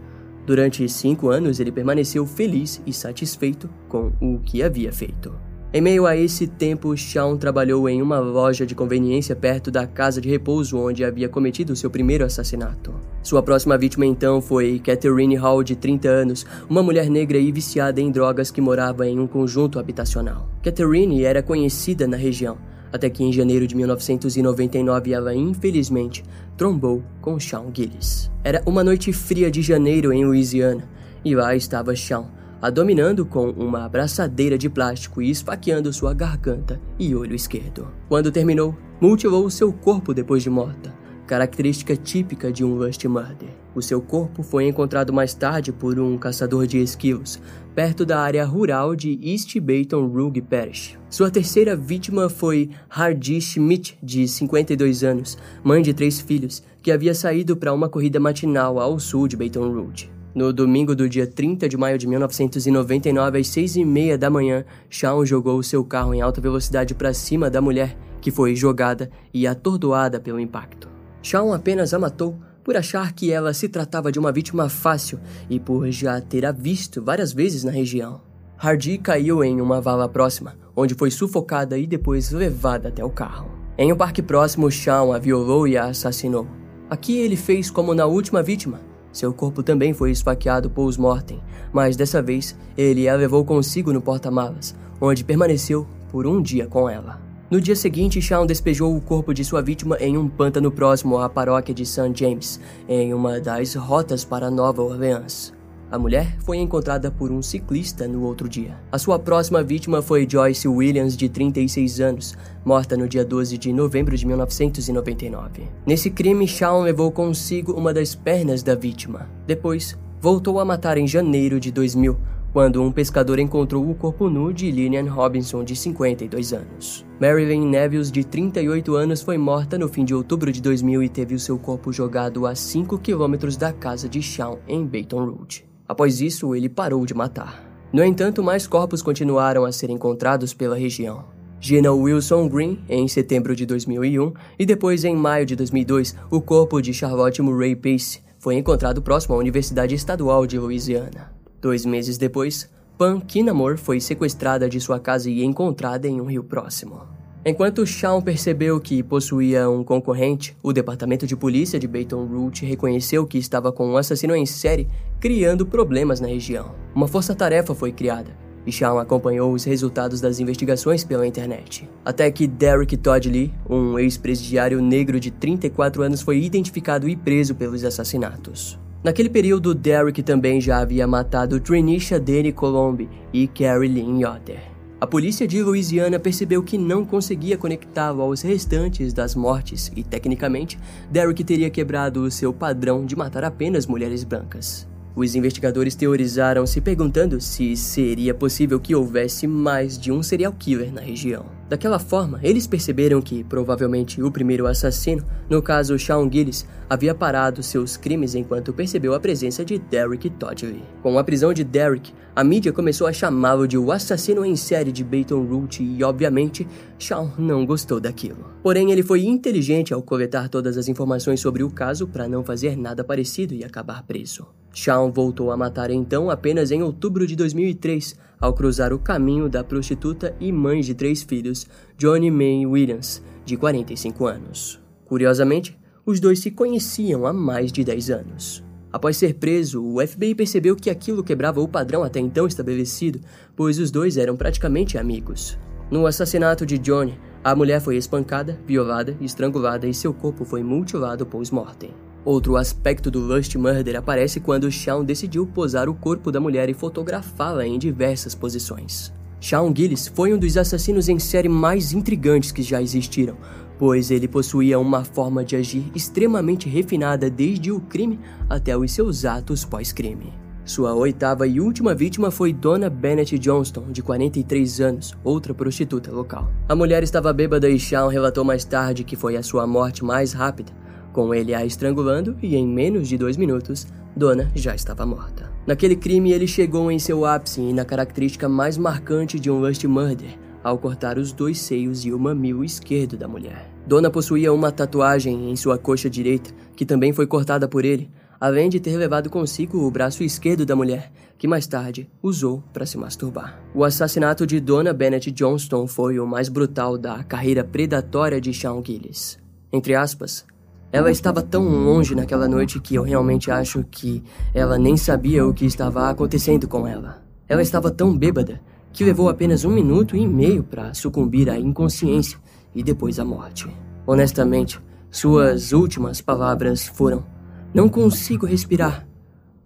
durante 0.44 0.88
cinco 0.88 1.28
anos 1.28 1.60
ele 1.60 1.70
permaneceu 1.70 2.26
feliz 2.26 2.82
e 2.84 2.92
satisfeito 2.92 3.70
com 3.88 4.12
o 4.20 4.40
que 4.40 4.62
havia 4.62 4.92
feito. 4.92 5.32
Em 5.74 5.80
meio 5.80 6.06
a 6.06 6.14
esse 6.14 6.46
tempo, 6.46 6.94
Shawn 6.94 7.38
trabalhou 7.38 7.88
em 7.88 8.02
uma 8.02 8.18
loja 8.18 8.66
de 8.66 8.74
conveniência 8.74 9.34
perto 9.34 9.70
da 9.70 9.86
casa 9.86 10.20
de 10.20 10.28
repouso 10.28 10.76
onde 10.76 11.02
havia 11.02 11.30
cometido 11.30 11.74
seu 11.74 11.88
primeiro 11.88 12.26
assassinato. 12.26 12.92
Sua 13.22 13.42
próxima 13.42 13.78
vítima 13.78 14.04
então 14.04 14.42
foi 14.42 14.78
Catherine 14.84 15.34
Hall, 15.34 15.62
de 15.62 15.74
30 15.74 16.08
anos, 16.10 16.44
uma 16.68 16.82
mulher 16.82 17.08
negra 17.08 17.38
e 17.38 17.50
viciada 17.50 18.02
em 18.02 18.10
drogas 18.10 18.50
que 18.50 18.60
morava 18.60 19.08
em 19.08 19.18
um 19.18 19.26
conjunto 19.26 19.78
habitacional. 19.78 20.46
Catherine 20.62 21.24
era 21.24 21.42
conhecida 21.42 22.06
na 22.06 22.18
região 22.18 22.58
até 22.92 23.08
que 23.08 23.24
em 23.24 23.32
janeiro 23.32 23.66
de 23.66 23.74
1999 23.74 25.12
ela 25.12 25.34
infelizmente 25.34 26.22
trombou 26.58 27.02
com 27.22 27.40
Sean 27.40 27.64
Gillis. 27.72 28.30
Era 28.44 28.62
uma 28.66 28.84
noite 28.84 29.10
fria 29.12 29.50
de 29.50 29.62
janeiro 29.62 30.12
em 30.12 30.24
Louisiana 30.26 30.86
e 31.24 31.34
lá 31.34 31.56
estava 31.56 31.96
Sean, 31.96 32.26
a 32.62 32.70
dominando 32.70 33.26
com 33.26 33.50
uma 33.50 33.84
abraçadeira 33.84 34.56
de 34.56 34.70
plástico 34.70 35.20
e 35.20 35.28
esfaqueando 35.28 35.92
sua 35.92 36.14
garganta 36.14 36.80
e 36.96 37.12
olho 37.12 37.34
esquerdo. 37.34 37.88
Quando 38.08 38.30
terminou, 38.30 38.76
mutilou 39.00 39.50
seu 39.50 39.72
corpo 39.72 40.14
depois 40.14 40.44
de 40.44 40.48
morta, 40.48 40.94
característica 41.26 41.96
típica 41.96 42.52
de 42.52 42.64
um 42.64 42.76
Lust 42.76 43.04
Murder. 43.08 43.48
O 43.74 43.82
seu 43.82 44.00
corpo 44.00 44.44
foi 44.44 44.68
encontrado 44.68 45.12
mais 45.12 45.34
tarde 45.34 45.72
por 45.72 45.98
um 45.98 46.16
caçador 46.16 46.64
de 46.64 46.78
esquilos, 46.78 47.40
perto 47.74 48.06
da 48.06 48.20
área 48.20 48.44
rural 48.44 48.94
de 48.94 49.18
East 49.20 49.58
Baton 49.58 50.06
Rouge 50.06 50.40
Parish. 50.40 50.96
Sua 51.10 51.32
terceira 51.32 51.74
vítima 51.74 52.28
foi 52.28 52.70
Hardy 52.88 53.40
Schmidt, 53.40 53.98
de 54.00 54.28
52 54.28 55.02
anos, 55.02 55.36
mãe 55.64 55.82
de 55.82 55.92
três 55.92 56.20
filhos, 56.20 56.62
que 56.80 56.92
havia 56.92 57.14
saído 57.14 57.56
para 57.56 57.72
uma 57.72 57.88
corrida 57.88 58.20
matinal 58.20 58.78
ao 58.78 59.00
sul 59.00 59.26
de 59.26 59.36
Baton 59.36 59.72
Rouge. 59.72 60.21
No 60.34 60.50
domingo 60.50 60.94
do 60.96 61.08
dia 61.08 61.26
30 61.26 61.68
de 61.68 61.76
maio 61.76 61.98
de 61.98 62.06
1999, 62.06 63.38
às 63.38 63.48
seis 63.48 63.76
e 63.76 63.84
meia 63.84 64.16
da 64.16 64.30
manhã, 64.30 64.64
Shawn 64.88 65.26
jogou 65.26 65.62
seu 65.62 65.84
carro 65.84 66.14
em 66.14 66.22
alta 66.22 66.40
velocidade 66.40 66.94
para 66.94 67.12
cima 67.12 67.50
da 67.50 67.60
mulher, 67.60 67.94
que 68.18 68.30
foi 68.30 68.56
jogada 68.56 69.10
e 69.34 69.46
atordoada 69.46 70.18
pelo 70.18 70.40
impacto. 70.40 70.88
Shawn 71.22 71.52
apenas 71.52 71.92
a 71.92 71.98
matou 71.98 72.38
por 72.64 72.76
achar 72.76 73.12
que 73.12 73.30
ela 73.30 73.52
se 73.52 73.68
tratava 73.68 74.10
de 74.10 74.18
uma 74.18 74.32
vítima 74.32 74.70
fácil 74.70 75.20
e 75.50 75.60
por 75.60 75.90
já 75.90 76.18
ter 76.18 76.46
a 76.46 76.52
visto 76.52 77.02
várias 77.02 77.32
vezes 77.32 77.62
na 77.62 77.70
região. 77.70 78.22
Hardy 78.56 78.96
caiu 78.96 79.44
em 79.44 79.60
uma 79.60 79.80
vala 79.82 80.08
próxima, 80.08 80.56
onde 80.74 80.94
foi 80.94 81.10
sufocada 81.10 81.76
e 81.76 81.86
depois 81.86 82.30
levada 82.30 82.88
até 82.88 83.04
o 83.04 83.10
carro. 83.10 83.50
Em 83.76 83.92
um 83.92 83.96
parque 83.96 84.22
próximo, 84.22 84.70
Shawn 84.70 85.12
a 85.12 85.18
violou 85.18 85.68
e 85.68 85.76
a 85.76 85.86
assassinou. 85.86 86.46
Aqui 86.88 87.18
ele 87.18 87.36
fez 87.36 87.70
como 87.70 87.94
na 87.94 88.06
última 88.06 88.42
vítima. 88.42 88.91
Seu 89.12 89.32
corpo 89.32 89.62
também 89.62 89.92
foi 89.92 90.10
esfaqueado 90.10 90.70
post-mortem, 90.70 91.40
mas 91.72 91.96
dessa 91.96 92.22
vez 92.22 92.56
ele 92.76 93.08
a 93.08 93.14
levou 93.14 93.44
consigo 93.44 93.92
no 93.92 94.00
porta-malas, 94.00 94.74
onde 95.00 95.22
permaneceu 95.22 95.86
por 96.10 96.26
um 96.26 96.40
dia 96.40 96.66
com 96.66 96.88
ela. 96.88 97.20
No 97.50 97.60
dia 97.60 97.76
seguinte, 97.76 98.22
Shawn 98.22 98.46
despejou 98.46 98.96
o 98.96 99.00
corpo 99.00 99.34
de 99.34 99.44
sua 99.44 99.60
vítima 99.60 99.98
em 100.00 100.16
um 100.16 100.26
pântano 100.26 100.70
próximo 100.70 101.18
à 101.18 101.28
paróquia 101.28 101.74
de 101.74 101.84
St. 101.84 102.12
James, 102.14 102.58
em 102.88 103.12
uma 103.12 103.38
das 103.38 103.74
rotas 103.74 104.24
para 104.24 104.50
Nova 104.50 104.80
Orleans. 104.82 105.52
A 105.92 105.98
mulher 105.98 106.38
foi 106.40 106.56
encontrada 106.56 107.10
por 107.10 107.30
um 107.30 107.42
ciclista 107.42 108.08
no 108.08 108.22
outro 108.22 108.48
dia. 108.48 108.78
A 108.90 108.96
sua 108.96 109.18
próxima 109.18 109.62
vítima 109.62 110.00
foi 110.00 110.26
Joyce 110.26 110.66
Williams, 110.66 111.14
de 111.14 111.28
36 111.28 112.00
anos, 112.00 112.34
morta 112.64 112.96
no 112.96 113.06
dia 113.06 113.22
12 113.22 113.58
de 113.58 113.74
novembro 113.74 114.16
de 114.16 114.26
1999. 114.26 115.64
Nesse 115.86 116.08
crime, 116.08 116.48
Shawn 116.48 116.80
levou 116.80 117.12
consigo 117.12 117.72
uma 117.74 117.92
das 117.92 118.14
pernas 118.14 118.62
da 118.62 118.74
vítima. 118.74 119.28
Depois, 119.46 119.94
voltou 120.18 120.58
a 120.58 120.64
matar 120.64 120.96
em 120.96 121.06
janeiro 121.06 121.60
de 121.60 121.70
2000, 121.70 122.16
quando 122.54 122.82
um 122.82 122.90
pescador 122.90 123.38
encontrou 123.38 123.86
o 123.86 123.94
corpo 123.94 124.30
nu 124.30 124.50
de 124.50 124.70
Lillian 124.70 125.10
Robinson, 125.10 125.62
de 125.62 125.76
52 125.76 126.54
anos. 126.54 127.04
Marilyn 127.20 127.68
Nevius, 127.68 128.10
de 128.10 128.24
38 128.24 128.94
anos, 128.94 129.20
foi 129.20 129.36
morta 129.36 129.76
no 129.76 129.88
fim 129.90 130.06
de 130.06 130.14
outubro 130.14 130.50
de 130.50 130.62
2000 130.62 131.02
e 131.02 131.08
teve 131.10 131.34
o 131.34 131.38
seu 131.38 131.58
corpo 131.58 131.92
jogado 131.92 132.46
a 132.46 132.54
5 132.54 132.96
quilômetros 132.96 133.58
da 133.58 133.74
casa 133.74 134.08
de 134.08 134.22
Shawn, 134.22 134.56
em 134.66 134.86
Baton 134.86 135.26
Rouge. 135.26 135.71
Após 135.88 136.20
isso, 136.20 136.54
ele 136.54 136.68
parou 136.68 137.04
de 137.04 137.14
matar. 137.14 137.62
No 137.92 138.02
entanto, 138.02 138.42
mais 138.42 138.66
corpos 138.66 139.02
continuaram 139.02 139.64
a 139.64 139.72
ser 139.72 139.90
encontrados 139.90 140.54
pela 140.54 140.76
região. 140.76 141.24
Gina 141.60 141.92
Wilson 141.92 142.48
Green, 142.48 142.78
em 142.88 143.06
setembro 143.06 143.54
de 143.54 143.64
2001, 143.66 144.32
e 144.58 144.66
depois, 144.66 145.04
em 145.04 145.14
maio 145.14 145.46
de 145.46 145.54
2002, 145.54 146.16
o 146.30 146.40
corpo 146.40 146.80
de 146.80 146.92
Charlotte 146.92 147.40
Murray 147.40 147.76
Pace 147.76 148.20
foi 148.38 148.56
encontrado 148.56 149.00
próximo 149.00 149.36
à 149.36 149.38
Universidade 149.38 149.94
Estadual 149.94 150.46
de 150.46 150.58
Louisiana. 150.58 151.32
Dois 151.60 151.86
meses 151.86 152.18
depois, 152.18 152.68
Pan 152.98 153.20
Kinamore 153.20 153.76
foi 153.76 154.00
sequestrada 154.00 154.68
de 154.68 154.80
sua 154.80 154.98
casa 154.98 155.30
e 155.30 155.44
encontrada 155.44 156.08
em 156.08 156.20
um 156.20 156.24
rio 156.24 156.42
próximo. 156.42 157.11
Enquanto 157.44 157.84
Shawn 157.84 158.22
percebeu 158.22 158.78
que 158.78 159.02
possuía 159.02 159.68
um 159.68 159.82
concorrente, 159.82 160.56
o 160.62 160.72
departamento 160.72 161.26
de 161.26 161.34
polícia 161.36 161.76
de 161.76 161.88
Baton 161.88 162.24
Rouge 162.24 162.64
reconheceu 162.64 163.26
que 163.26 163.36
estava 163.36 163.72
com 163.72 163.88
um 163.88 163.96
assassino 163.96 164.36
em 164.36 164.46
série 164.46 164.88
criando 165.18 165.66
problemas 165.66 166.20
na 166.20 166.28
região. 166.28 166.72
Uma 166.94 167.08
força-tarefa 167.08 167.74
foi 167.74 167.90
criada, 167.90 168.30
e 168.64 168.70
Shawn 168.70 169.00
acompanhou 169.00 169.52
os 169.52 169.64
resultados 169.64 170.20
das 170.20 170.38
investigações 170.38 171.02
pela 171.02 171.26
internet. 171.26 171.88
Até 172.04 172.30
que 172.30 172.46
Derek 172.46 172.96
Todd 172.96 173.28
Lee, 173.28 173.52
um 173.68 173.98
ex-presidiário 173.98 174.80
negro 174.80 175.18
de 175.18 175.32
34 175.32 176.00
anos, 176.02 176.22
foi 176.22 176.40
identificado 176.40 177.08
e 177.08 177.16
preso 177.16 177.56
pelos 177.56 177.84
assassinatos. 177.84 178.78
Naquele 179.02 179.28
período, 179.28 179.74
Derek 179.74 180.22
também 180.22 180.60
já 180.60 180.78
havia 180.78 181.08
matado 181.08 181.58
Trinisha 181.58 182.20
Danny 182.20 182.52
Colombi 182.52 183.08
e 183.32 183.48
Carrie 183.48 183.88
Lynn 183.88 184.20
Yoder. 184.20 184.71
A 185.02 185.06
polícia 185.12 185.48
de 185.48 185.60
Louisiana 185.60 186.16
percebeu 186.20 186.62
que 186.62 186.78
não 186.78 187.04
conseguia 187.04 187.58
conectá-lo 187.58 188.22
aos 188.22 188.40
restantes 188.40 189.12
das 189.12 189.34
mortes 189.34 189.90
e, 189.96 190.04
tecnicamente, 190.04 190.78
Derek 191.10 191.42
teria 191.42 191.68
quebrado 191.70 192.22
o 192.22 192.30
seu 192.30 192.52
padrão 192.52 193.04
de 193.04 193.16
matar 193.16 193.42
apenas 193.42 193.84
mulheres 193.84 194.22
brancas. 194.22 194.86
Os 195.16 195.34
investigadores 195.34 195.96
teorizaram 195.96 196.64
se 196.68 196.80
perguntando 196.80 197.40
se 197.40 197.76
seria 197.76 198.32
possível 198.32 198.78
que 198.78 198.94
houvesse 198.94 199.44
mais 199.48 199.98
de 199.98 200.12
um 200.12 200.22
serial 200.22 200.54
killer 200.56 200.92
na 200.92 201.00
região. 201.00 201.46
Daquela 201.72 201.98
forma, 201.98 202.38
eles 202.42 202.66
perceberam 202.66 203.22
que, 203.22 203.42
provavelmente, 203.42 204.22
o 204.22 204.30
primeiro 204.30 204.66
assassino, 204.66 205.24
no 205.48 205.62
caso 205.62 205.98
Shawn 205.98 206.30
Gillis, 206.30 206.66
havia 206.86 207.14
parado 207.14 207.62
seus 207.62 207.96
crimes 207.96 208.34
enquanto 208.34 208.74
percebeu 208.74 209.14
a 209.14 209.20
presença 209.20 209.64
de 209.64 209.78
Derek 209.78 210.28
Todley. 210.28 210.82
Com 211.02 211.18
a 211.18 211.24
prisão 211.24 211.50
de 211.50 211.64
Derek, 211.64 212.12
a 212.36 212.44
mídia 212.44 212.74
começou 212.74 213.06
a 213.06 213.12
chamá-lo 213.14 213.66
de 213.66 213.78
o 213.78 213.90
assassino 213.90 214.44
em 214.44 214.54
série 214.54 214.92
de 214.92 215.02
Baton 215.02 215.46
Rouge 215.46 215.82
e, 215.82 216.04
obviamente, 216.04 216.68
Shawn 216.98 217.30
não 217.38 217.64
gostou 217.64 217.98
daquilo. 217.98 218.52
Porém, 218.62 218.92
ele 218.92 219.02
foi 219.02 219.24
inteligente 219.24 219.94
ao 219.94 220.02
coletar 220.02 220.50
todas 220.50 220.76
as 220.76 220.88
informações 220.88 221.40
sobre 221.40 221.62
o 221.62 221.70
caso 221.70 222.06
para 222.06 222.28
não 222.28 222.44
fazer 222.44 222.76
nada 222.76 223.02
parecido 223.02 223.54
e 223.54 223.64
acabar 223.64 224.02
preso. 224.02 224.46
Shawn 224.74 225.10
voltou 225.10 225.50
a 225.50 225.56
matar 225.56 225.90
então 225.90 226.30
apenas 226.30 226.70
em 226.70 226.82
outubro 226.82 227.26
de 227.26 227.36
2003, 227.36 228.16
ao 228.42 228.52
cruzar 228.52 228.92
o 228.92 228.98
caminho 228.98 229.48
da 229.48 229.62
prostituta 229.62 230.34
e 230.40 230.50
mãe 230.50 230.80
de 230.80 230.94
três 230.94 231.22
filhos, 231.22 231.66
Johnny 231.96 232.30
May 232.30 232.66
Williams, 232.66 233.22
de 233.44 233.56
45 233.56 234.26
anos. 234.26 234.80
Curiosamente, 235.04 235.78
Os 236.04 236.18
dois 236.18 236.40
se 236.40 236.50
conheciam 236.50 237.24
há 237.26 237.32
mais 237.32 237.70
de 237.70 237.84
10 237.84 238.10
anos. 238.10 238.64
Após 238.92 239.16
ser 239.16 239.34
preso, 239.34 239.80
o 239.80 240.04
FBI 240.04 240.34
percebeu 240.34 240.74
que 240.74 240.90
aquilo 240.90 241.22
quebrava 241.22 241.60
o 241.60 241.68
padrão 241.68 242.02
até 242.02 242.18
então 242.18 242.44
estabelecido, 242.44 243.20
pois 243.54 243.78
os 243.78 243.92
dois 243.92 244.16
eram 244.16 244.36
praticamente 244.36 244.98
amigos. 244.98 245.56
No 245.92 246.04
assassinato 246.04 246.66
de 246.66 246.76
Johnny, 246.76 247.16
a 247.44 247.54
mulher 247.54 247.80
foi 247.80 247.96
espancada, 247.96 248.58
violada, 248.66 249.16
estrangulada 249.20 249.86
e 249.86 249.94
seu 249.94 250.12
corpo 250.12 250.44
foi 250.44 250.64
mutilado 250.64 251.24
post-mortem. 251.24 251.94
Outro 252.24 252.56
aspecto 252.56 253.10
do 253.10 253.18
Lust 253.18 253.56
Murder 253.56 253.96
aparece 253.96 254.38
quando 254.38 254.70
Shawn 254.70 255.04
decidiu 255.04 255.44
posar 255.44 255.88
o 255.88 255.94
corpo 255.94 256.30
da 256.30 256.38
mulher 256.38 256.68
e 256.70 256.74
fotografá-la 256.74 257.66
em 257.66 257.78
diversas 257.78 258.32
posições. 258.32 259.12
Shawn 259.40 259.74
Gillis 259.74 260.06
foi 260.06 260.32
um 260.32 260.38
dos 260.38 260.56
assassinos 260.56 261.08
em 261.08 261.18
série 261.18 261.48
mais 261.48 261.92
intrigantes 261.92 262.52
que 262.52 262.62
já 262.62 262.80
existiram, 262.80 263.36
pois 263.76 264.12
ele 264.12 264.28
possuía 264.28 264.78
uma 264.78 265.02
forma 265.02 265.44
de 265.44 265.56
agir 265.56 265.90
extremamente 265.96 266.68
refinada 266.68 267.28
desde 267.28 267.72
o 267.72 267.80
crime 267.80 268.20
até 268.48 268.76
os 268.76 268.92
seus 268.92 269.24
atos 269.24 269.64
pós-crime. 269.64 270.32
Sua 270.64 270.94
oitava 270.94 271.44
e 271.44 271.60
última 271.60 271.92
vítima 271.92 272.30
foi 272.30 272.52
Donna 272.52 272.88
Bennett 272.88 273.36
Johnston, 273.36 273.90
de 273.90 274.00
43 274.00 274.80
anos, 274.80 275.12
outra 275.24 275.52
prostituta 275.52 276.12
local. 276.12 276.48
A 276.68 276.76
mulher 276.76 277.02
estava 277.02 277.32
bêbada 277.32 277.68
e 277.68 277.80
Shawn 277.80 278.06
relatou 278.06 278.44
mais 278.44 278.64
tarde 278.64 279.02
que 279.02 279.16
foi 279.16 279.36
a 279.36 279.42
sua 279.42 279.66
morte 279.66 280.04
mais 280.04 280.32
rápida, 280.32 280.72
com 281.12 281.34
ele 281.34 281.54
a 281.54 281.64
estrangulando 281.64 282.36
e 282.42 282.56
em 282.56 282.66
menos 282.66 283.08
de 283.08 283.16
dois 283.16 283.36
minutos, 283.36 283.86
Donna 284.16 284.50
já 284.54 284.74
estava 284.74 285.06
morta. 285.06 285.50
Naquele 285.66 285.94
crime, 285.94 286.32
ele 286.32 286.46
chegou 286.46 286.90
em 286.90 286.98
seu 286.98 287.24
ápice 287.24 287.60
e 287.60 287.72
na 287.72 287.84
característica 287.84 288.48
mais 288.48 288.76
marcante 288.76 289.38
de 289.38 289.50
um 289.50 289.60
lust 289.60 289.84
murder, 289.86 290.36
ao 290.62 290.78
cortar 290.78 291.18
os 291.18 291.32
dois 291.32 291.60
seios 291.60 292.04
e 292.04 292.12
o 292.12 292.18
mamilo 292.18 292.64
esquerdo 292.64 293.16
da 293.16 293.28
mulher. 293.28 293.70
Donna 293.86 294.10
possuía 294.10 294.52
uma 294.52 294.72
tatuagem 294.72 295.50
em 295.50 295.56
sua 295.56 295.78
coxa 295.78 296.10
direita, 296.10 296.50
que 296.76 296.86
também 296.86 297.12
foi 297.12 297.26
cortada 297.26 297.68
por 297.68 297.84
ele, 297.84 298.10
além 298.40 298.68
de 298.68 298.80
ter 298.80 298.96
levado 298.96 299.30
consigo 299.30 299.86
o 299.86 299.90
braço 299.90 300.22
esquerdo 300.24 300.66
da 300.66 300.74
mulher, 300.74 301.12
que 301.38 301.48
mais 301.48 301.66
tarde 301.66 302.08
usou 302.22 302.62
para 302.72 302.86
se 302.86 302.96
masturbar. 302.98 303.60
O 303.74 303.84
assassinato 303.84 304.46
de 304.46 304.60
Donna 304.60 304.92
Bennett 304.92 305.30
Johnston 305.30 305.86
foi 305.86 306.18
o 306.18 306.26
mais 306.26 306.48
brutal 306.48 306.96
da 306.98 307.22
carreira 307.24 307.64
predatória 307.64 308.40
de 308.40 308.52
Shawn 308.52 308.82
Gillis. 308.84 309.38
Entre 309.72 309.94
aspas, 309.94 310.44
ela 310.92 311.10
estava 311.10 311.40
tão 311.40 311.64
longe 311.64 312.14
naquela 312.14 312.46
noite 312.46 312.78
que 312.78 312.94
eu 312.94 313.02
realmente 313.02 313.50
acho 313.50 313.82
que 313.90 314.22
ela 314.52 314.78
nem 314.78 314.94
sabia 314.94 315.46
o 315.46 315.54
que 315.54 315.64
estava 315.64 316.10
acontecendo 316.10 316.68
com 316.68 316.86
ela. 316.86 317.22
Ela 317.48 317.62
estava 317.62 317.90
tão 317.90 318.16
bêbada 318.16 318.60
que 318.92 319.02
levou 319.02 319.30
apenas 319.30 319.64
um 319.64 319.70
minuto 319.70 320.14
e 320.14 320.26
meio 320.26 320.62
para 320.62 320.92
sucumbir 320.92 321.48
à 321.48 321.58
inconsciência 321.58 322.38
e 322.74 322.82
depois 322.82 323.18
à 323.18 323.24
morte. 323.24 323.66
Honestamente, 324.06 324.78
suas 325.10 325.72
últimas 325.72 326.20
palavras 326.20 326.86
foram: 326.86 327.24
Não 327.72 327.88
consigo 327.88 328.44
respirar, 328.44 329.06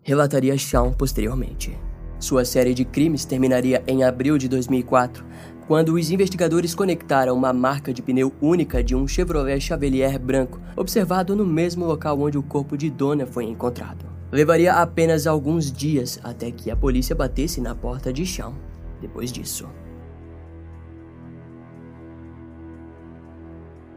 relataria 0.03 0.57
Shawn 0.57 0.93
posteriormente. 0.93 1.77
Sua 2.21 2.45
série 2.45 2.73
de 2.73 2.85
crimes 2.85 3.25
terminaria 3.25 3.83
em 3.87 4.05
abril 4.05 4.39
de 4.39 4.49
2004, 4.49 5.25
quando 5.67 5.95
os 5.95 6.11
investigadores 6.11 6.75
conectaram 6.75 7.35
uma 7.35 7.53
marca 7.53 7.93
de 7.93 8.01
pneu 8.01 8.33
única 8.41 8.85
de 8.85 8.95
um 8.95 9.07
Chevrolet 9.07 9.61
Chavalier 9.61 10.19
branco, 10.19 10.61
observado 10.77 11.35
no 11.35 11.45
mesmo 11.45 11.85
local 11.85 12.21
onde 12.21 12.39
o 12.39 12.43
corpo 12.43 12.77
de 12.77 12.89
Donna 12.89 13.27
foi 13.27 13.45
encontrado. 13.45 14.07
Levaria 14.31 14.75
apenas 14.75 15.27
alguns 15.27 15.73
dias 15.73 16.21
até 16.23 16.51
que 16.53 16.71
a 16.71 16.77
polícia 16.77 17.17
batesse 17.17 17.61
na 17.61 17.75
porta 17.75 18.13
de 18.13 18.25
Shawn. 18.25 18.55
Depois 19.01 19.33
disso, 19.33 19.69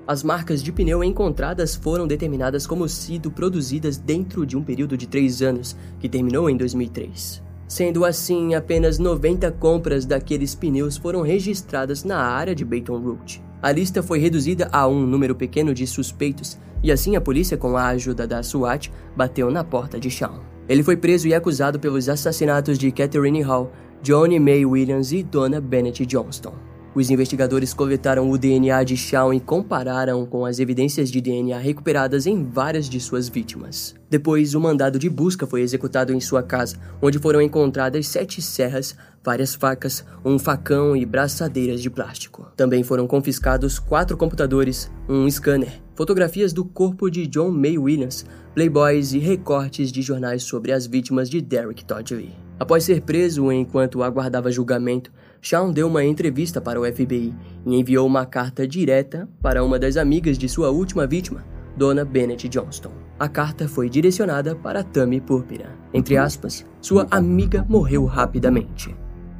As 0.08 0.24
marcas 0.24 0.64
de 0.64 0.72
pneu 0.72 1.04
encontradas 1.04 1.76
foram 1.76 2.08
determinadas 2.08 2.66
como 2.66 2.90
sido 2.90 3.30
produzidas 3.30 3.96
dentro 3.96 4.44
de 4.44 4.58
um 4.58 4.64
período 4.64 4.98
de 4.98 5.06
três 5.06 5.40
anos, 5.44 5.78
que 6.00 6.10
terminou 6.10 6.50
em 6.50 6.58
2003. 6.58 7.49
Sendo 7.70 8.04
assim, 8.04 8.56
apenas 8.56 8.98
90 8.98 9.52
compras 9.52 10.04
daqueles 10.04 10.56
pneus 10.56 10.98
foram 10.98 11.22
registradas 11.22 12.04
na 12.04 12.18
área 12.18 12.56
de 12.56 12.66
Baton 12.66 12.98
Rouge. 12.98 13.44
A 13.62 13.72
lista 13.72 14.02
foi 14.02 14.18
reduzida 14.18 14.68
a 14.72 14.88
um 14.88 15.06
número 15.06 15.36
pequeno 15.36 15.72
de 15.72 15.86
suspeitos, 15.86 16.58
e 16.82 16.92
assim 16.92 17.16
a 17.16 17.22
polícia, 17.22 17.56
com 17.56 17.78
a 17.78 17.90
ajuda 17.90 18.26
da 18.26 18.42
SWAT, 18.42 18.92
bateu 19.16 19.52
na 19.52 19.64
porta 19.64 20.00
de 20.00 20.10
Shawn. 20.10 20.40
Ele 20.68 20.82
foi 20.82 20.98
preso 20.98 21.28
e 21.28 21.34
acusado 21.36 21.80
pelos 21.80 22.10
assassinatos 22.10 22.80
de 22.80 22.92
Catherine 22.92 23.44
Hall, 23.44 23.72
Johnny 24.02 24.40
May 24.40 24.66
Williams 24.66 25.12
e 25.12 25.22
Donna 25.22 25.62
Bennett 25.62 26.08
Johnston. 26.08 26.69
Os 26.96 27.12
investigadores 27.12 27.72
coletaram 27.72 28.32
o 28.32 28.38
DNA 28.38 28.84
de 28.84 28.98
Shawn 28.98 29.34
e 29.34 29.40
compararam 29.40 30.26
com 30.26 30.44
as 30.44 30.60
evidências 30.60 31.12
de 31.12 31.22
DNA 31.22 31.60
recuperadas 31.60 32.26
em 32.26 32.44
várias 32.44 32.90
de 32.90 33.00
suas 33.00 33.30
vítimas. 33.30 33.96
Depois, 34.10 34.56
o 34.56 34.60
mandado 34.60 34.98
de 34.98 35.08
busca 35.08 35.46
foi 35.46 35.62
executado 35.62 36.12
em 36.12 36.20
sua 36.20 36.42
casa, 36.42 36.78
onde 37.00 37.20
foram 37.20 37.42
encontradas 37.42 38.08
sete 38.08 38.42
serras, 38.42 38.96
várias 39.24 39.54
facas, 39.54 40.04
um 40.26 40.40
facão 40.40 40.96
e 40.96 41.06
braçadeiras 41.06 41.80
de 41.80 41.92
plástico. 41.92 42.52
Também 42.58 42.84
foram 42.84 43.06
confiscados 43.06 43.78
quatro 43.78 44.18
computadores, 44.18 44.92
um 45.08 45.30
scanner, 45.30 45.80
fotografias 45.96 46.52
do 46.54 46.66
corpo 46.66 47.08
de 47.10 47.28
John 47.28 47.52
May 47.52 47.78
Williams, 47.78 48.26
playboys 48.56 49.14
e 49.14 49.20
recortes 49.20 49.92
de 49.92 50.02
jornais 50.02 50.42
sobre 50.42 50.72
as 50.72 50.88
vítimas 50.88 51.30
de 51.30 51.40
Derek 51.40 51.86
Todd 51.86 52.16
Lee. 52.16 52.34
Após 52.60 52.84
ser 52.84 53.02
preso 53.02 53.52
enquanto 53.52 54.04
aguardava 54.04 54.52
julgamento, 54.52 55.12
Shawn 55.42 55.72
deu 55.72 55.88
uma 55.88 56.04
entrevista 56.04 56.60
para 56.60 56.80
o 56.80 56.86
FBI 56.86 57.34
e 57.66 57.80
enviou 57.80 58.06
uma 58.06 58.26
carta 58.26 58.68
direta 58.68 59.28
para 59.42 59.64
uma 59.64 59.80
das 59.80 59.96
amigas 59.96 60.38
de 60.38 60.50
sua 60.50 60.70
última 60.70 61.08
vítima, 61.08 61.46
Dona 61.78 62.04
Bennett 62.04 62.50
Johnston. 62.50 62.92
A 63.18 63.30
carta 63.30 63.68
foi 63.68 63.90
direcionada 63.90 64.54
para 64.54 64.84
Tammy 64.84 65.22
Púrpura. 65.22 65.70
Entre 65.94 66.18
aspas, 66.18 66.66
sua 66.82 67.08
amiga 67.10 67.66
morreu 67.70 68.06
rapidamente, 68.06 68.94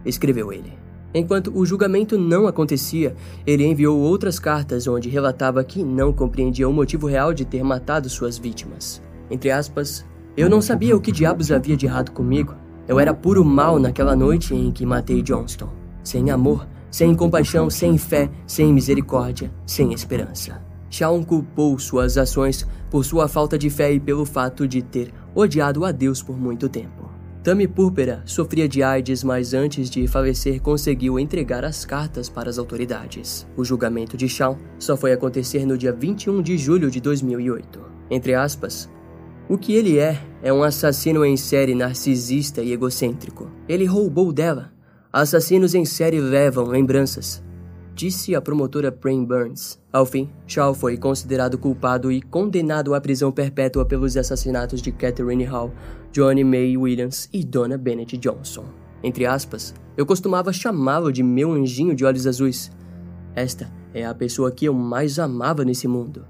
escreveu 0.06 0.54
ele. 0.54 0.74
Enquanto 1.14 1.52
o 1.54 1.66
julgamento 1.66 2.18
não 2.18 2.48
acontecia, 2.48 3.16
ele 3.46 3.66
enviou 3.66 4.00
outras 4.00 4.40
cartas 4.40 4.88
onde 4.88 5.10
relatava 5.10 5.64
que 5.64 5.84
não 5.84 6.14
compreendia 6.14 6.70
o 6.70 6.74
motivo 6.74 7.08
real 7.08 7.34
de 7.34 7.44
ter 7.44 7.64
matado 7.64 8.08
suas 8.08 8.38
vítimas. 8.38 9.02
Entre 9.30 9.52
aspas, 9.52 10.06
eu 10.38 10.50
não 10.50 10.62
sabia 10.62 10.96
o 10.96 11.02
que 11.02 11.12
diabos 11.12 11.52
havia 11.52 11.76
de 11.76 11.88
errado 11.88 12.12
comigo. 12.12 12.56
Eu 12.88 13.00
era 13.00 13.14
puro 13.14 13.44
mal 13.44 13.80
naquela 13.80 14.16
noite 14.16 14.56
em 14.56 14.72
que 14.72 14.86
matei 14.86 15.22
Johnston 15.22 15.79
sem 16.04 16.30
amor, 16.30 16.68
sem 16.92 17.16
compaixão, 17.16 17.70
sem 17.70 17.98
fé, 17.98 18.30
sem 18.48 18.74
misericórdia, 18.74 19.52
sem 19.66 19.94
esperança. 19.94 20.62
Shawn 20.90 21.24
culpou 21.24 21.78
suas 21.78 22.18
ações 22.18 22.66
por 22.90 23.06
sua 23.06 23.28
falta 23.28 23.58
de 23.58 23.70
fé 23.70 23.94
e 23.94 24.00
pelo 24.00 24.26
fato 24.26 24.68
de 24.68 24.82
ter 24.82 25.14
odiado 25.36 25.86
a 25.86 25.92
Deus 25.92 26.24
por 26.24 26.38
muito 26.38 26.68
tempo. 26.68 27.10
Tammy 27.44 27.68
Púrpura 27.68 28.22
sofria 28.26 28.68
de 28.68 28.84
AIDS, 28.84 29.24
mas 29.24 29.54
antes 29.54 29.90
de 29.90 30.08
falecer 30.08 30.62
conseguiu 30.62 31.18
entregar 31.18 31.64
as 31.64 31.86
cartas 31.86 32.28
para 32.28 32.50
as 32.50 32.58
autoridades. 32.58 33.48
O 33.56 33.64
julgamento 33.64 34.18
de 34.18 34.28
Shawn 34.28 34.58
só 34.78 34.98
foi 34.98 35.14
acontecer 35.14 35.66
no 35.66 35.78
dia 35.78 35.94
21 35.94 36.42
de 36.42 36.58
julho 36.58 36.92
de 36.92 37.00
2008. 37.00 37.80
Entre 38.12 38.34
aspas, 38.34 38.90
o 39.48 39.58
que 39.58 39.74
ele 39.74 39.98
é 39.98 40.20
é 40.44 40.52
um 40.52 40.64
assassino 40.64 41.24
em 41.24 41.38
série 41.38 41.74
narcisista 41.74 42.62
e 42.62 42.74
egocêntrico. 42.74 43.50
Ele 43.68 43.86
roubou 43.86 44.34
dela, 44.34 44.72
Assassinos 45.12 45.74
em 45.74 45.86
série 45.86 46.20
levam 46.20 46.66
lembranças, 46.66 47.44
disse 47.96 48.36
a 48.36 48.42
promotora 48.42 48.92
Prane 48.92 49.26
Burns. 49.26 49.80
Ao 49.92 50.06
fim, 50.06 50.30
Shaw 50.46 50.76
foi 50.76 50.98
considerado 50.98 51.58
culpado 51.58 52.12
e 52.12 52.22
condenado 52.22 52.94
à 52.94 53.02
prisão 53.02 53.32
perpétua 53.32 53.84
pelos 53.84 54.16
assassinatos 54.16 54.84
de 54.84 54.92
Catherine 54.92 55.46
Hall, 55.46 55.74
Johnny 56.12 56.44
May 56.44 56.78
Williams 56.78 57.28
e 57.34 57.44
Donna 57.44 57.76
Bennett 57.76 58.20
Johnson. 58.20 58.66
Entre 59.02 59.26
aspas, 59.26 59.74
eu 59.98 60.06
costumava 60.06 60.54
chamá-lo 60.54 61.12
de 61.12 61.24
meu 61.24 61.54
anjinho 61.54 61.96
de 61.96 62.06
olhos 62.06 62.28
azuis. 62.28 62.72
Esta 63.34 63.68
é 63.96 64.06
a 64.06 64.14
pessoa 64.14 64.52
que 64.52 64.66
eu 64.66 64.76
mais 64.76 65.18
amava 65.18 65.66
nesse 65.66 65.88
mundo, 65.88 66.24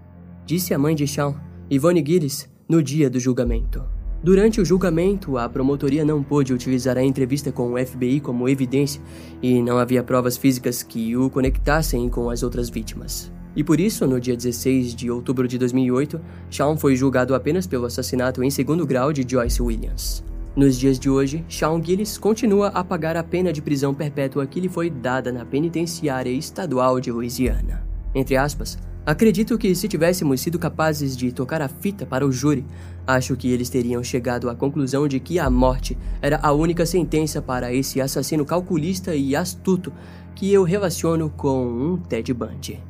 disse 0.46 0.74
a 0.74 0.80
mãe 0.80 0.96
de 0.96 1.06
Shaw, 1.06 1.36
Yvonne 1.70 2.02
Gillis, 2.06 2.50
no 2.66 2.82
dia 2.82 3.10
do 3.10 3.20
julgamento. 3.20 3.99
Durante 4.22 4.60
o 4.60 4.66
julgamento, 4.66 5.38
a 5.38 5.48
promotoria 5.48 6.04
não 6.04 6.22
pôde 6.22 6.54
utilizar 6.54 6.98
a 6.98 7.04
entrevista 7.04 7.54
com 7.54 7.74
o 7.74 7.86
FBI 7.86 8.20
como 8.20 8.50
evidência 8.50 9.02
e 9.42 9.62
não 9.62 9.78
havia 9.78 10.04
provas 10.04 10.36
físicas 10.36 10.84
que 10.84 11.16
o 11.16 11.30
conectassem 11.30 12.10
com 12.10 12.30
as 12.30 12.44
outras 12.44 12.70
vítimas. 12.70 13.32
E 13.56 13.64
por 13.64 13.80
isso, 13.80 14.06
no 14.06 14.20
dia 14.20 14.36
16 14.36 14.94
de 14.94 15.10
outubro 15.10 15.48
de 15.48 15.58
2008, 15.58 16.20
Shawn 16.50 16.78
foi 16.78 16.98
julgado 16.98 17.34
apenas 17.34 17.66
pelo 17.66 17.86
assassinato 17.86 18.44
em 18.44 18.50
segundo 18.50 18.86
grau 18.86 19.14
de 19.14 19.26
Joyce 19.28 19.62
Williams. 19.62 20.22
Nos 20.54 20.78
dias 20.78 21.00
de 21.00 21.10
hoje, 21.10 21.46
Shawn 21.48 21.82
Gillis 21.82 22.18
continua 22.18 22.68
a 22.68 22.84
pagar 22.84 23.16
a 23.16 23.24
pena 23.24 23.54
de 23.54 23.62
prisão 23.62 23.94
perpétua 23.94 24.46
que 24.46 24.60
lhe 24.60 24.68
foi 24.68 24.90
dada 24.90 25.32
na 25.32 25.46
penitenciária 25.46 26.32
estadual 26.32 27.00
de 27.00 27.10
Louisiana. 27.10 27.89
Entre 28.14 28.36
aspas, 28.36 28.78
Acredito 29.10 29.58
que 29.58 29.74
se 29.74 29.88
tivéssemos 29.88 30.40
sido 30.40 30.60
capazes 30.60 31.18
de 31.18 31.32
tocar 31.32 31.64
a 31.64 31.68
fita 31.68 32.06
para 32.06 32.24
o 32.24 32.32
júri, 32.32 32.64
acho 33.08 33.36
que 33.36 33.52
eles 33.52 33.68
teriam 33.68 34.04
chegado 34.04 34.52
à 34.52 34.56
conclusão 34.56 35.08
de 35.08 35.20
que 35.20 35.40
a 35.40 35.50
morte 35.50 35.98
era 36.22 36.40
a 36.44 36.52
única 36.52 36.86
sentença 36.86 37.42
para 37.42 37.74
esse 37.74 38.00
assassino 38.00 38.46
calculista 38.46 39.16
e 39.16 39.36
astuto 39.36 39.92
que 40.36 40.54
eu 40.54 40.64
relaciono 40.64 41.28
com 41.30 41.66
um 41.66 41.98
Ted 41.98 42.32
Bundy, 42.36 42.84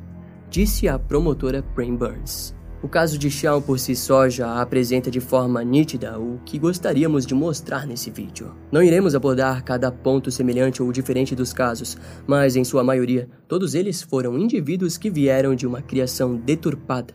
disse 0.50 0.86
a 0.88 0.98
promotora 0.98 1.62
Prem 1.62 1.96
Burns. 1.96 2.59
O 2.82 2.88
caso 2.88 3.18
de 3.18 3.30
Shawn 3.30 3.60
por 3.60 3.78
si 3.78 3.94
só 3.94 4.26
já 4.26 4.58
apresenta 4.58 5.10
de 5.10 5.20
forma 5.20 5.62
nítida 5.62 6.18
o 6.18 6.40
que 6.46 6.58
gostaríamos 6.58 7.26
de 7.26 7.34
mostrar 7.34 7.86
nesse 7.86 8.10
vídeo. 8.10 8.54
Não 8.72 8.82
iremos 8.82 9.14
abordar 9.14 9.62
cada 9.62 9.92
ponto 9.92 10.30
semelhante 10.30 10.82
ou 10.82 10.90
diferente 10.90 11.36
dos 11.36 11.52
casos, 11.52 11.98
mas 12.26 12.56
em 12.56 12.64
sua 12.64 12.82
maioria, 12.82 13.28
todos 13.46 13.74
eles 13.74 14.00
foram 14.00 14.38
indivíduos 14.38 14.96
que 14.96 15.10
vieram 15.10 15.54
de 15.54 15.66
uma 15.66 15.82
criação 15.82 16.34
deturpada, 16.36 17.12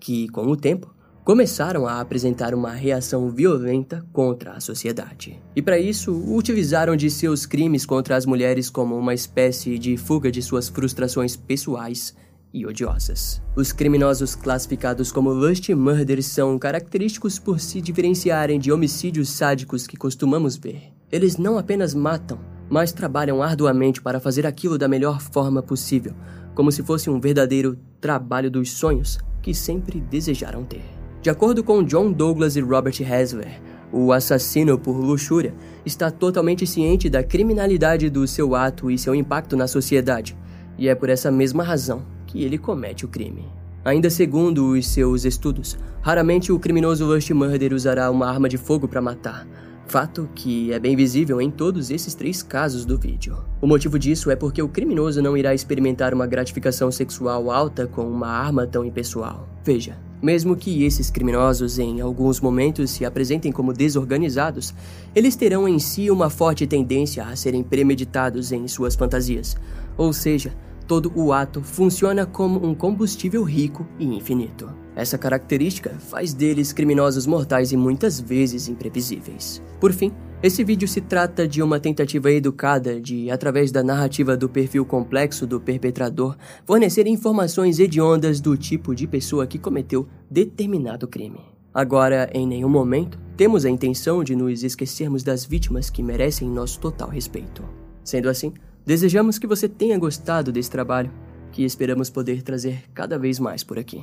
que, 0.00 0.28
com 0.28 0.46
o 0.46 0.56
tempo, 0.56 0.94
começaram 1.22 1.86
a 1.86 2.00
apresentar 2.00 2.54
uma 2.54 2.72
reação 2.72 3.28
violenta 3.28 4.02
contra 4.14 4.52
a 4.52 4.60
sociedade. 4.60 5.38
E 5.54 5.60
para 5.60 5.78
isso, 5.78 6.10
utilizaram 6.34 6.96
de 6.96 7.10
seus 7.10 7.44
crimes 7.44 7.84
contra 7.84 8.16
as 8.16 8.24
mulheres 8.24 8.70
como 8.70 8.96
uma 8.96 9.12
espécie 9.12 9.78
de 9.78 9.98
fuga 9.98 10.32
de 10.32 10.40
suas 10.40 10.70
frustrações 10.70 11.36
pessoais 11.36 12.14
e 12.52 12.66
odiosas. 12.66 13.42
Os 13.56 13.72
criminosos 13.72 14.34
classificados 14.34 15.10
como 15.10 15.32
Lust 15.32 15.68
Murder 15.74 16.22
são 16.22 16.58
característicos 16.58 17.38
por 17.38 17.60
se 17.60 17.80
diferenciarem 17.80 18.58
de 18.58 18.70
homicídios 18.70 19.30
sádicos 19.30 19.86
que 19.86 19.96
costumamos 19.96 20.56
ver. 20.56 20.92
Eles 21.10 21.36
não 21.36 21.58
apenas 21.58 21.94
matam, 21.94 22.38
mas 22.68 22.92
trabalham 22.92 23.42
arduamente 23.42 24.00
para 24.00 24.20
fazer 24.20 24.46
aquilo 24.46 24.78
da 24.78 24.88
melhor 24.88 25.20
forma 25.20 25.62
possível, 25.62 26.14
como 26.54 26.72
se 26.72 26.82
fosse 26.82 27.10
um 27.10 27.20
verdadeiro 27.20 27.78
trabalho 28.00 28.50
dos 28.50 28.70
sonhos 28.70 29.18
que 29.40 29.54
sempre 29.54 30.00
desejaram 30.00 30.64
ter. 30.64 30.82
De 31.20 31.30
acordo 31.30 31.62
com 31.62 31.82
John 31.82 32.12
Douglas 32.12 32.56
e 32.56 32.60
Robert 32.60 32.96
Hasler, 33.02 33.60
o 33.92 34.10
assassino 34.10 34.78
por 34.78 34.96
luxúria 34.96 35.54
está 35.84 36.10
totalmente 36.10 36.66
ciente 36.66 37.10
da 37.10 37.22
criminalidade 37.22 38.08
do 38.08 38.26
seu 38.26 38.54
ato 38.54 38.90
e 38.90 38.96
seu 38.96 39.14
impacto 39.14 39.54
na 39.54 39.68
sociedade, 39.68 40.36
e 40.78 40.88
é 40.88 40.94
por 40.94 41.10
essa 41.10 41.30
mesma 41.30 41.62
razão 41.62 42.02
que 42.32 42.42
ele 42.42 42.56
comete 42.56 43.04
o 43.04 43.08
crime. 43.08 43.44
Ainda 43.84 44.08
segundo 44.08 44.70
os 44.70 44.88
seus 44.88 45.26
estudos, 45.26 45.76
raramente 46.00 46.50
o 46.50 46.58
criminoso 46.58 47.04
Lust 47.04 47.30
Murder 47.30 47.74
usará 47.74 48.10
uma 48.10 48.26
arma 48.26 48.48
de 48.48 48.56
fogo 48.56 48.88
para 48.88 49.02
matar, 49.02 49.46
fato 49.86 50.30
que 50.34 50.72
é 50.72 50.78
bem 50.78 50.96
visível 50.96 51.42
em 51.42 51.50
todos 51.50 51.90
esses 51.90 52.14
três 52.14 52.42
casos 52.42 52.86
do 52.86 52.96
vídeo. 52.96 53.36
O 53.60 53.66
motivo 53.66 53.98
disso 53.98 54.30
é 54.30 54.36
porque 54.36 54.62
o 54.62 54.68
criminoso 54.68 55.20
não 55.20 55.36
irá 55.36 55.52
experimentar 55.54 56.14
uma 56.14 56.26
gratificação 56.26 56.90
sexual 56.90 57.50
alta 57.50 57.86
com 57.86 58.08
uma 58.08 58.28
arma 58.28 58.66
tão 58.66 58.82
impessoal. 58.82 59.46
Veja, 59.62 59.98
mesmo 60.22 60.56
que 60.56 60.84
esses 60.84 61.10
criminosos 61.10 61.78
em 61.78 62.00
alguns 62.00 62.40
momentos 62.40 62.92
se 62.92 63.04
apresentem 63.04 63.52
como 63.52 63.74
desorganizados, 63.74 64.72
eles 65.14 65.36
terão 65.36 65.68
em 65.68 65.78
si 65.78 66.10
uma 66.10 66.30
forte 66.30 66.66
tendência 66.66 67.24
a 67.24 67.36
serem 67.36 67.62
premeditados 67.62 68.52
em 68.52 68.66
suas 68.66 68.94
fantasias, 68.94 69.54
ou 69.98 70.14
seja, 70.14 70.54
todo 70.82 71.12
o 71.14 71.32
ato 71.32 71.62
funciona 71.62 72.26
como 72.26 72.64
um 72.66 72.74
combustível 72.74 73.42
rico 73.42 73.86
e 73.98 74.04
infinito. 74.04 74.68
Essa 74.94 75.16
característica 75.16 75.90
faz 75.90 76.34
deles 76.34 76.72
criminosos 76.72 77.26
mortais 77.26 77.72
e 77.72 77.76
muitas 77.76 78.20
vezes 78.20 78.68
imprevisíveis. 78.68 79.62
Por 79.80 79.92
fim, 79.92 80.12
esse 80.42 80.64
vídeo 80.64 80.88
se 80.88 81.00
trata 81.00 81.46
de 81.46 81.62
uma 81.62 81.78
tentativa 81.78 82.30
educada 82.30 83.00
de, 83.00 83.30
através 83.30 83.70
da 83.70 83.82
narrativa 83.82 84.36
do 84.36 84.48
perfil 84.48 84.84
complexo 84.84 85.46
do 85.46 85.60
perpetrador, 85.60 86.36
fornecer 86.66 87.06
informações 87.06 87.78
hediondas 87.78 88.40
do 88.40 88.56
tipo 88.56 88.94
de 88.94 89.06
pessoa 89.06 89.46
que 89.46 89.58
cometeu 89.58 90.08
determinado 90.28 91.06
crime. 91.06 91.40
Agora, 91.72 92.28
em 92.34 92.46
nenhum 92.46 92.68
momento, 92.68 93.18
temos 93.36 93.64
a 93.64 93.70
intenção 93.70 94.22
de 94.22 94.34
nos 94.34 94.62
esquecermos 94.62 95.22
das 95.22 95.44
vítimas 95.44 95.88
que 95.88 96.02
merecem 96.02 96.50
nosso 96.50 96.80
total 96.80 97.08
respeito. 97.08 97.62
Sendo 98.04 98.28
assim, 98.28 98.52
Desejamos 98.84 99.38
que 99.38 99.46
você 99.46 99.68
tenha 99.68 99.98
gostado 99.98 100.50
desse 100.50 100.70
trabalho, 100.70 101.10
que 101.52 101.64
esperamos 101.64 102.10
poder 102.10 102.42
trazer 102.42 102.84
cada 102.92 103.18
vez 103.18 103.38
mais 103.38 103.62
por 103.62 103.78
aqui. 103.78 104.02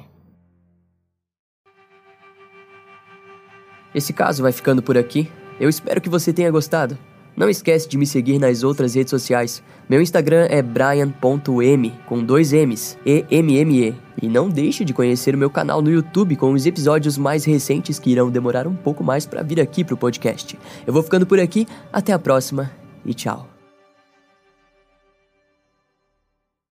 Esse 3.94 4.14
caso 4.14 4.44
vai 4.44 4.52
ficando 4.52 4.82
por 4.82 4.98
aqui. 4.98 5.30
Eu 5.60 5.68
espero 5.68 6.00
que 6.00 6.10
você 6.10 6.32
tenha 6.32 6.52
gostado. 6.52 6.98
Não 7.36 7.50
esquece 7.50 7.88
de 7.88 7.98
me 7.98 8.06
seguir 8.06 8.38
nas 8.38 8.64
outras 8.64 8.96
redes 8.96 9.12
sociais. 9.12 9.64
Meu 9.90 10.02
Instagram 10.02 10.48
é 10.50 10.62
brian.m 10.62 11.94
com 12.06 12.24
dois 12.24 12.52
M's, 12.52 12.98
E 13.06 13.26
M 13.32 13.58
M 13.58 13.88
E. 13.88 13.96
E 14.22 14.28
não 14.28 14.50
deixe 14.50 14.84
de 14.84 14.94
conhecer 14.94 15.36
o 15.36 15.38
meu 15.38 15.50
canal 15.50 15.82
no 15.82 15.90
YouTube 15.90 16.36
com 16.36 16.52
os 16.52 16.66
episódios 16.66 17.18
mais 17.18 17.46
recentes 17.46 17.98
que 17.98 18.12
irão 18.12 18.30
demorar 18.30 18.68
um 18.68 18.76
pouco 18.76 19.04
mais 19.04 19.26
para 19.26 19.42
vir 19.42 19.60
aqui 19.60 19.84
pro 19.84 19.98
podcast. 19.98 20.60
Eu 20.86 20.94
vou 20.94 21.02
ficando 21.02 21.26
por 21.26 21.40
aqui, 21.40 21.66
até 21.92 22.14
a 22.14 22.20
próxima 22.20 22.72
e 23.06 23.14
tchau. 23.14 23.59